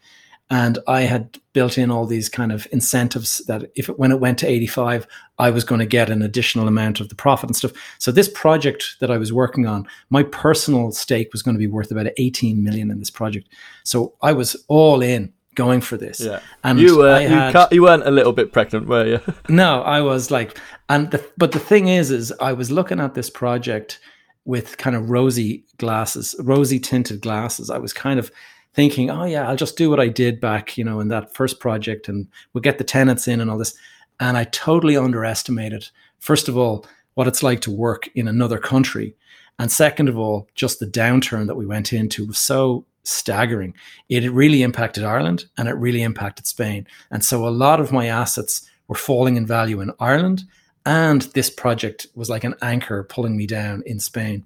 and 0.53 0.79
I 0.87 1.03
had 1.03 1.39
built 1.55 1.79
in 1.79 1.91
all 1.91 2.05
these 2.05 2.29
kind 2.29 2.53
of 2.53 2.69
incentives 2.73 3.39
that 3.47 3.71
if 3.75 3.89
it, 3.89 3.99
when 3.99 4.13
it 4.13 4.21
went 4.21 4.39
to 4.41 4.47
85, 4.47 5.07
I 5.39 5.49
was 5.49 5.65
going 5.65 5.79
to 5.79 5.87
get 5.87 6.11
an 6.11 6.21
additional 6.21 6.69
amount 6.69 7.01
of 7.01 7.09
the 7.09 7.15
profit 7.15 7.49
and 7.49 7.57
stuff. 7.57 7.73
So 7.99 8.13
this 8.13 8.29
project 8.29 8.97
that 9.01 9.11
I 9.11 9.17
was 9.17 9.33
working 9.33 9.67
on, 9.67 9.89
my 10.11 10.23
personal 10.23 10.93
stake 10.93 11.33
was 11.33 11.43
going 11.43 11.55
to 11.55 11.59
be 11.59 11.67
worth 11.67 11.91
about 11.91 12.09
18 12.19 12.63
million 12.63 12.91
in 12.91 12.99
this 12.99 13.11
project. 13.11 13.49
So 13.85 14.15
I 14.21 14.35
was 14.35 14.55
all 14.69 15.01
in 15.01 15.33
going 15.55 15.81
for 15.81 15.97
this. 15.97 16.21
Yeah. 16.21 16.41
And 16.65 16.79
you 16.79 16.99
were 16.99 17.21
you, 17.21 17.29
had- 17.29 17.69
you 17.73 17.83
weren't 17.83 18.07
a 18.07 18.11
little 18.11 18.33
bit 18.33 18.53
pregnant, 18.53 18.87
were 18.87 19.07
you? 19.07 19.21
no, 19.49 19.83
I 19.83 20.01
was 20.01 20.31
like, 20.31 20.59
and 20.89 21.11
the, 21.11 21.25
but 21.37 21.53
the 21.53 21.59
thing 21.59 21.89
is, 21.89 22.11
is 22.11 22.33
I 22.41 22.53
was 22.53 22.71
looking 22.71 23.01
at 23.01 23.15
this 23.15 23.31
project 23.31 24.01
with 24.45 24.77
kind 24.79 24.97
of 24.97 25.11
rosy 25.11 25.65
glasses, 25.79 26.35
rosy 26.41 26.79
tinted 26.79 27.21
glasses. 27.21 27.71
I 27.71 27.79
was 27.79 27.93
kind 27.93 28.19
of 28.19 28.31
thinking, 28.75 29.11
oh 29.11 29.25
yeah, 29.25 29.49
I'll 29.49 29.57
just 29.57 29.77
do 29.77 29.91
what 29.91 30.01
I 30.01 30.09
did 30.09 30.41
back, 30.41 30.77
you 30.79 30.85
know, 30.85 31.01
in 31.01 31.09
that 31.09 31.35
first 31.35 31.61
project, 31.61 32.09
and 32.09 32.29
we'll 32.53 32.63
get 32.63 32.79
the 32.79 32.85
tenants 32.85 33.29
in 33.29 33.41
and 33.41 33.51
all 33.51 33.59
this. 33.59 33.75
And 34.19 34.37
I 34.37 34.45
totally 34.45 34.97
underestimated, 34.97 35.89
first 36.19 36.49
of 36.49 36.57
all, 36.57 36.87
what 37.15 37.29
it's 37.29 37.43
like 37.43 37.61
to 37.63 37.71
work 37.71 38.09
in 38.15 38.27
another 38.27 38.59
country, 38.59 39.15
and 39.59 39.71
second 39.71 40.09
of 40.09 40.17
all, 40.17 40.49
just 40.55 40.81
the 40.81 40.87
downturn 40.87 41.47
that 41.47 41.57
we 41.57 41.67
went 41.67 41.93
into 41.93 42.27
was 42.27 42.39
so 42.39 42.87
staggering. 43.05 43.75
It 44.09 44.31
really 44.31 44.63
impacted 44.63 45.05
Ireland 45.05 45.47
and 45.57 45.69
it 45.69 45.73
really 45.73 46.03
impacted 46.03 46.47
Spain. 46.47 46.87
And 47.11 47.25
so 47.25 47.47
a 47.47 47.51
lot 47.51 47.81
of 47.81 47.93
my 47.93 48.07
assets 48.07 48.69
were 48.89 48.95
falling 48.95 49.37
in 49.37 49.47
value 49.47 49.81
in 49.81 49.93
Ireland. 49.99 50.45
And 50.85 51.23
this 51.35 51.51
project 51.51 52.07
was 52.15 52.29
like 52.29 52.45
an 52.45 52.55
anchor 52.63 53.05
pulling 53.05 53.37
me 53.37 53.47
down 53.47 53.83
in 53.87 54.01
Spain. 54.01 54.45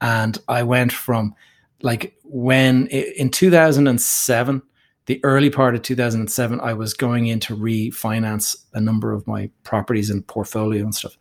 And 0.00 0.38
I 0.48 0.62
went 0.62 0.92
from 0.92 1.34
like 1.82 2.16
when 2.24 2.86
in 2.88 3.30
2007, 3.30 4.62
the 5.06 5.20
early 5.24 5.48
part 5.48 5.74
of 5.74 5.82
2007, 5.82 6.60
I 6.60 6.74
was 6.74 6.92
going 6.92 7.28
in 7.28 7.40
to 7.40 7.56
refinance 7.56 8.56
a 8.74 8.80
number 8.80 9.12
of 9.12 9.26
my 9.26 9.50
properties 9.62 10.10
and 10.10 10.26
portfolio 10.26 10.84
and 10.84 10.94
stuff. 10.94 11.16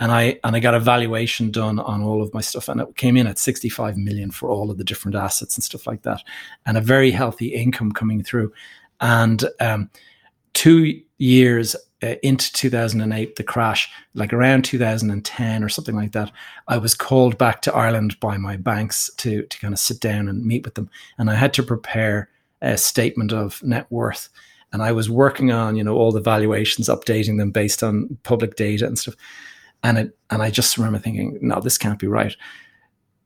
And 0.00 0.10
I 0.10 0.40
and 0.42 0.56
I 0.56 0.60
got 0.60 0.74
a 0.74 0.80
valuation 0.80 1.50
done 1.50 1.78
on 1.78 2.02
all 2.02 2.22
of 2.22 2.34
my 2.34 2.40
stuff, 2.40 2.68
and 2.68 2.80
it 2.80 2.96
came 2.96 3.16
in 3.16 3.26
at 3.26 3.38
65 3.38 3.96
million 3.96 4.30
for 4.30 4.48
all 4.48 4.70
of 4.70 4.78
the 4.78 4.84
different 4.84 5.14
assets 5.14 5.56
and 5.56 5.62
stuff 5.62 5.86
like 5.86 6.02
that, 6.02 6.22
and 6.66 6.76
a 6.76 6.80
very 6.80 7.10
healthy 7.10 7.48
income 7.48 7.92
coming 7.92 8.24
through. 8.24 8.52
And 9.00 9.44
um, 9.60 9.90
two 10.54 11.00
years 11.18 11.76
uh, 12.02 12.14
into 12.22 12.52
2008, 12.52 13.36
the 13.36 13.42
crash, 13.42 13.90
like 14.14 14.32
around 14.32 14.64
2010 14.64 15.62
or 15.62 15.68
something 15.68 15.94
like 15.94 16.12
that, 16.12 16.32
I 16.66 16.78
was 16.78 16.94
called 16.94 17.36
back 17.36 17.60
to 17.62 17.74
Ireland 17.74 18.18
by 18.20 18.38
my 18.38 18.56
banks 18.56 19.10
to 19.18 19.42
to 19.42 19.58
kind 19.58 19.74
of 19.74 19.78
sit 19.78 20.00
down 20.00 20.28
and 20.28 20.44
meet 20.44 20.64
with 20.64 20.74
them, 20.74 20.90
and 21.18 21.30
I 21.30 21.34
had 21.34 21.52
to 21.54 21.62
prepare 21.62 22.30
a 22.62 22.76
statement 22.76 23.32
of 23.32 23.62
net 23.62 23.86
worth. 23.90 24.28
And 24.72 24.82
I 24.82 24.92
was 24.92 25.10
working 25.10 25.50
on, 25.50 25.76
you 25.76 25.82
know, 25.82 25.96
all 25.96 26.12
the 26.12 26.20
valuations, 26.20 26.88
updating 26.88 27.38
them 27.38 27.50
based 27.50 27.82
on 27.82 28.18
public 28.22 28.56
data 28.56 28.86
and 28.86 28.98
stuff. 28.98 29.16
And 29.82 29.98
it, 29.98 30.18
and 30.30 30.42
I 30.42 30.50
just 30.50 30.76
remember 30.76 30.98
thinking, 30.98 31.38
no, 31.40 31.60
this 31.60 31.78
can't 31.78 31.98
be 31.98 32.06
right. 32.06 32.36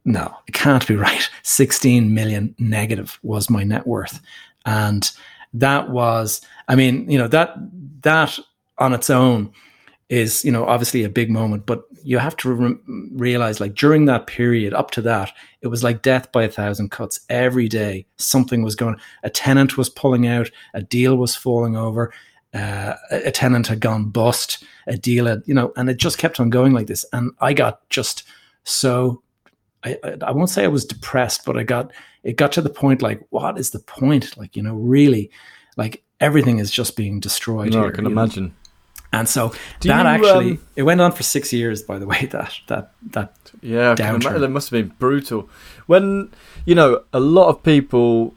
No, 0.04 0.34
it 0.46 0.52
can't 0.52 0.86
be 0.86 0.96
right. 0.96 1.28
16 1.42 2.14
million 2.14 2.54
negative 2.58 3.18
was 3.22 3.50
my 3.50 3.64
net 3.64 3.86
worth. 3.86 4.20
And 4.66 5.10
that 5.52 5.90
was, 5.90 6.40
I 6.68 6.74
mean, 6.74 7.10
you 7.10 7.18
know, 7.18 7.28
that, 7.28 7.54
that 8.02 8.38
on 8.78 8.92
its 8.92 9.10
own 9.10 9.52
is, 10.08 10.44
you 10.44 10.52
know, 10.52 10.64
obviously 10.66 11.04
a 11.04 11.08
big 11.08 11.30
moment, 11.30 11.66
but 11.66 11.84
you 12.02 12.18
have 12.18 12.36
to 12.36 12.52
re- 12.52 12.76
realize 13.12 13.60
like 13.60 13.74
during 13.74 14.04
that 14.04 14.26
period 14.26 14.74
up 14.74 14.90
to 14.92 15.02
that, 15.02 15.32
it 15.62 15.68
was 15.68 15.82
like 15.82 16.02
death 16.02 16.30
by 16.32 16.42
a 16.42 16.48
thousand 16.48 16.90
cuts. 16.90 17.20
Every 17.30 17.68
day, 17.68 18.06
something 18.18 18.62
was 18.62 18.76
going, 18.76 18.96
a 19.22 19.30
tenant 19.30 19.78
was 19.78 19.88
pulling 19.88 20.26
out, 20.26 20.50
a 20.74 20.82
deal 20.82 21.16
was 21.16 21.34
falling 21.34 21.76
over, 21.76 22.12
uh, 22.54 22.94
a 23.10 23.30
tenant 23.30 23.66
had 23.66 23.80
gone 23.80 24.10
bust, 24.10 24.64
a 24.86 24.96
deal 24.96 25.26
had, 25.26 25.42
you 25.44 25.54
know, 25.54 25.72
and 25.76 25.90
it 25.90 25.96
just 25.96 26.18
kept 26.18 26.38
on 26.40 26.50
going 26.50 26.72
like 26.72 26.86
this. 26.86 27.04
And 27.12 27.32
I 27.40 27.52
got 27.52 27.88
just 27.90 28.22
so, 28.62 29.22
I, 29.82 29.98
I, 30.04 30.16
I 30.26 30.30
won't 30.30 30.50
say 30.50 30.64
I 30.64 30.68
was 30.68 30.84
depressed, 30.84 31.44
but 31.44 31.56
I 31.56 31.64
got, 31.64 31.90
it 32.22 32.36
got 32.36 32.52
to 32.52 32.62
the 32.62 32.70
point 32.70 33.02
like, 33.02 33.20
what 33.30 33.58
is 33.58 33.70
the 33.70 33.80
point? 33.80 34.36
Like, 34.36 34.56
you 34.56 34.62
know, 34.62 34.74
really, 34.74 35.30
like 35.76 36.02
everything 36.20 36.58
is 36.58 36.70
just 36.70 36.96
being 36.96 37.20
destroyed. 37.20 37.72
no, 37.72 37.80
here, 37.80 37.88
I 37.88 37.90
can 37.90 38.04
you 38.04 38.14
know? 38.14 38.22
imagine. 38.22 38.54
And 39.12 39.28
so 39.28 39.52
Do 39.80 39.88
that 39.88 40.02
you, 40.02 40.26
actually, 40.26 40.50
um, 40.52 40.60
it 40.74 40.82
went 40.82 41.00
on 41.00 41.12
for 41.12 41.22
six 41.22 41.52
years, 41.52 41.82
by 41.82 41.98
the 41.98 42.06
way, 42.06 42.26
that, 42.32 42.52
that, 42.68 42.92
that, 43.10 43.34
Yeah, 43.62 43.94
downturn. 43.94 44.22
imagine. 44.22 44.40
That 44.40 44.48
must 44.48 44.70
have 44.70 44.80
been 44.80 44.94
brutal. 44.98 45.48
When 45.86 46.30
you 46.66 46.74
know 46.74 47.02
a 47.12 47.20
lot 47.20 47.48
of 47.48 47.62
people, 47.62 48.34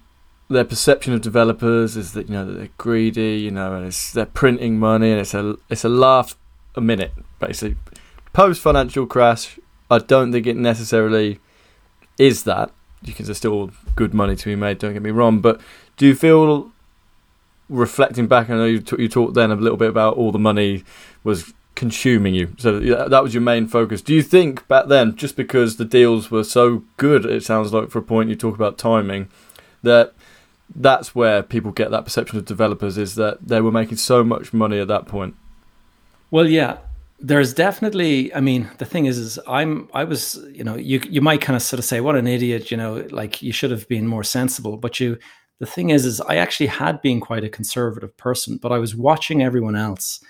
their 0.49 0.63
perception 0.63 1.13
of 1.13 1.21
developers 1.21 1.97
is 1.97 2.13
that 2.13 2.27
you 2.27 2.33
know 2.33 2.45
that 2.45 2.53
they're 2.53 2.69
greedy, 2.77 3.37
you 3.39 3.51
know, 3.51 3.73
and 3.73 3.91
they're 3.91 4.25
printing 4.25 4.79
money, 4.79 5.11
and 5.11 5.19
it's 5.19 5.33
a 5.33 5.55
it's 5.69 5.83
a 5.83 5.89
laugh 5.89 6.35
a 6.75 6.81
minute 6.81 7.13
basically. 7.39 7.77
Post 8.33 8.61
financial 8.61 9.05
crash, 9.05 9.59
I 9.89 9.97
don't 9.99 10.31
think 10.31 10.45
it 10.47 10.55
necessarily 10.55 11.39
is 12.17 12.43
that 12.43 12.71
because 13.03 13.27
there's 13.27 13.37
still 13.37 13.71
good 13.95 14.13
money 14.13 14.35
to 14.35 14.45
be 14.45 14.55
made. 14.55 14.79
Don't 14.79 14.93
get 14.93 15.01
me 15.01 15.11
wrong, 15.11 15.39
but 15.39 15.59
do 15.97 16.05
you 16.05 16.15
feel 16.15 16.71
reflecting 17.69 18.27
back? 18.27 18.49
I 18.49 18.55
know 18.55 18.65
you 18.65 18.79
t- 18.79 19.01
you 19.01 19.07
talked 19.09 19.33
then 19.33 19.51
a 19.51 19.55
little 19.55 19.77
bit 19.77 19.89
about 19.89 20.15
all 20.15 20.31
the 20.31 20.39
money 20.39 20.83
was 21.23 21.53
consuming 21.75 22.33
you. 22.33 22.55
So 22.57 22.79
that 22.79 23.23
was 23.23 23.33
your 23.33 23.41
main 23.41 23.67
focus. 23.67 24.01
Do 24.01 24.13
you 24.13 24.23
think 24.23 24.67
back 24.67 24.87
then, 24.87 25.15
just 25.15 25.35
because 25.35 25.77
the 25.77 25.85
deals 25.85 26.31
were 26.31 26.43
so 26.43 26.83
good, 26.97 27.25
it 27.25 27.43
sounds 27.43 27.71
like 27.71 27.91
for 27.91 27.99
a 27.99 28.03
point 28.03 28.29
you 28.29 28.35
talk 28.35 28.55
about 28.55 28.77
timing, 28.77 29.29
that 29.83 30.13
that's 30.75 31.15
where 31.15 31.43
people 31.43 31.71
get 31.71 31.91
that 31.91 32.03
perception 32.05 32.37
of 32.37 32.45
developers 32.45 32.97
is 32.97 33.15
that 33.15 33.47
they 33.47 33.61
were 33.61 33.71
making 33.71 33.97
so 33.97 34.23
much 34.23 34.53
money 34.53 34.79
at 34.79 34.87
that 34.87 35.07
point. 35.07 35.35
Well, 36.29 36.47
yeah, 36.47 36.77
there's 37.19 37.53
definitely. 37.53 38.33
I 38.33 38.41
mean, 38.41 38.69
the 38.77 38.85
thing 38.85 39.05
is, 39.05 39.17
is 39.17 39.39
I'm 39.47 39.89
I 39.93 40.03
was 40.03 40.35
you 40.51 40.63
know 40.63 40.75
you 40.75 41.01
you 41.09 41.21
might 41.21 41.41
kind 41.41 41.55
of 41.55 41.61
sort 41.61 41.79
of 41.79 41.85
say 41.85 42.01
what 42.01 42.15
an 42.15 42.27
idiot 42.27 42.69
you 42.69 42.77
know 42.77 43.07
like 43.11 43.41
you 43.41 43.51
should 43.51 43.71
have 43.71 43.87
been 43.87 44.07
more 44.07 44.23
sensible, 44.23 44.77
but 44.77 44.99
you. 44.99 45.17
The 45.59 45.65
thing 45.65 45.89
is, 45.89 46.05
is 46.05 46.21
I 46.21 46.35
actually 46.35 46.67
had 46.67 47.01
been 47.01 47.19
quite 47.19 47.43
a 47.43 47.49
conservative 47.49 48.15
person, 48.15 48.57
but 48.57 48.71
I 48.71 48.77
was 48.77 48.95
watching 48.95 49.41
everyone 49.41 49.75
else 49.75 50.23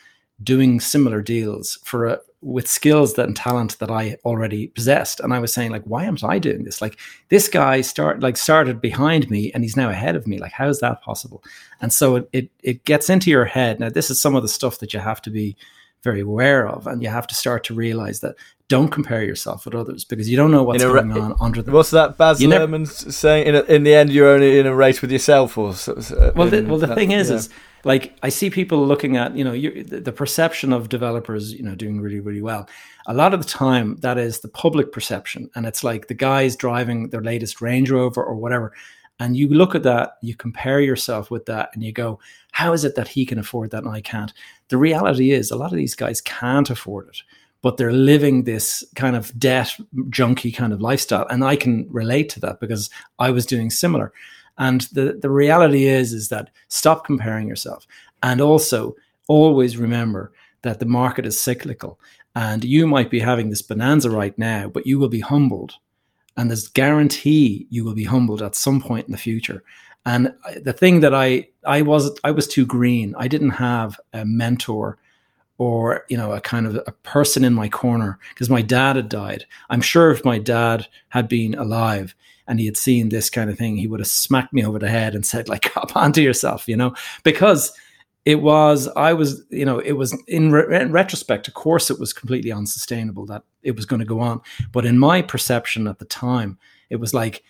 doing 0.44 0.80
similar 0.80 1.22
deals 1.22 1.80
for 1.84 2.06
a, 2.06 2.20
with 2.42 2.68
skills 2.68 3.16
that 3.16 3.28
and 3.28 3.36
talent 3.36 3.80
that 3.80 3.90
I 3.90 4.18
already 4.24 4.68
possessed. 4.68 5.20
And 5.20 5.34
I 5.34 5.40
was 5.40 5.52
saying, 5.52 5.72
like, 5.72 5.84
why 5.84 6.06
am 6.06 6.18
I 6.24 6.38
doing 6.38 6.64
this? 6.64 6.82
Like, 6.82 7.00
this 7.30 7.48
guy 7.48 7.82
start 7.82 8.20
like 8.22 8.38
started 8.38 8.80
behind 8.80 9.30
me 9.30 9.52
and 9.54 9.64
he's 9.64 9.76
now 9.76 9.90
ahead 9.90 10.16
of 10.16 10.28
me. 10.28 10.38
Like, 10.38 10.52
how 10.52 10.68
is 10.68 10.80
that 10.80 11.02
possible? 11.02 11.44
And 11.82 11.92
so 11.92 12.18
it, 12.18 12.30
it 12.34 12.50
it 12.64 12.86
gets 12.86 13.10
into 13.10 13.32
your 13.32 13.46
head. 13.46 13.80
Now, 13.80 13.90
this 13.90 14.10
is 14.10 14.22
some 14.22 14.36
of 14.36 14.44
the 14.44 14.48
stuff 14.48 14.80
that 14.80 14.94
you 14.94 15.00
have 15.00 15.22
to 15.24 15.32
be 15.32 15.58
very 16.04 16.22
aware 16.22 16.68
of, 16.68 16.88
and 16.88 17.02
you 17.02 17.10
have 17.10 17.28
to 17.28 17.36
start 17.36 17.64
to 17.66 17.74
realize 17.74 18.20
that 18.22 18.36
don't 18.70 18.90
compare 18.90 19.24
yourself 19.24 19.66
with 19.66 19.76
others 19.76 20.04
because 20.04 20.30
you 20.30 20.36
don't 20.36 20.52
know 20.52 20.64
what's 20.64 20.84
going 20.84 21.12
on 21.12 21.36
under 21.40 21.62
the. 21.62 21.72
What's 21.72 21.92
that 21.92 22.18
Baz 22.18 22.40
Luhrmann 22.40 22.86
saying? 22.88 23.48
In, 23.48 23.56
a, 23.56 23.62
in 23.64 23.84
the 23.84 23.94
end, 23.94 24.12
you're 24.12 24.30
only 24.30 24.60
in 24.60 24.66
a 24.66 24.76
race 24.76 25.02
with 25.02 25.12
yourself, 25.12 25.58
or 25.58 25.70
uh, 25.70 26.32
well, 26.36 26.50
the, 26.50 26.66
well, 26.68 26.78
the 26.78 26.94
thing 26.94 27.12
is, 27.12 27.30
yeah. 27.30 27.38
is 27.38 27.50
like 27.86 28.18
I 28.22 28.30
see 28.30 28.50
people 28.50 28.86
looking 28.86 29.16
at 29.16 29.36
you 29.36 29.44
know 29.44 29.54
you, 29.54 29.84
the 29.84 30.12
perception 30.12 30.74
of 30.74 30.90
developers 30.90 31.54
you 31.54 31.64
know 31.64 31.76
doing 31.76 32.02
really 32.02 32.20
really 32.20 32.42
well. 32.42 32.68
A 33.06 33.14
lot 33.14 33.34
of 33.34 33.42
the 33.42 33.48
time, 33.48 33.96
that 33.98 34.18
is 34.18 34.42
the 34.42 34.50
public 34.50 34.92
perception, 34.92 35.50
and 35.56 35.66
it's 35.66 35.84
like 35.84 36.08
the 36.08 36.14
guys 36.14 36.58
driving 36.58 37.10
their 37.10 37.22
latest 37.22 37.62
Range 37.62 37.90
Rover 37.90 38.22
or 38.22 38.36
whatever. 38.36 38.74
And 39.20 39.36
you 39.36 39.48
look 39.50 39.74
at 39.74 39.84
that, 39.84 40.18
you 40.22 40.36
compare 40.36 40.80
yourself 40.80 41.32
with 41.32 41.46
that, 41.48 41.70
and 41.74 41.84
you 41.84 41.92
go, 41.92 42.20
"How 42.52 42.74
is 42.74 42.86
it 42.86 42.96
that 42.96 43.08
he 43.08 43.26
can 43.26 43.40
afford 43.40 43.72
that 43.72 43.84
and 43.84 43.94
I 43.94 44.02
can't?" 44.02 44.34
The 44.70 44.78
reality 44.78 45.32
is, 45.32 45.50
a 45.52 45.56
lot 45.56 45.72
of 45.72 45.78
these 45.78 45.96
guys 45.96 46.22
can't 46.22 46.70
afford 46.70 47.10
it 47.10 47.22
but 47.64 47.76
they're 47.76 47.92
living 47.92 48.44
this 48.44 48.84
kind 48.96 49.16
of 49.16 49.38
debt 49.40 49.76
junkie 50.10 50.52
kind 50.52 50.72
of 50.72 50.80
lifestyle 50.80 51.26
and 51.32 51.44
i 51.44 51.56
can 51.56 51.88
relate 51.90 52.30
to 52.30 52.40
that 52.40 52.60
because 52.60 52.88
i 53.18 53.32
was 53.32 53.48
doing 53.48 53.72
similar 53.72 54.14
and 54.58 54.82
the, 54.94 55.18
the 55.22 55.30
reality 55.30 55.86
is, 55.86 56.14
is 56.14 56.30
that 56.30 56.50
stop 56.68 57.06
comparing 57.06 57.48
yourself. 57.48 57.86
And 58.24 58.42
also 58.42 58.96
always 59.28 59.78
remember 59.78 60.34
that 60.64 60.80
the 60.80 60.86
market 60.86 61.26
is 61.26 61.40
cyclical 61.40 62.00
and 62.36 62.64
you 62.64 62.88
might 62.88 63.10
be 63.10 63.20
having 63.20 63.50
this 63.50 63.62
bonanza 63.62 64.10
right 64.10 64.38
now, 64.38 64.68
but 64.68 64.88
you 64.88 65.00
will 65.00 65.10
be 65.10 65.20
humbled. 65.20 65.74
And 66.38 66.50
there's 66.50 66.68
guarantee 66.68 67.68
you 67.70 67.84
will 67.84 67.96
be 67.96 68.04
humbled 68.04 68.42
at 68.42 68.56
some 68.56 68.82
point 68.82 69.08
in 69.08 69.12
the 69.12 69.18
future. 69.18 69.64
And 70.06 70.34
the 70.62 70.74
thing 70.74 71.02
that 71.02 71.14
I 71.14 71.50
I 71.66 71.82
was 71.82 72.18
I 72.24 72.32
was 72.32 72.48
too 72.48 72.66
green. 72.66 73.14
I 73.18 73.28
didn't 73.28 73.52
have 73.52 74.00
a 74.14 74.24
mentor 74.24 74.98
or 75.58 76.06
you 76.08 76.16
know 76.16 76.32
a 76.32 76.40
kind 76.40 76.66
of 76.66 76.76
a 76.88 76.92
person 77.04 77.44
in 77.44 77.54
my 77.54 77.68
corner 77.68 78.20
because 78.30 78.50
my 78.50 78.62
dad 78.62 78.96
had 78.96 79.10
died. 79.10 79.46
I'm 79.70 79.82
sure 79.82 80.12
if 80.12 80.24
my 80.24 80.38
dad 80.38 80.88
had 81.10 81.28
been 81.28 81.56
alive, 81.56 82.16
and 82.48 82.60
he 82.60 82.66
had 82.66 82.78
seen 82.78 83.10
this 83.10 83.30
kind 83.30 83.50
of 83.50 83.58
thing, 83.58 83.76
he 83.76 83.88
would 83.88 84.00
have 84.00 84.08
smacked 84.08 84.54
me 84.54 84.64
over 84.66 84.80
the 84.80 84.90
head 84.90 85.14
and 85.14 85.26
said, 85.26 85.50
like, 85.50 85.66
hop 85.74 85.96
onto 85.96 86.22
yourself, 86.22 86.68
you 86.68 86.78
know, 86.78 86.94
because 87.24 87.74
it 88.28 88.42
was, 88.42 88.90
I 88.90 89.14
was, 89.14 89.42
you 89.52 89.64
know, 89.64 89.80
it 89.80 89.94
was 89.94 90.12
in, 90.28 90.52
re- 90.52 90.82
in 90.82 90.92
retrospect, 90.92 91.48
of 91.48 91.54
course, 91.54 91.90
it 91.90 91.98
was 91.98 92.12
completely 92.12 92.52
unsustainable 92.52 93.26
that 93.28 93.44
it 93.64 93.78
was 93.78 93.86
going 93.86 94.02
to 94.02 94.06
go 94.06 94.20
on. 94.20 94.42
But 94.74 94.86
in 94.86 95.00
my 95.00 95.22
perception 95.22 95.88
at 95.88 96.00
the 96.00 96.06
time, 96.06 96.60
it 96.90 96.98
was 96.98 97.14
like, 97.14 97.42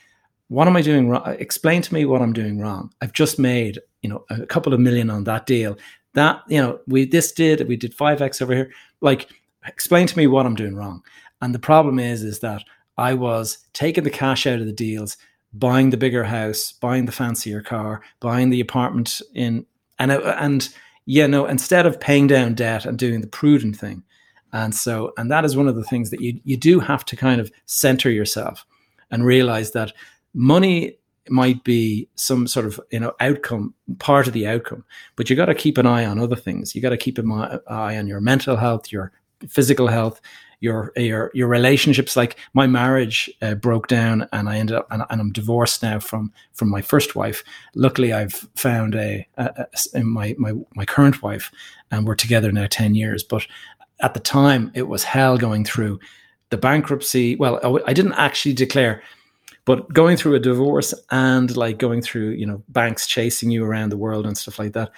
what 0.50 0.68
am 0.68 0.78
I 0.78 0.84
doing 0.84 1.10
wrong? 1.10 1.24
Uh, 1.26 1.32
explain 1.32 1.82
to 1.82 1.92
me 1.96 2.06
what 2.06 2.22
I'm 2.22 2.32
doing 2.32 2.60
wrong. 2.60 2.94
I've 3.02 3.14
just 3.14 3.40
made, 3.40 3.80
you 4.04 4.10
know, 4.12 4.24
a 4.30 4.46
couple 4.46 4.72
of 4.72 4.80
million 4.80 5.10
on 5.10 5.24
that 5.24 5.48
deal. 5.48 5.80
That, 6.14 6.44
you 6.48 6.62
know, 6.62 6.80
we 6.86 7.06
this 7.06 7.32
did, 7.32 7.68
we 7.68 7.76
did 7.76 7.98
5x 7.98 8.40
over 8.44 8.54
here. 8.54 8.72
Like, 9.02 9.32
explain 9.66 10.06
to 10.06 10.16
me 10.16 10.28
what 10.28 10.46
I'm 10.46 10.54
doing 10.54 10.76
wrong. 10.76 11.02
And 11.42 11.56
the 11.56 11.60
problem 11.60 11.98
is, 11.98 12.22
is 12.22 12.42
that 12.42 12.64
I 13.00 13.16
was 13.16 13.58
taking 13.74 14.04
the 14.04 14.12
cash 14.12 14.46
out 14.46 14.60
of 14.60 14.68
the 14.68 14.74
deals, 14.74 15.18
buying 15.54 15.90
the 15.90 15.98
bigger 15.98 16.26
house, 16.26 16.72
buying 16.72 17.08
the 17.08 17.12
fancier 17.12 17.64
car, 17.64 18.04
buying 18.20 18.52
the 18.52 18.62
apartment 18.62 19.24
in, 19.34 19.66
and 20.00 20.12
uh, 20.12 20.36
and 20.40 20.70
yeah, 21.06 21.28
no, 21.28 21.46
instead 21.46 21.86
of 21.86 22.00
paying 22.00 22.28
down 22.28 22.54
debt 22.54 22.86
and 22.86 22.98
doing 22.98 23.22
the 23.22 23.28
prudent 23.28 23.78
thing, 23.78 24.04
and 24.54 24.74
so 24.74 25.14
and 25.18 25.32
that 25.32 25.46
is 25.46 25.56
one 25.56 25.68
of 25.68 25.76
the 25.76 25.84
things 25.84 26.10
that 26.10 26.22
you 26.22 26.40
you 26.44 26.58
do 26.58 26.80
have 26.80 27.06
to 27.06 27.16
kind 27.16 27.42
of 27.42 27.52
center 27.66 28.10
yourself 28.10 28.66
and 29.12 29.26
realize 29.26 29.72
that 29.72 29.94
money 30.34 30.98
might 31.30 31.64
be 31.64 32.08
some 32.16 32.48
sort 32.48 32.66
of 32.66 32.80
you 32.92 33.00
know 33.00 33.14
outcome 33.20 33.74
part 34.00 34.28
of 34.28 34.34
the 34.34 34.48
outcome. 34.48 34.84
But 35.16 35.30
you 35.30 35.36
got 35.36 35.46
to 35.46 35.56
keep 35.56 35.78
an 35.78 35.86
eye 35.86 36.06
on 36.06 36.20
other 36.20 36.36
things. 36.36 36.76
You 36.76 36.82
got 36.82 36.90
to 36.90 36.98
keep 36.98 37.18
an 37.18 37.32
eye 37.68 37.98
on 37.98 38.08
your 38.08 38.22
mental 38.22 38.56
health 38.56 38.92
your 38.92 39.12
physical 39.48 39.88
health 39.88 40.20
your 40.60 40.92
your 40.96 41.32
your 41.34 41.48
relationships. 41.48 42.16
Like 42.16 42.38
my 42.54 42.68
marriage 42.68 43.30
uh, 43.42 43.56
broke 43.56 43.88
down 43.88 44.28
and 44.32 44.50
i 44.50 44.58
ended 44.58 44.76
up 44.76 44.88
and, 44.92 45.04
and, 45.10 45.22
i'm 45.22 45.32
divorced 45.32 45.84
now 45.84 46.00
from 46.00 46.32
from 46.54 46.70
my 46.70 46.82
first 46.82 47.16
wife. 47.16 47.44
Luckily 47.76 48.14
i've 48.14 48.48
found 48.56 48.96
a, 48.96 49.28
a, 49.38 49.68
a, 49.94 50.04
my 50.04 50.36
my 50.38 50.54
my 50.76 50.86
current 50.86 51.22
wife 51.22 51.52
and 51.92 52.06
we're 52.08 52.16
together 52.16 52.52
now 52.52 52.68
10 52.70 52.96
years. 52.96 53.24
But 53.24 53.46
at 54.02 54.14
the 54.14 54.20
time 54.20 54.72
it 54.74 54.88
was 54.88 55.04
hell 55.04 55.38
going 55.38 55.66
through 55.66 56.00
the 56.50 56.58
bankruptcy. 56.58 57.36
Well 57.36 57.82
i 57.86 57.94
didn't 57.94 58.14
actually 58.14 58.54
declare 58.54 59.02
but 59.66 59.92
going 59.92 60.16
through 60.16 60.34
a 60.34 60.40
divorce 60.40 60.94
and 61.12 61.56
like 61.58 61.78
going 61.78 62.02
through 62.02 62.30
you 62.30 62.46
know 62.46 62.64
banks 62.70 63.06
chasing 63.06 63.52
you 63.52 63.64
around 63.64 63.90
the 63.90 63.98
world 63.98 64.26
and 64.26 64.38
stuff 64.38 64.58
like 64.58 64.74
that 64.74 64.90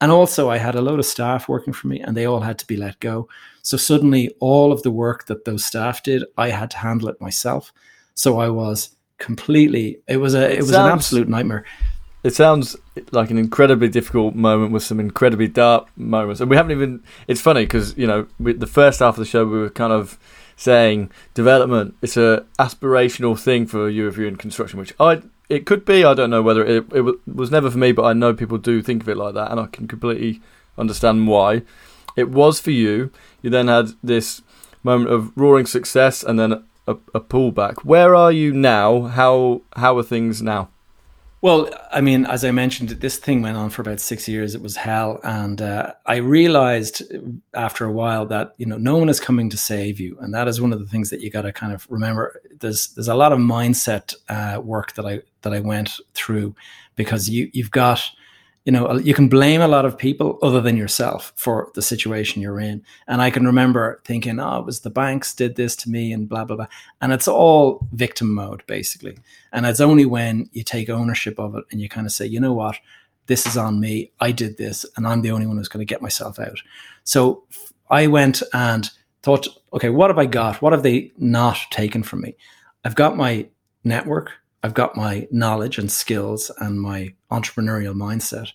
and 0.00 0.12
also, 0.12 0.48
I 0.48 0.58
had 0.58 0.76
a 0.76 0.80
load 0.80 1.00
of 1.00 1.06
staff 1.06 1.48
working 1.48 1.72
for 1.72 1.88
me, 1.88 2.00
and 2.00 2.16
they 2.16 2.24
all 2.24 2.40
had 2.40 2.58
to 2.60 2.66
be 2.66 2.76
let 2.76 3.00
go. 3.00 3.28
So 3.62 3.76
suddenly, 3.76 4.30
all 4.38 4.70
of 4.70 4.82
the 4.82 4.92
work 4.92 5.26
that 5.26 5.44
those 5.44 5.64
staff 5.64 6.02
did, 6.02 6.24
I 6.36 6.50
had 6.50 6.70
to 6.72 6.78
handle 6.78 7.08
it 7.08 7.20
myself. 7.20 7.72
So 8.14 8.38
I 8.38 8.48
was 8.48 8.96
completely. 9.18 9.98
It 10.06 10.18
was 10.18 10.34
a. 10.34 10.52
It, 10.52 10.58
it 10.58 10.60
was 10.60 10.70
sounds, 10.70 10.86
an 10.86 10.92
absolute 10.92 11.28
nightmare. 11.28 11.64
It 12.22 12.34
sounds 12.34 12.76
like 13.10 13.30
an 13.30 13.38
incredibly 13.38 13.88
difficult 13.88 14.36
moment 14.36 14.72
with 14.72 14.84
some 14.84 15.00
incredibly 15.00 15.48
dark 15.48 15.88
moments, 15.96 16.40
and 16.40 16.48
we 16.48 16.56
haven't 16.56 16.72
even. 16.72 17.02
It's 17.26 17.40
funny 17.40 17.64
because 17.64 17.96
you 17.96 18.06
know 18.06 18.28
we, 18.38 18.52
the 18.52 18.66
first 18.68 19.00
half 19.00 19.14
of 19.14 19.18
the 19.18 19.24
show 19.24 19.44
we 19.44 19.58
were 19.58 19.70
kind 19.70 19.92
of 19.92 20.16
saying 20.56 21.10
development. 21.34 21.96
It's 22.02 22.16
a 22.16 22.46
aspirational 22.60 23.36
thing 23.38 23.66
for 23.66 23.88
you 23.88 24.06
if 24.06 24.16
you're 24.16 24.28
in 24.28 24.36
construction, 24.36 24.78
which 24.78 24.94
I 25.00 25.22
it 25.48 25.66
could 25.66 25.84
be. 25.84 26.04
I 26.04 26.14
don't 26.14 26.30
know 26.30 26.42
whether 26.42 26.64
it, 26.64 26.86
it 26.92 27.26
was 27.26 27.50
never 27.50 27.70
for 27.70 27.78
me, 27.78 27.92
but 27.92 28.04
I 28.04 28.12
know 28.12 28.34
people 28.34 28.58
do 28.58 28.82
think 28.82 29.02
of 29.02 29.08
it 29.08 29.16
like 29.16 29.34
that, 29.34 29.50
and 29.50 29.60
I 29.60 29.66
can 29.66 29.88
completely 29.88 30.40
understand 30.76 31.26
why. 31.26 31.62
It 32.16 32.28
was 32.30 32.60
for 32.60 32.70
you. 32.70 33.10
You 33.42 33.50
then 33.50 33.68
had 33.68 33.90
this 34.02 34.42
moment 34.82 35.10
of 35.10 35.32
roaring 35.36 35.66
success, 35.66 36.22
and 36.22 36.38
then 36.38 36.64
a, 36.86 36.96
a 37.14 37.20
pullback. 37.20 37.84
Where 37.84 38.14
are 38.14 38.32
you 38.32 38.52
now? 38.52 39.02
How 39.02 39.62
how 39.76 39.96
are 39.98 40.02
things 40.02 40.42
now? 40.42 40.68
Well, 41.40 41.70
I 41.92 42.00
mean, 42.00 42.26
as 42.26 42.44
I 42.44 42.50
mentioned, 42.50 42.88
this 42.88 43.16
thing 43.16 43.42
went 43.42 43.56
on 43.56 43.70
for 43.70 43.80
about 43.80 44.00
six 44.00 44.26
years. 44.26 44.56
It 44.56 44.62
was 44.62 44.74
hell, 44.74 45.20
and 45.22 45.62
uh, 45.62 45.94
I 46.04 46.16
realized 46.16 47.02
after 47.54 47.84
a 47.84 47.92
while 47.92 48.26
that 48.26 48.54
you 48.56 48.66
know 48.66 48.76
no 48.76 48.96
one 48.96 49.08
is 49.08 49.20
coming 49.20 49.48
to 49.50 49.56
save 49.56 50.00
you, 50.00 50.18
and 50.20 50.34
that 50.34 50.48
is 50.48 50.60
one 50.60 50.72
of 50.72 50.80
the 50.80 50.86
things 50.86 51.10
that 51.10 51.20
you 51.20 51.30
got 51.30 51.42
to 51.42 51.52
kind 51.52 51.72
of 51.72 51.86
remember. 51.88 52.40
There's 52.58 52.88
there's 52.88 53.06
a 53.06 53.14
lot 53.14 53.32
of 53.32 53.38
mindset 53.38 54.14
uh, 54.28 54.60
work 54.60 54.94
that 54.94 55.06
I 55.06 55.20
that 55.42 55.54
I 55.54 55.60
went 55.60 56.00
through 56.12 56.56
because 56.96 57.30
you 57.30 57.50
you've 57.52 57.70
got 57.70 58.02
you 58.68 58.72
know 58.72 58.98
you 58.98 59.14
can 59.14 59.28
blame 59.28 59.62
a 59.62 59.66
lot 59.66 59.86
of 59.86 59.96
people 59.96 60.38
other 60.42 60.60
than 60.60 60.76
yourself 60.76 61.32
for 61.36 61.70
the 61.74 61.80
situation 61.80 62.42
you're 62.42 62.60
in. 62.60 62.84
And 63.06 63.22
i 63.22 63.30
can 63.30 63.46
remember 63.46 64.02
thinking 64.04 64.38
oh 64.38 64.58
it 64.58 64.66
was 64.66 64.80
the 64.80 64.90
banks 64.90 65.32
did 65.32 65.56
this 65.56 65.74
to 65.76 65.88
me 65.88 66.12
and 66.12 66.28
blah 66.28 66.44
blah 66.44 66.56
blah. 66.56 66.66
And 67.00 67.10
it's 67.10 67.26
all 67.26 67.88
victim 67.92 68.34
mode 68.34 68.62
basically. 68.66 69.16
And 69.54 69.64
it's 69.64 69.80
only 69.80 70.04
when 70.04 70.50
you 70.52 70.62
take 70.62 70.90
ownership 70.90 71.38
of 71.38 71.54
it 71.56 71.64
and 71.70 71.80
you 71.80 71.88
kind 71.88 72.06
of 72.06 72.12
say 72.12 72.26
you 72.26 72.40
know 72.40 72.52
what? 72.52 72.76
This 73.24 73.46
is 73.46 73.56
on 73.56 73.80
me. 73.80 74.12
I 74.20 74.32
did 74.32 74.58
this 74.58 74.84
and 74.96 75.06
i'm 75.06 75.22
the 75.22 75.30
only 75.30 75.46
one 75.46 75.56
who's 75.56 75.68
going 75.68 75.86
to 75.86 75.94
get 75.94 76.02
myself 76.02 76.38
out. 76.38 76.60
So 77.04 77.44
i 77.88 78.06
went 78.06 78.42
and 78.52 78.90
thought 79.22 79.48
okay 79.72 79.88
what 79.88 80.10
have 80.10 80.18
i 80.18 80.26
got? 80.26 80.60
What 80.60 80.74
have 80.74 80.82
they 80.82 81.10
not 81.16 81.56
taken 81.70 82.02
from 82.02 82.20
me? 82.20 82.36
I've 82.84 82.96
got 82.96 83.16
my 83.16 83.48
network. 83.82 84.32
I've 84.62 84.74
got 84.74 84.94
my 84.94 85.26
knowledge 85.30 85.78
and 85.78 85.90
skills 85.90 86.50
and 86.58 86.78
my 86.78 87.14
entrepreneurial 87.30 87.94
mindset. 87.94 88.52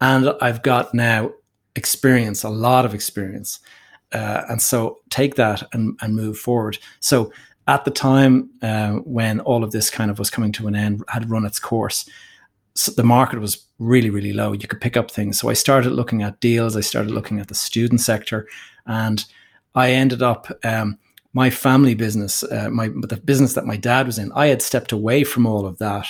And 0.00 0.30
I've 0.40 0.62
got 0.62 0.94
now 0.94 1.32
experience, 1.74 2.42
a 2.42 2.48
lot 2.48 2.84
of 2.84 2.94
experience. 2.94 3.60
Uh, 4.12 4.42
and 4.48 4.62
so 4.62 4.98
take 5.10 5.34
that 5.34 5.62
and, 5.72 5.98
and 6.00 6.14
move 6.14 6.38
forward. 6.38 6.78
So 7.00 7.32
at 7.66 7.84
the 7.84 7.90
time 7.90 8.50
uh, 8.62 8.92
when 8.92 9.40
all 9.40 9.64
of 9.64 9.72
this 9.72 9.90
kind 9.90 10.10
of 10.10 10.18
was 10.18 10.30
coming 10.30 10.52
to 10.52 10.68
an 10.68 10.76
end, 10.76 11.02
had 11.08 11.28
run 11.30 11.44
its 11.44 11.58
course, 11.58 12.08
so 12.74 12.92
the 12.92 13.02
market 13.02 13.40
was 13.40 13.66
really, 13.78 14.10
really 14.10 14.34
low. 14.34 14.52
You 14.52 14.68
could 14.68 14.82
pick 14.82 14.98
up 14.98 15.10
things. 15.10 15.40
So 15.40 15.48
I 15.48 15.54
started 15.54 15.92
looking 15.92 16.22
at 16.22 16.40
deals. 16.40 16.76
I 16.76 16.82
started 16.82 17.10
looking 17.10 17.40
at 17.40 17.48
the 17.48 17.54
student 17.54 18.02
sector. 18.02 18.46
and 18.86 19.24
I 19.74 19.92
ended 19.92 20.22
up. 20.22 20.50
Um, 20.64 20.98
my 21.32 21.50
family 21.50 21.94
business, 21.94 22.42
uh, 22.44 22.70
my 22.70 22.88
the 22.88 23.20
business 23.22 23.52
that 23.52 23.66
my 23.66 23.76
dad 23.76 24.06
was 24.06 24.18
in, 24.18 24.32
I 24.32 24.46
had 24.46 24.62
stepped 24.62 24.90
away 24.90 25.22
from 25.22 25.44
all 25.44 25.66
of 25.66 25.76
that 25.78 26.06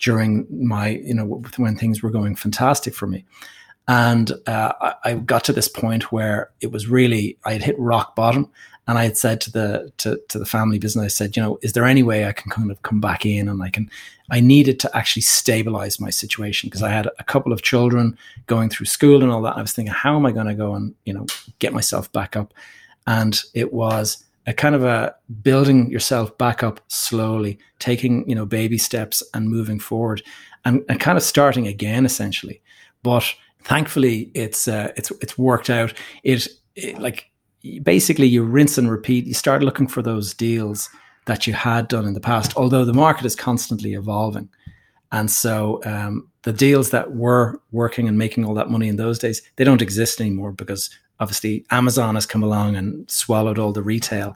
during 0.00 0.46
my, 0.50 0.88
you 0.88 1.14
know, 1.14 1.42
when 1.56 1.76
things 1.76 2.02
were 2.02 2.10
going 2.10 2.34
fantastic 2.34 2.94
for 2.94 3.06
me. 3.06 3.24
And 3.86 4.32
uh, 4.46 4.72
I, 4.80 4.94
I, 5.04 5.14
got 5.14 5.44
to 5.44 5.52
this 5.52 5.68
point 5.68 6.12
where 6.12 6.50
it 6.60 6.70
was 6.70 6.86
really, 6.86 7.38
I 7.44 7.54
had 7.54 7.62
hit 7.62 7.78
rock 7.78 8.14
bottom. 8.14 8.50
And 8.86 8.98
I 8.98 9.04
had 9.04 9.16
said 9.16 9.40
to 9.42 9.52
the 9.52 9.92
to, 9.98 10.20
to 10.30 10.38
the 10.38 10.46
family 10.46 10.78
business, 10.78 11.04
I 11.04 11.08
said, 11.08 11.36
you 11.36 11.42
know, 11.42 11.58
is 11.62 11.74
there 11.74 11.84
any 11.84 12.02
way 12.02 12.26
I 12.26 12.32
can 12.32 12.50
kind 12.50 12.70
of 12.72 12.82
come 12.82 13.00
back 13.00 13.24
in 13.24 13.48
and 13.48 13.62
I 13.62 13.70
can 13.70 13.88
I 14.30 14.40
needed 14.40 14.80
to 14.80 14.96
actually 14.96 15.22
stabilize 15.22 16.00
my 16.00 16.10
situation 16.10 16.68
because 16.68 16.82
I 16.82 16.90
had 16.90 17.08
a 17.18 17.24
couple 17.24 17.52
of 17.52 17.62
children 17.62 18.16
going 18.46 18.68
through 18.68 18.86
school 18.86 19.22
and 19.22 19.30
all 19.30 19.42
that. 19.42 19.56
I 19.56 19.60
was 19.60 19.72
thinking, 19.72 19.92
how 19.92 20.16
am 20.16 20.26
I 20.26 20.32
going 20.32 20.46
to 20.46 20.54
go 20.54 20.74
and, 20.74 20.94
you 21.04 21.12
know, 21.12 21.26
get 21.58 21.72
myself 21.72 22.10
back 22.12 22.36
up? 22.36 22.54
And 23.06 23.40
it 23.54 23.72
was 23.72 24.24
a 24.50 24.52
kind 24.52 24.74
of 24.74 24.82
a 24.82 25.14
building 25.42 25.88
yourself 25.90 26.36
back 26.36 26.62
up 26.64 26.80
slowly, 26.88 27.56
taking 27.78 28.28
you 28.28 28.34
know 28.34 28.44
baby 28.44 28.78
steps 28.78 29.22
and 29.32 29.48
moving 29.48 29.78
forward, 29.78 30.22
and, 30.64 30.84
and 30.88 30.98
kind 30.98 31.16
of 31.16 31.22
starting 31.22 31.68
again 31.68 32.04
essentially. 32.04 32.60
But 33.04 33.24
thankfully, 33.62 34.30
it's 34.34 34.66
uh, 34.66 34.92
it's 34.96 35.12
it's 35.22 35.38
worked 35.38 35.70
out. 35.70 35.94
It, 36.24 36.48
it 36.74 36.98
like 36.98 37.30
basically 37.82 38.26
you 38.26 38.42
rinse 38.42 38.76
and 38.76 38.90
repeat. 38.90 39.26
You 39.26 39.34
start 39.34 39.62
looking 39.62 39.86
for 39.86 40.02
those 40.02 40.34
deals 40.34 40.90
that 41.26 41.46
you 41.46 41.52
had 41.52 41.86
done 41.86 42.04
in 42.06 42.14
the 42.14 42.20
past, 42.20 42.56
although 42.56 42.84
the 42.84 42.92
market 42.92 43.24
is 43.24 43.36
constantly 43.36 43.94
evolving. 43.94 44.48
And 45.12 45.30
so 45.30 45.80
um, 45.84 46.28
the 46.42 46.52
deals 46.52 46.90
that 46.90 47.14
were 47.14 47.60
working 47.70 48.08
and 48.08 48.18
making 48.18 48.44
all 48.44 48.54
that 48.54 48.70
money 48.70 48.88
in 48.88 48.96
those 48.96 49.18
days, 49.18 49.42
they 49.56 49.64
don't 49.64 49.82
exist 49.82 50.20
anymore 50.20 50.52
because 50.52 50.90
obviously 51.20 51.64
Amazon 51.70 52.14
has 52.14 52.26
come 52.26 52.42
along 52.42 52.76
and 52.76 53.08
swallowed 53.10 53.58
all 53.58 53.72
the 53.72 53.82
retail, 53.82 54.34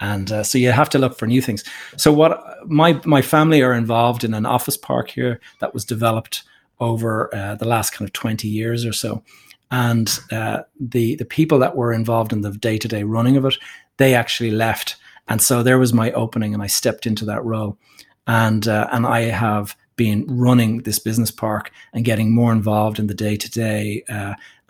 and 0.00 0.30
uh, 0.30 0.42
so 0.42 0.58
you 0.58 0.72
have 0.72 0.90
to 0.90 0.98
look 0.98 1.16
for 1.16 1.26
new 1.26 1.40
things. 1.40 1.64
So 1.96 2.12
what 2.12 2.42
my 2.66 3.00
my 3.04 3.22
family 3.22 3.62
are 3.62 3.72
involved 3.72 4.24
in 4.24 4.34
an 4.34 4.46
office 4.46 4.76
park 4.76 5.10
here 5.10 5.40
that 5.60 5.72
was 5.72 5.84
developed 5.84 6.42
over 6.80 7.34
uh, 7.34 7.54
the 7.54 7.68
last 7.68 7.90
kind 7.90 8.08
of 8.08 8.12
twenty 8.12 8.48
years 8.48 8.84
or 8.84 8.92
so, 8.92 9.22
and 9.70 10.18
uh, 10.32 10.62
the 10.78 11.14
the 11.16 11.24
people 11.24 11.58
that 11.60 11.76
were 11.76 11.92
involved 11.92 12.32
in 12.32 12.42
the 12.42 12.50
day 12.50 12.78
to 12.78 12.88
day 12.88 13.04
running 13.04 13.36
of 13.36 13.44
it, 13.44 13.54
they 13.96 14.14
actually 14.14 14.50
left, 14.50 14.96
and 15.28 15.40
so 15.40 15.62
there 15.62 15.78
was 15.78 15.92
my 15.92 16.12
opening, 16.12 16.52
and 16.52 16.62
I 16.62 16.68
stepped 16.68 17.06
into 17.06 17.24
that 17.26 17.44
role, 17.44 17.78
and 18.26 18.66
uh, 18.66 18.88
and 18.92 19.06
I 19.06 19.20
have 19.30 19.76
been 19.96 20.24
running 20.28 20.82
this 20.82 20.98
business 20.98 21.30
park 21.30 21.70
and 21.92 22.04
getting 22.04 22.34
more 22.34 22.52
involved 22.52 22.98
in 22.98 23.06
the 23.06 23.14
day 23.14 23.36
to 23.36 23.50
day 23.50 24.02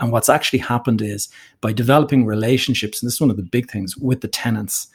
and 0.01 0.11
what's 0.11 0.29
actually 0.29 0.59
happened 0.59 1.01
is 1.01 1.29
by 1.61 1.73
developing 1.73 2.27
relationships, 2.27 3.01
and 3.01 3.07
this 3.07 3.15
is 3.15 3.21
one 3.21 3.31
of 3.31 3.37
the 3.37 3.43
big 3.43 3.71
things 3.71 3.97
with 3.97 4.21
the 4.23 4.29
tenants 4.29 4.89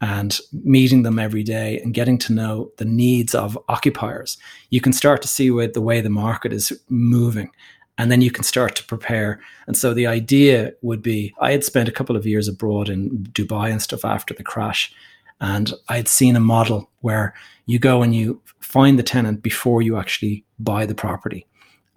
and 0.00 0.40
meeting 0.52 1.02
them 1.02 1.18
every 1.18 1.42
day 1.42 1.78
and 1.80 1.92
getting 1.92 2.18
to 2.18 2.32
know 2.32 2.70
the 2.76 2.84
needs 2.84 3.34
of 3.34 3.58
occupiers, 3.68 4.38
you 4.70 4.80
can 4.80 4.92
start 4.92 5.20
to 5.22 5.28
see 5.28 5.50
with 5.50 5.74
the 5.74 5.80
way 5.80 6.00
the 6.00 6.08
market 6.08 6.52
is 6.52 6.72
moving. 6.88 7.50
And 7.98 8.12
then 8.12 8.20
you 8.20 8.30
can 8.30 8.44
start 8.44 8.76
to 8.76 8.84
prepare. 8.84 9.40
And 9.66 9.76
so 9.76 9.92
the 9.92 10.06
idea 10.06 10.72
would 10.82 11.02
be 11.02 11.34
I 11.40 11.50
had 11.50 11.64
spent 11.64 11.88
a 11.88 11.92
couple 11.92 12.16
of 12.16 12.26
years 12.26 12.46
abroad 12.46 12.88
in 12.88 13.10
Dubai 13.32 13.72
and 13.72 13.82
stuff 13.82 14.04
after 14.04 14.32
the 14.34 14.44
crash. 14.44 14.92
And 15.40 15.72
I 15.88 15.96
had 15.96 16.08
seen 16.08 16.36
a 16.36 16.40
model 16.40 16.90
where 17.00 17.34
you 17.66 17.78
go 17.78 18.02
and 18.02 18.14
you 18.14 18.40
find 18.60 18.98
the 18.98 19.02
tenant 19.02 19.42
before 19.42 19.82
you 19.82 19.96
actually 19.96 20.44
buy 20.58 20.84
the 20.86 20.94
property 20.94 21.46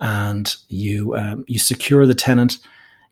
and 0.01 0.55
you 0.67 1.15
um, 1.15 1.45
you 1.47 1.59
secure 1.59 2.05
the 2.05 2.15
tenant. 2.15 2.57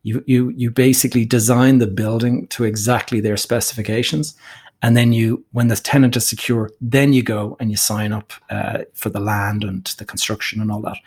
You 0.03 0.23
you 0.25 0.49
you 0.49 0.71
basically 0.71 1.23
design 1.23 1.77
the 1.77 1.88
building 1.88 2.47
to 2.47 2.63
exactly 2.63 3.21
their 3.21 3.38
specifications, 3.38 4.36
and 4.82 4.97
then 4.97 5.13
you 5.13 5.45
when 5.51 5.67
the 5.67 5.75
tenant 5.75 6.17
is 6.17 6.27
secure, 6.27 6.71
then 6.82 7.13
you 7.13 7.23
go 7.23 7.55
and 7.59 7.69
you 7.69 7.77
sign 7.77 8.11
up 8.11 8.34
uh, 8.49 8.80
for 8.93 9.09
the 9.09 9.19
land 9.19 9.63
and 9.63 9.86
the 9.97 10.05
construction 10.05 10.61
and 10.61 10.71
all 10.71 10.82
that. 10.82 10.97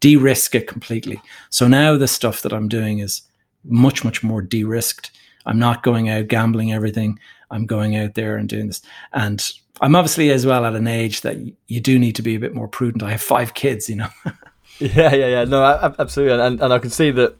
De-risk 0.00 0.54
it 0.54 0.68
completely. 0.68 1.20
So 1.50 1.68
now 1.68 1.96
the 1.96 2.08
stuff 2.08 2.42
that 2.42 2.52
I'm 2.52 2.68
doing 2.68 2.98
is 2.98 3.22
much 3.64 4.04
much 4.04 4.22
more 4.22 4.42
de-risked. 4.42 5.10
I'm 5.44 5.58
not 5.58 5.82
going 5.82 6.08
out 6.08 6.28
gambling 6.28 6.72
everything. 6.72 7.18
I'm 7.50 7.66
going 7.66 7.96
out 7.96 8.14
there 8.14 8.36
and 8.36 8.48
doing 8.48 8.66
this. 8.66 8.82
And 9.12 9.42
I'm 9.80 9.94
obviously 9.94 10.30
as 10.30 10.46
well 10.46 10.64
at 10.64 10.74
an 10.74 10.86
age 10.86 11.20
that 11.20 11.36
you 11.68 11.80
do 11.80 11.98
need 11.98 12.16
to 12.16 12.22
be 12.22 12.34
a 12.34 12.40
bit 12.40 12.54
more 12.54 12.68
prudent. 12.68 13.02
I 13.02 13.12
have 13.12 13.22
five 13.22 13.54
kids, 13.54 13.88
you 13.88 13.96
know. 13.96 14.08
Yeah, 14.78 15.14
yeah, 15.14 15.26
yeah. 15.28 15.44
No, 15.44 15.64
absolutely, 15.98 16.38
and 16.38 16.60
and 16.60 16.72
I 16.72 16.78
can 16.78 16.90
see 16.90 17.10
that 17.10 17.36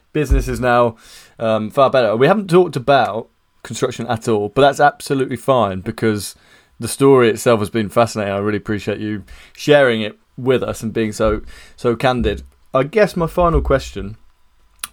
business 0.12 0.48
is 0.48 0.58
now 0.58 0.96
um, 1.38 1.70
far 1.70 1.90
better. 1.90 2.16
We 2.16 2.26
haven't 2.26 2.50
talked 2.50 2.74
about 2.74 3.28
construction 3.62 4.06
at 4.08 4.26
all, 4.26 4.48
but 4.48 4.62
that's 4.62 4.80
absolutely 4.80 5.36
fine 5.36 5.80
because 5.82 6.34
the 6.80 6.88
story 6.88 7.28
itself 7.28 7.60
has 7.60 7.70
been 7.70 7.90
fascinating. 7.90 8.32
I 8.32 8.38
really 8.38 8.56
appreciate 8.58 8.98
you 8.98 9.24
sharing 9.54 10.00
it 10.00 10.18
with 10.36 10.62
us 10.62 10.82
and 10.82 10.92
being 10.92 11.12
so 11.12 11.42
so 11.76 11.94
candid. 11.94 12.42
I 12.74 12.84
guess 12.84 13.16
my 13.16 13.26
final 13.26 13.60
question 13.60 14.16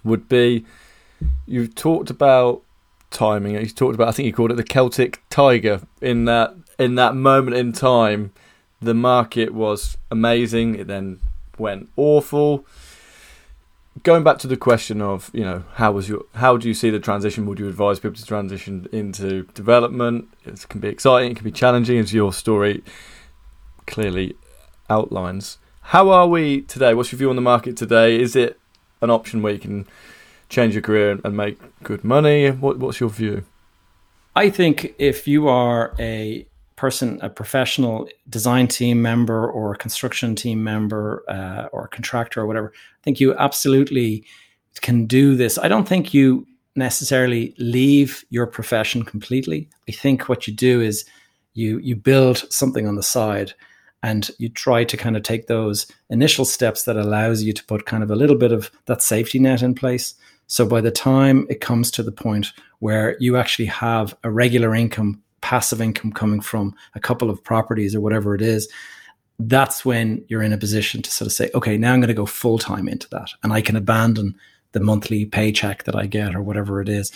would 0.04 0.28
be: 0.28 0.64
You've 1.46 1.74
talked 1.74 2.10
about 2.10 2.62
timing. 3.10 3.58
He 3.58 3.66
talked 3.66 3.94
about, 3.94 4.08
I 4.08 4.12
think 4.12 4.26
he 4.26 4.32
called 4.32 4.52
it 4.52 4.56
the 4.56 4.64
Celtic 4.64 5.22
Tiger. 5.30 5.82
In 6.00 6.24
that 6.26 6.54
in 6.78 6.94
that 6.94 7.14
moment 7.14 7.56
in 7.56 7.72
time, 7.72 8.32
the 8.80 8.94
market 8.94 9.52
was 9.52 9.96
amazing. 10.10 10.76
It 10.76 10.86
then 10.86 11.20
went 11.58 11.88
awful. 11.96 12.64
Going 14.04 14.22
back 14.22 14.38
to 14.38 14.46
the 14.46 14.56
question 14.56 15.02
of, 15.02 15.28
you 15.32 15.42
know, 15.42 15.64
how 15.74 15.90
was 15.90 16.08
your, 16.08 16.24
how 16.34 16.56
do 16.56 16.68
you 16.68 16.74
see 16.74 16.88
the 16.88 17.00
transition? 17.00 17.46
Would 17.46 17.58
you 17.58 17.68
advise 17.68 17.98
people 17.98 18.16
to 18.16 18.24
transition 18.24 18.86
into 18.92 19.42
development? 19.54 20.28
It 20.44 20.64
can 20.68 20.80
be 20.80 20.86
exciting, 20.86 21.32
it 21.32 21.34
can 21.34 21.42
be 21.44 21.50
challenging, 21.50 21.98
as 21.98 22.14
your 22.14 22.32
story 22.32 22.84
clearly 23.88 24.36
outlines. 24.88 25.58
How 25.80 26.10
are 26.10 26.28
we 26.28 26.60
today? 26.62 26.94
What's 26.94 27.10
your 27.10 27.18
view 27.18 27.30
on 27.30 27.34
the 27.34 27.42
market 27.42 27.76
today? 27.76 28.20
Is 28.20 28.36
it 28.36 28.60
an 29.00 29.10
option 29.10 29.42
where 29.42 29.54
you 29.54 29.58
can 29.58 29.88
change 30.48 30.74
your 30.74 30.82
career 30.82 31.18
and 31.24 31.36
make 31.36 31.58
good 31.82 32.04
money? 32.04 32.50
What, 32.50 32.78
what's 32.78 33.00
your 33.00 33.10
view? 33.10 33.44
I 34.36 34.50
think 34.50 34.94
if 34.98 35.26
you 35.26 35.48
are 35.48 35.94
a 35.98 36.46
person, 36.76 37.18
a 37.22 37.28
professional 37.28 38.08
design 38.28 38.68
team 38.68 39.02
member 39.02 39.50
or 39.50 39.72
a 39.72 39.76
construction 39.76 40.36
team 40.36 40.62
member 40.62 41.24
uh, 41.28 41.68
or 41.72 41.84
a 41.84 41.88
contractor 41.88 42.40
or 42.40 42.46
whatever, 42.46 42.72
I 42.74 43.02
think 43.02 43.18
you 43.20 43.34
absolutely 43.34 44.24
can 44.80 45.06
do 45.06 45.34
this. 45.34 45.58
I 45.58 45.68
don't 45.68 45.88
think 45.88 46.14
you 46.14 46.46
necessarily 46.76 47.54
leave 47.58 48.24
your 48.30 48.46
profession 48.46 49.02
completely. 49.02 49.68
I 49.88 49.92
think 49.92 50.28
what 50.28 50.46
you 50.46 50.54
do 50.54 50.80
is 50.80 51.04
you 51.54 51.78
you 51.78 51.96
build 51.96 52.44
something 52.50 52.86
on 52.86 52.94
the 52.94 53.02
side 53.02 53.52
and 54.02 54.30
you 54.38 54.48
try 54.48 54.84
to 54.84 54.96
kind 54.96 55.16
of 55.16 55.24
take 55.24 55.48
those 55.48 55.86
initial 56.08 56.44
steps 56.44 56.84
that 56.84 56.96
allows 56.96 57.42
you 57.42 57.52
to 57.52 57.64
put 57.64 57.86
kind 57.86 58.02
of 58.04 58.10
a 58.10 58.16
little 58.16 58.36
bit 58.36 58.52
of 58.52 58.70
that 58.86 59.02
safety 59.02 59.40
net 59.40 59.62
in 59.62 59.74
place. 59.74 60.14
So 60.48 60.66
by 60.66 60.80
the 60.80 60.90
time 60.90 61.46
it 61.48 61.60
comes 61.60 61.90
to 61.92 62.02
the 62.02 62.12
point 62.12 62.52
where 62.80 63.16
you 63.20 63.36
actually 63.36 63.66
have 63.66 64.16
a 64.24 64.30
regular 64.30 64.74
income 64.74 65.22
passive 65.40 65.80
income 65.80 66.12
coming 66.12 66.40
from 66.40 66.74
a 66.94 67.00
couple 67.00 67.30
of 67.30 67.42
properties 67.44 67.94
or 67.94 68.00
whatever 68.00 68.34
it 68.34 68.42
is, 68.42 68.68
that's 69.38 69.84
when 69.84 70.24
you're 70.28 70.42
in 70.42 70.52
a 70.52 70.58
position 70.58 71.00
to 71.00 71.10
sort 71.10 71.26
of 71.26 71.32
say, 71.32 71.48
okay, 71.54 71.78
now 71.78 71.92
I'm 71.92 72.00
going 72.00 72.08
to 72.08 72.14
go 72.14 72.26
full 72.26 72.58
time 72.58 72.88
into 72.88 73.08
that 73.10 73.30
and 73.42 73.52
I 73.52 73.60
can 73.60 73.76
abandon 73.76 74.34
the 74.72 74.80
monthly 74.80 75.24
paycheck 75.24 75.84
that 75.84 75.94
I 75.94 76.06
get 76.06 76.34
or 76.34 76.42
whatever 76.42 76.80
it 76.80 76.88
is. 76.88 77.12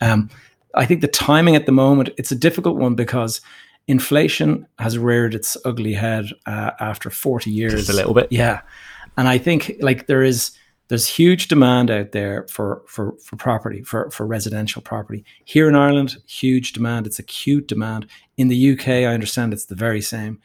Um, 0.00 0.30
I 0.74 0.84
think 0.84 1.00
the 1.00 1.08
timing 1.08 1.56
at 1.56 1.66
the 1.66 1.72
moment, 1.72 2.10
it's 2.16 2.32
a 2.32 2.36
difficult 2.36 2.76
one 2.76 2.94
because 2.94 3.40
inflation 3.86 4.66
has 4.78 4.98
reared 4.98 5.34
its 5.34 5.56
ugly 5.64 5.94
head 5.94 6.26
uh, 6.46 6.72
after 6.80 7.10
40 7.10 7.50
years. 7.50 7.72
Just 7.72 7.90
a 7.90 7.94
little 7.94 8.14
bit. 8.14 8.28
Yeah. 8.30 8.60
And 9.16 9.28
I 9.28 9.38
think 9.38 9.76
like 9.80 10.06
there 10.06 10.22
is, 10.22 10.52
there's 10.90 11.06
huge 11.06 11.46
demand 11.46 11.88
out 11.88 12.10
there 12.10 12.46
for 12.48 12.82
for 12.86 13.14
for 13.24 13.36
property 13.36 13.80
for 13.82 14.10
for 14.10 14.26
residential 14.26 14.82
property. 14.82 15.24
Here 15.44 15.68
in 15.68 15.76
Ireland 15.76 16.16
huge 16.26 16.72
demand. 16.72 17.06
It's 17.06 17.20
acute 17.20 17.68
demand. 17.68 18.06
In 18.36 18.48
the 18.48 18.72
UK 18.72 18.88
I 18.88 19.04
understand 19.06 19.52
it's 19.52 19.66
the 19.66 19.76
very 19.76 20.00
same. 20.00 20.40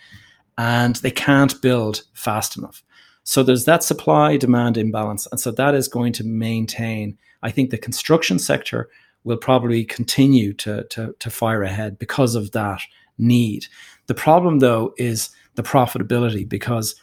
And 0.56 0.98
they 0.98 1.10
can't 1.10 1.60
build 1.64 2.04
fast 2.14 2.58
enough. 2.58 2.84
So 3.24 3.42
there's 3.42 3.66
that 3.66 3.84
supply 3.84 4.38
demand 4.38 4.78
imbalance. 4.78 5.28
And 5.32 5.40
so 5.40 5.50
that 5.50 5.74
is 5.74 5.88
going 5.88 6.14
to 6.14 6.24
maintain. 6.24 7.18
I 7.42 7.50
think 7.50 7.72
the 7.72 7.80
construction 7.80 8.38
sector 8.38 8.88
will 9.24 9.38
probably 9.38 9.84
continue 9.84 10.54
to 10.54 10.84
to 10.92 11.16
to 11.18 11.30
fire 11.32 11.64
ahead 11.64 11.98
because 11.98 12.36
of 12.36 12.52
that 12.52 12.82
need. 13.18 13.66
The 14.06 14.14
problem 14.14 14.60
though 14.60 14.94
is 14.98 15.32
the 15.56 15.64
profitability 15.64 16.48
because 16.48 16.94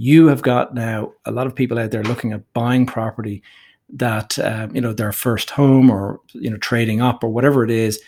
you 0.00 0.28
have 0.28 0.40
got 0.40 0.72
now 0.74 1.12
a 1.26 1.30
lot 1.30 1.46
of 1.46 1.54
people 1.54 1.78
out 1.78 1.90
there 1.90 2.02
looking 2.02 2.32
at 2.32 2.50
buying 2.54 2.86
property 2.86 3.42
that 3.90 4.38
um, 4.38 4.74
you 4.74 4.80
know 4.80 4.94
their 4.94 5.12
first 5.12 5.50
home 5.50 5.90
or 5.90 6.20
you 6.32 6.48
know 6.48 6.56
trading 6.56 7.02
up 7.02 7.22
or 7.22 7.28
whatever 7.28 7.62
it 7.62 7.70
is 7.70 8.00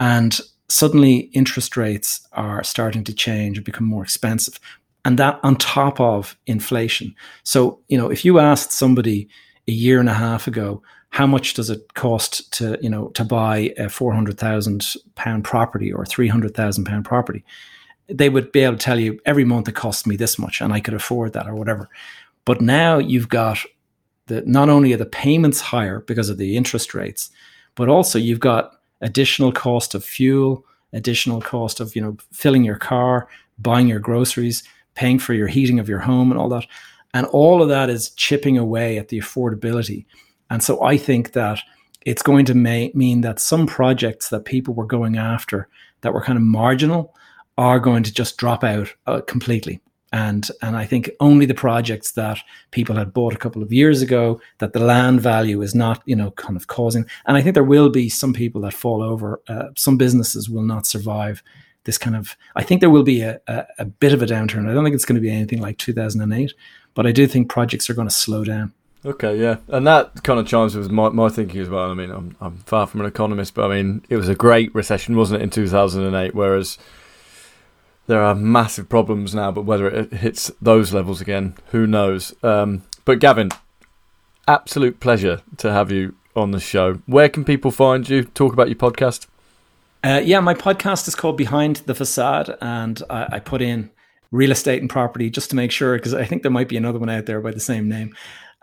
and 0.00 0.40
suddenly 0.68 1.30
interest 1.32 1.76
rates 1.76 2.26
are 2.32 2.64
starting 2.64 3.04
to 3.04 3.14
change 3.14 3.56
and 3.56 3.64
become 3.64 3.86
more 3.86 4.02
expensive 4.02 4.58
and 5.04 5.16
that 5.16 5.38
on 5.44 5.54
top 5.56 6.00
of 6.00 6.36
inflation. 6.48 7.14
So 7.44 7.78
you 7.86 7.96
know 7.96 8.10
if 8.10 8.24
you 8.24 8.40
asked 8.40 8.72
somebody 8.72 9.28
a 9.68 9.72
year 9.72 10.00
and 10.00 10.08
a 10.08 10.14
half 10.14 10.48
ago 10.48 10.82
how 11.10 11.26
much 11.26 11.54
does 11.54 11.70
it 11.70 11.94
cost 11.94 12.52
to 12.54 12.76
you 12.82 12.90
know 12.90 13.08
to 13.10 13.22
buy 13.22 13.72
a 13.78 13.88
four 13.88 14.12
hundred 14.12 14.40
thousand 14.40 14.84
pound 15.14 15.44
property 15.44 15.92
or 15.92 16.04
three 16.04 16.26
hundred 16.26 16.56
thousand 16.56 16.84
pound 16.84 17.04
property, 17.04 17.44
they 18.08 18.28
would 18.28 18.52
be 18.52 18.60
able 18.60 18.76
to 18.76 18.82
tell 18.82 18.98
you 18.98 19.20
every 19.26 19.44
month 19.44 19.68
it 19.68 19.74
costs 19.74 20.06
me 20.06 20.16
this 20.16 20.38
much 20.38 20.60
and 20.60 20.72
I 20.72 20.80
could 20.80 20.94
afford 20.94 21.32
that 21.34 21.46
or 21.46 21.54
whatever. 21.54 21.88
But 22.44 22.60
now 22.60 22.98
you've 22.98 23.28
got 23.28 23.58
the 24.26 24.42
not 24.46 24.68
only 24.68 24.92
are 24.92 24.98
the 24.98 25.06
payments 25.06 25.60
higher 25.60 26.00
because 26.00 26.28
of 26.28 26.38
the 26.38 26.56
interest 26.56 26.94
rates, 26.94 27.30
but 27.74 27.88
also 27.88 28.18
you've 28.18 28.40
got 28.40 28.72
additional 29.00 29.52
cost 29.52 29.94
of 29.94 30.04
fuel, 30.04 30.64
additional 30.92 31.40
cost 31.40 31.80
of 31.80 31.94
you 31.94 32.02
know 32.02 32.16
filling 32.32 32.64
your 32.64 32.76
car, 32.76 33.28
buying 33.58 33.88
your 33.88 34.00
groceries, 34.00 34.62
paying 34.94 35.18
for 35.18 35.34
your 35.34 35.48
heating 35.48 35.78
of 35.78 35.88
your 35.88 36.00
home 36.00 36.30
and 36.30 36.40
all 36.40 36.48
that. 36.48 36.66
And 37.14 37.26
all 37.26 37.62
of 37.62 37.68
that 37.68 37.90
is 37.90 38.10
chipping 38.10 38.58
away 38.58 38.98
at 38.98 39.08
the 39.08 39.18
affordability. 39.18 40.04
And 40.50 40.62
so 40.62 40.82
I 40.82 40.96
think 40.96 41.32
that 41.32 41.60
it's 42.02 42.22
going 42.22 42.44
to 42.46 42.54
may, 42.54 42.90
mean 42.94 43.22
that 43.22 43.40
some 43.40 43.66
projects 43.66 44.28
that 44.30 44.44
people 44.44 44.74
were 44.74 44.86
going 44.86 45.16
after 45.16 45.68
that 46.00 46.12
were 46.12 46.22
kind 46.22 46.36
of 46.36 46.42
marginal 46.42 47.14
are 47.58 47.80
going 47.80 48.04
to 48.04 48.12
just 48.12 48.38
drop 48.38 48.64
out 48.64 48.94
uh, 49.06 49.20
completely. 49.20 49.80
And 50.10 50.48
and 50.62 50.74
I 50.74 50.86
think 50.86 51.10
only 51.20 51.44
the 51.44 51.54
projects 51.54 52.12
that 52.12 52.38
people 52.70 52.96
had 52.96 53.12
bought 53.12 53.34
a 53.34 53.38
couple 53.38 53.62
of 53.62 53.72
years 53.72 54.00
ago 54.00 54.40
that 54.56 54.72
the 54.72 54.80
land 54.80 55.20
value 55.20 55.60
is 55.60 55.74
not 55.74 56.02
you 56.06 56.16
know 56.16 56.30
kind 56.30 56.56
of 56.56 56.66
causing. 56.66 57.04
And 57.26 57.36
I 57.36 57.42
think 57.42 57.52
there 57.52 57.62
will 57.62 57.90
be 57.90 58.08
some 58.08 58.32
people 58.32 58.62
that 58.62 58.72
fall 58.72 59.02
over. 59.02 59.42
Uh, 59.48 59.68
some 59.76 59.98
businesses 59.98 60.48
will 60.48 60.62
not 60.62 60.86
survive 60.86 61.42
this 61.84 61.98
kind 61.98 62.16
of. 62.16 62.36
I 62.56 62.62
think 62.62 62.80
there 62.80 62.88
will 62.88 63.02
be 63.02 63.20
a, 63.20 63.38
a, 63.48 63.66
a 63.80 63.84
bit 63.84 64.14
of 64.14 64.22
a 64.22 64.26
downturn. 64.26 64.66
I 64.66 64.72
don't 64.72 64.82
think 64.82 64.94
it's 64.94 65.04
going 65.04 65.20
to 65.20 65.28
be 65.28 65.30
anything 65.30 65.60
like 65.60 65.76
2008, 65.76 66.54
but 66.94 67.06
I 67.06 67.12
do 67.12 67.26
think 67.26 67.50
projects 67.50 67.90
are 67.90 67.94
going 67.94 68.08
to 68.08 68.14
slow 68.14 68.44
down. 68.44 68.72
Okay, 69.04 69.38
yeah, 69.38 69.58
and 69.68 69.86
that 69.86 70.24
kind 70.24 70.40
of 70.40 70.46
chimes 70.46 70.74
with 70.74 70.90
my, 70.90 71.10
my 71.10 71.28
thinking 71.28 71.60
as 71.60 71.68
well. 71.68 71.90
I 71.90 71.94
mean, 71.94 72.10
I'm 72.10 72.34
I'm 72.40 72.56
far 72.58 72.86
from 72.86 73.00
an 73.00 73.06
economist, 73.06 73.54
but 73.54 73.70
I 73.70 73.76
mean, 73.76 74.04
it 74.08 74.16
was 74.16 74.28
a 74.28 74.34
great 74.34 74.74
recession, 74.74 75.16
wasn't 75.16 75.42
it, 75.42 75.44
in 75.44 75.50
2008? 75.50 76.34
Whereas 76.34 76.78
there 78.08 78.22
are 78.22 78.34
massive 78.34 78.88
problems 78.88 79.34
now, 79.34 79.52
but 79.52 79.62
whether 79.62 79.86
it 79.86 80.12
hits 80.12 80.50
those 80.60 80.92
levels 80.92 81.20
again, 81.20 81.54
who 81.72 81.86
knows? 81.86 82.34
Um, 82.42 82.82
but 83.04 83.20
Gavin, 83.20 83.50
absolute 84.48 84.98
pleasure 84.98 85.42
to 85.58 85.70
have 85.70 85.92
you 85.92 86.16
on 86.34 86.50
the 86.50 86.58
show. 86.58 86.94
Where 87.06 87.28
can 87.28 87.44
people 87.44 87.70
find 87.70 88.08
you? 88.08 88.24
Talk 88.24 88.54
about 88.54 88.68
your 88.68 88.76
podcast. 88.76 89.26
Uh, 90.02 90.22
yeah, 90.24 90.40
my 90.40 90.54
podcast 90.54 91.06
is 91.06 91.14
called 91.14 91.36
Behind 91.36 91.76
the 91.76 91.94
Facade, 91.94 92.56
and 92.62 93.02
I, 93.10 93.26
I 93.32 93.40
put 93.40 93.60
in 93.60 93.90
real 94.30 94.52
estate 94.52 94.80
and 94.80 94.88
property 94.88 95.28
just 95.28 95.50
to 95.50 95.56
make 95.56 95.70
sure 95.70 95.96
because 95.96 96.14
I 96.14 96.24
think 96.24 96.42
there 96.42 96.50
might 96.50 96.68
be 96.68 96.76
another 96.76 96.98
one 96.98 97.10
out 97.10 97.26
there 97.26 97.40
by 97.40 97.50
the 97.50 97.60
same 97.60 97.88
name. 97.88 98.14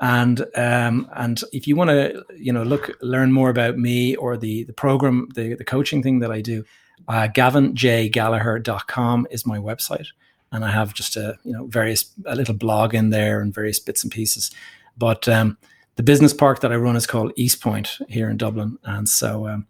And 0.01 0.41
um, 0.55 1.07
and 1.15 1.39
if 1.53 1.67
you 1.67 1.75
want 1.75 1.91
to, 1.91 2.23
you 2.35 2.51
know, 2.51 2.63
look 2.63 2.97
learn 3.01 3.31
more 3.31 3.49
about 3.49 3.77
me 3.77 4.15
or 4.15 4.37
the 4.37 4.63
the 4.63 4.73
program, 4.73 5.27
the 5.35 5.53
the 5.53 5.63
coaching 5.63 6.01
thing 6.01 6.19
that 6.19 6.31
I 6.31 6.41
do, 6.41 6.63
uh, 7.07 7.27
gavinjgallagher.com 7.33 9.27
is 9.31 9.45
my 9.45 9.57
website. 9.57 10.07
And 10.51 10.63
I 10.63 10.71
have 10.71 10.93
just 10.93 11.17
a, 11.17 11.37
you 11.43 11.51
know, 11.51 11.65
various, 11.65 12.11
a 12.25 12.35
little 12.35 12.53
blog 12.53 12.93
in 12.93 13.09
there 13.09 13.41
and 13.41 13.53
various 13.53 13.79
bits 13.79 14.03
and 14.03 14.11
pieces. 14.11 14.51
But 14.97 15.27
um, 15.27 15.57
the 15.95 16.03
business 16.03 16.33
park 16.33 16.61
that 16.61 16.71
I 16.71 16.75
run 16.75 16.95
is 16.95 17.07
called 17.07 17.33
East 17.35 17.61
Point 17.61 17.97
here 18.07 18.29
in 18.29 18.37
Dublin. 18.37 18.77
And 18.83 19.09
so 19.09 19.47
um, 19.47 19.67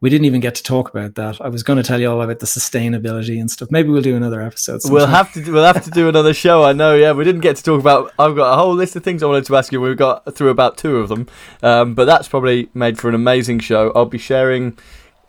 we 0.00 0.10
didn't 0.10 0.26
even 0.26 0.40
get 0.40 0.54
to 0.54 0.62
talk 0.62 0.90
about 0.90 1.16
that. 1.16 1.40
I 1.40 1.48
was 1.48 1.62
going 1.64 1.78
to 1.78 1.82
tell 1.82 2.00
you 2.00 2.10
all 2.10 2.22
about 2.22 2.38
the 2.38 2.46
sustainability 2.46 3.40
and 3.40 3.50
stuff. 3.50 3.70
Maybe 3.70 3.88
we'll 3.88 4.02
do 4.02 4.16
another 4.16 4.40
episode. 4.40 4.82
Sometime. 4.82 4.94
We'll 4.94 5.06
have 5.06 5.32
to. 5.32 5.52
We'll 5.52 5.64
have 5.64 5.84
to 5.84 5.90
do 5.90 6.08
another 6.08 6.34
show. 6.34 6.62
I 6.62 6.72
know. 6.72 6.94
Yeah, 6.94 7.12
we 7.12 7.24
didn't 7.24 7.40
get 7.40 7.56
to 7.56 7.64
talk 7.64 7.80
about. 7.80 8.12
I've 8.18 8.36
got 8.36 8.52
a 8.52 8.56
whole 8.56 8.74
list 8.74 8.94
of 8.94 9.02
things 9.02 9.22
I 9.22 9.26
wanted 9.26 9.46
to 9.46 9.56
ask 9.56 9.72
you. 9.72 9.80
We've 9.80 9.96
got 9.96 10.34
through 10.36 10.50
about 10.50 10.76
two 10.76 10.98
of 10.98 11.08
them, 11.08 11.26
um, 11.64 11.94
but 11.94 12.04
that's 12.04 12.28
probably 12.28 12.68
made 12.74 12.98
for 12.98 13.08
an 13.08 13.16
amazing 13.16 13.58
show. 13.58 13.90
I'll 13.94 14.06
be 14.06 14.18
sharing 14.18 14.78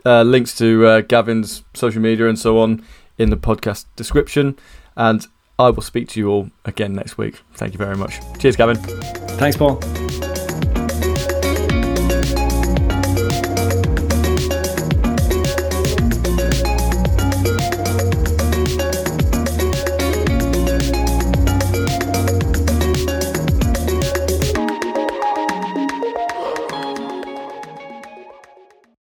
uh, 0.06 0.24
links 0.24 0.58
to 0.58 0.86
uh, 0.86 1.02
Gavin's 1.02 1.64
social 1.74 2.02
media 2.02 2.28
and 2.28 2.38
so 2.38 2.60
on 2.60 2.84
in 3.18 3.30
the 3.30 3.38
podcast 3.38 3.86
description. 3.96 4.58
And 4.96 5.26
I 5.58 5.70
will 5.70 5.84
speak 5.84 6.08
to 6.10 6.20
you 6.20 6.30
all 6.30 6.50
again 6.66 6.94
next 6.94 7.18
week. 7.18 7.42
Thank 7.54 7.74
you 7.74 7.78
very 7.78 7.98
much. 7.98 8.16
Cheers, 8.40 8.56
Gavin. 8.56 8.78
Thanks, 8.78 9.58
Paul. 9.58 9.80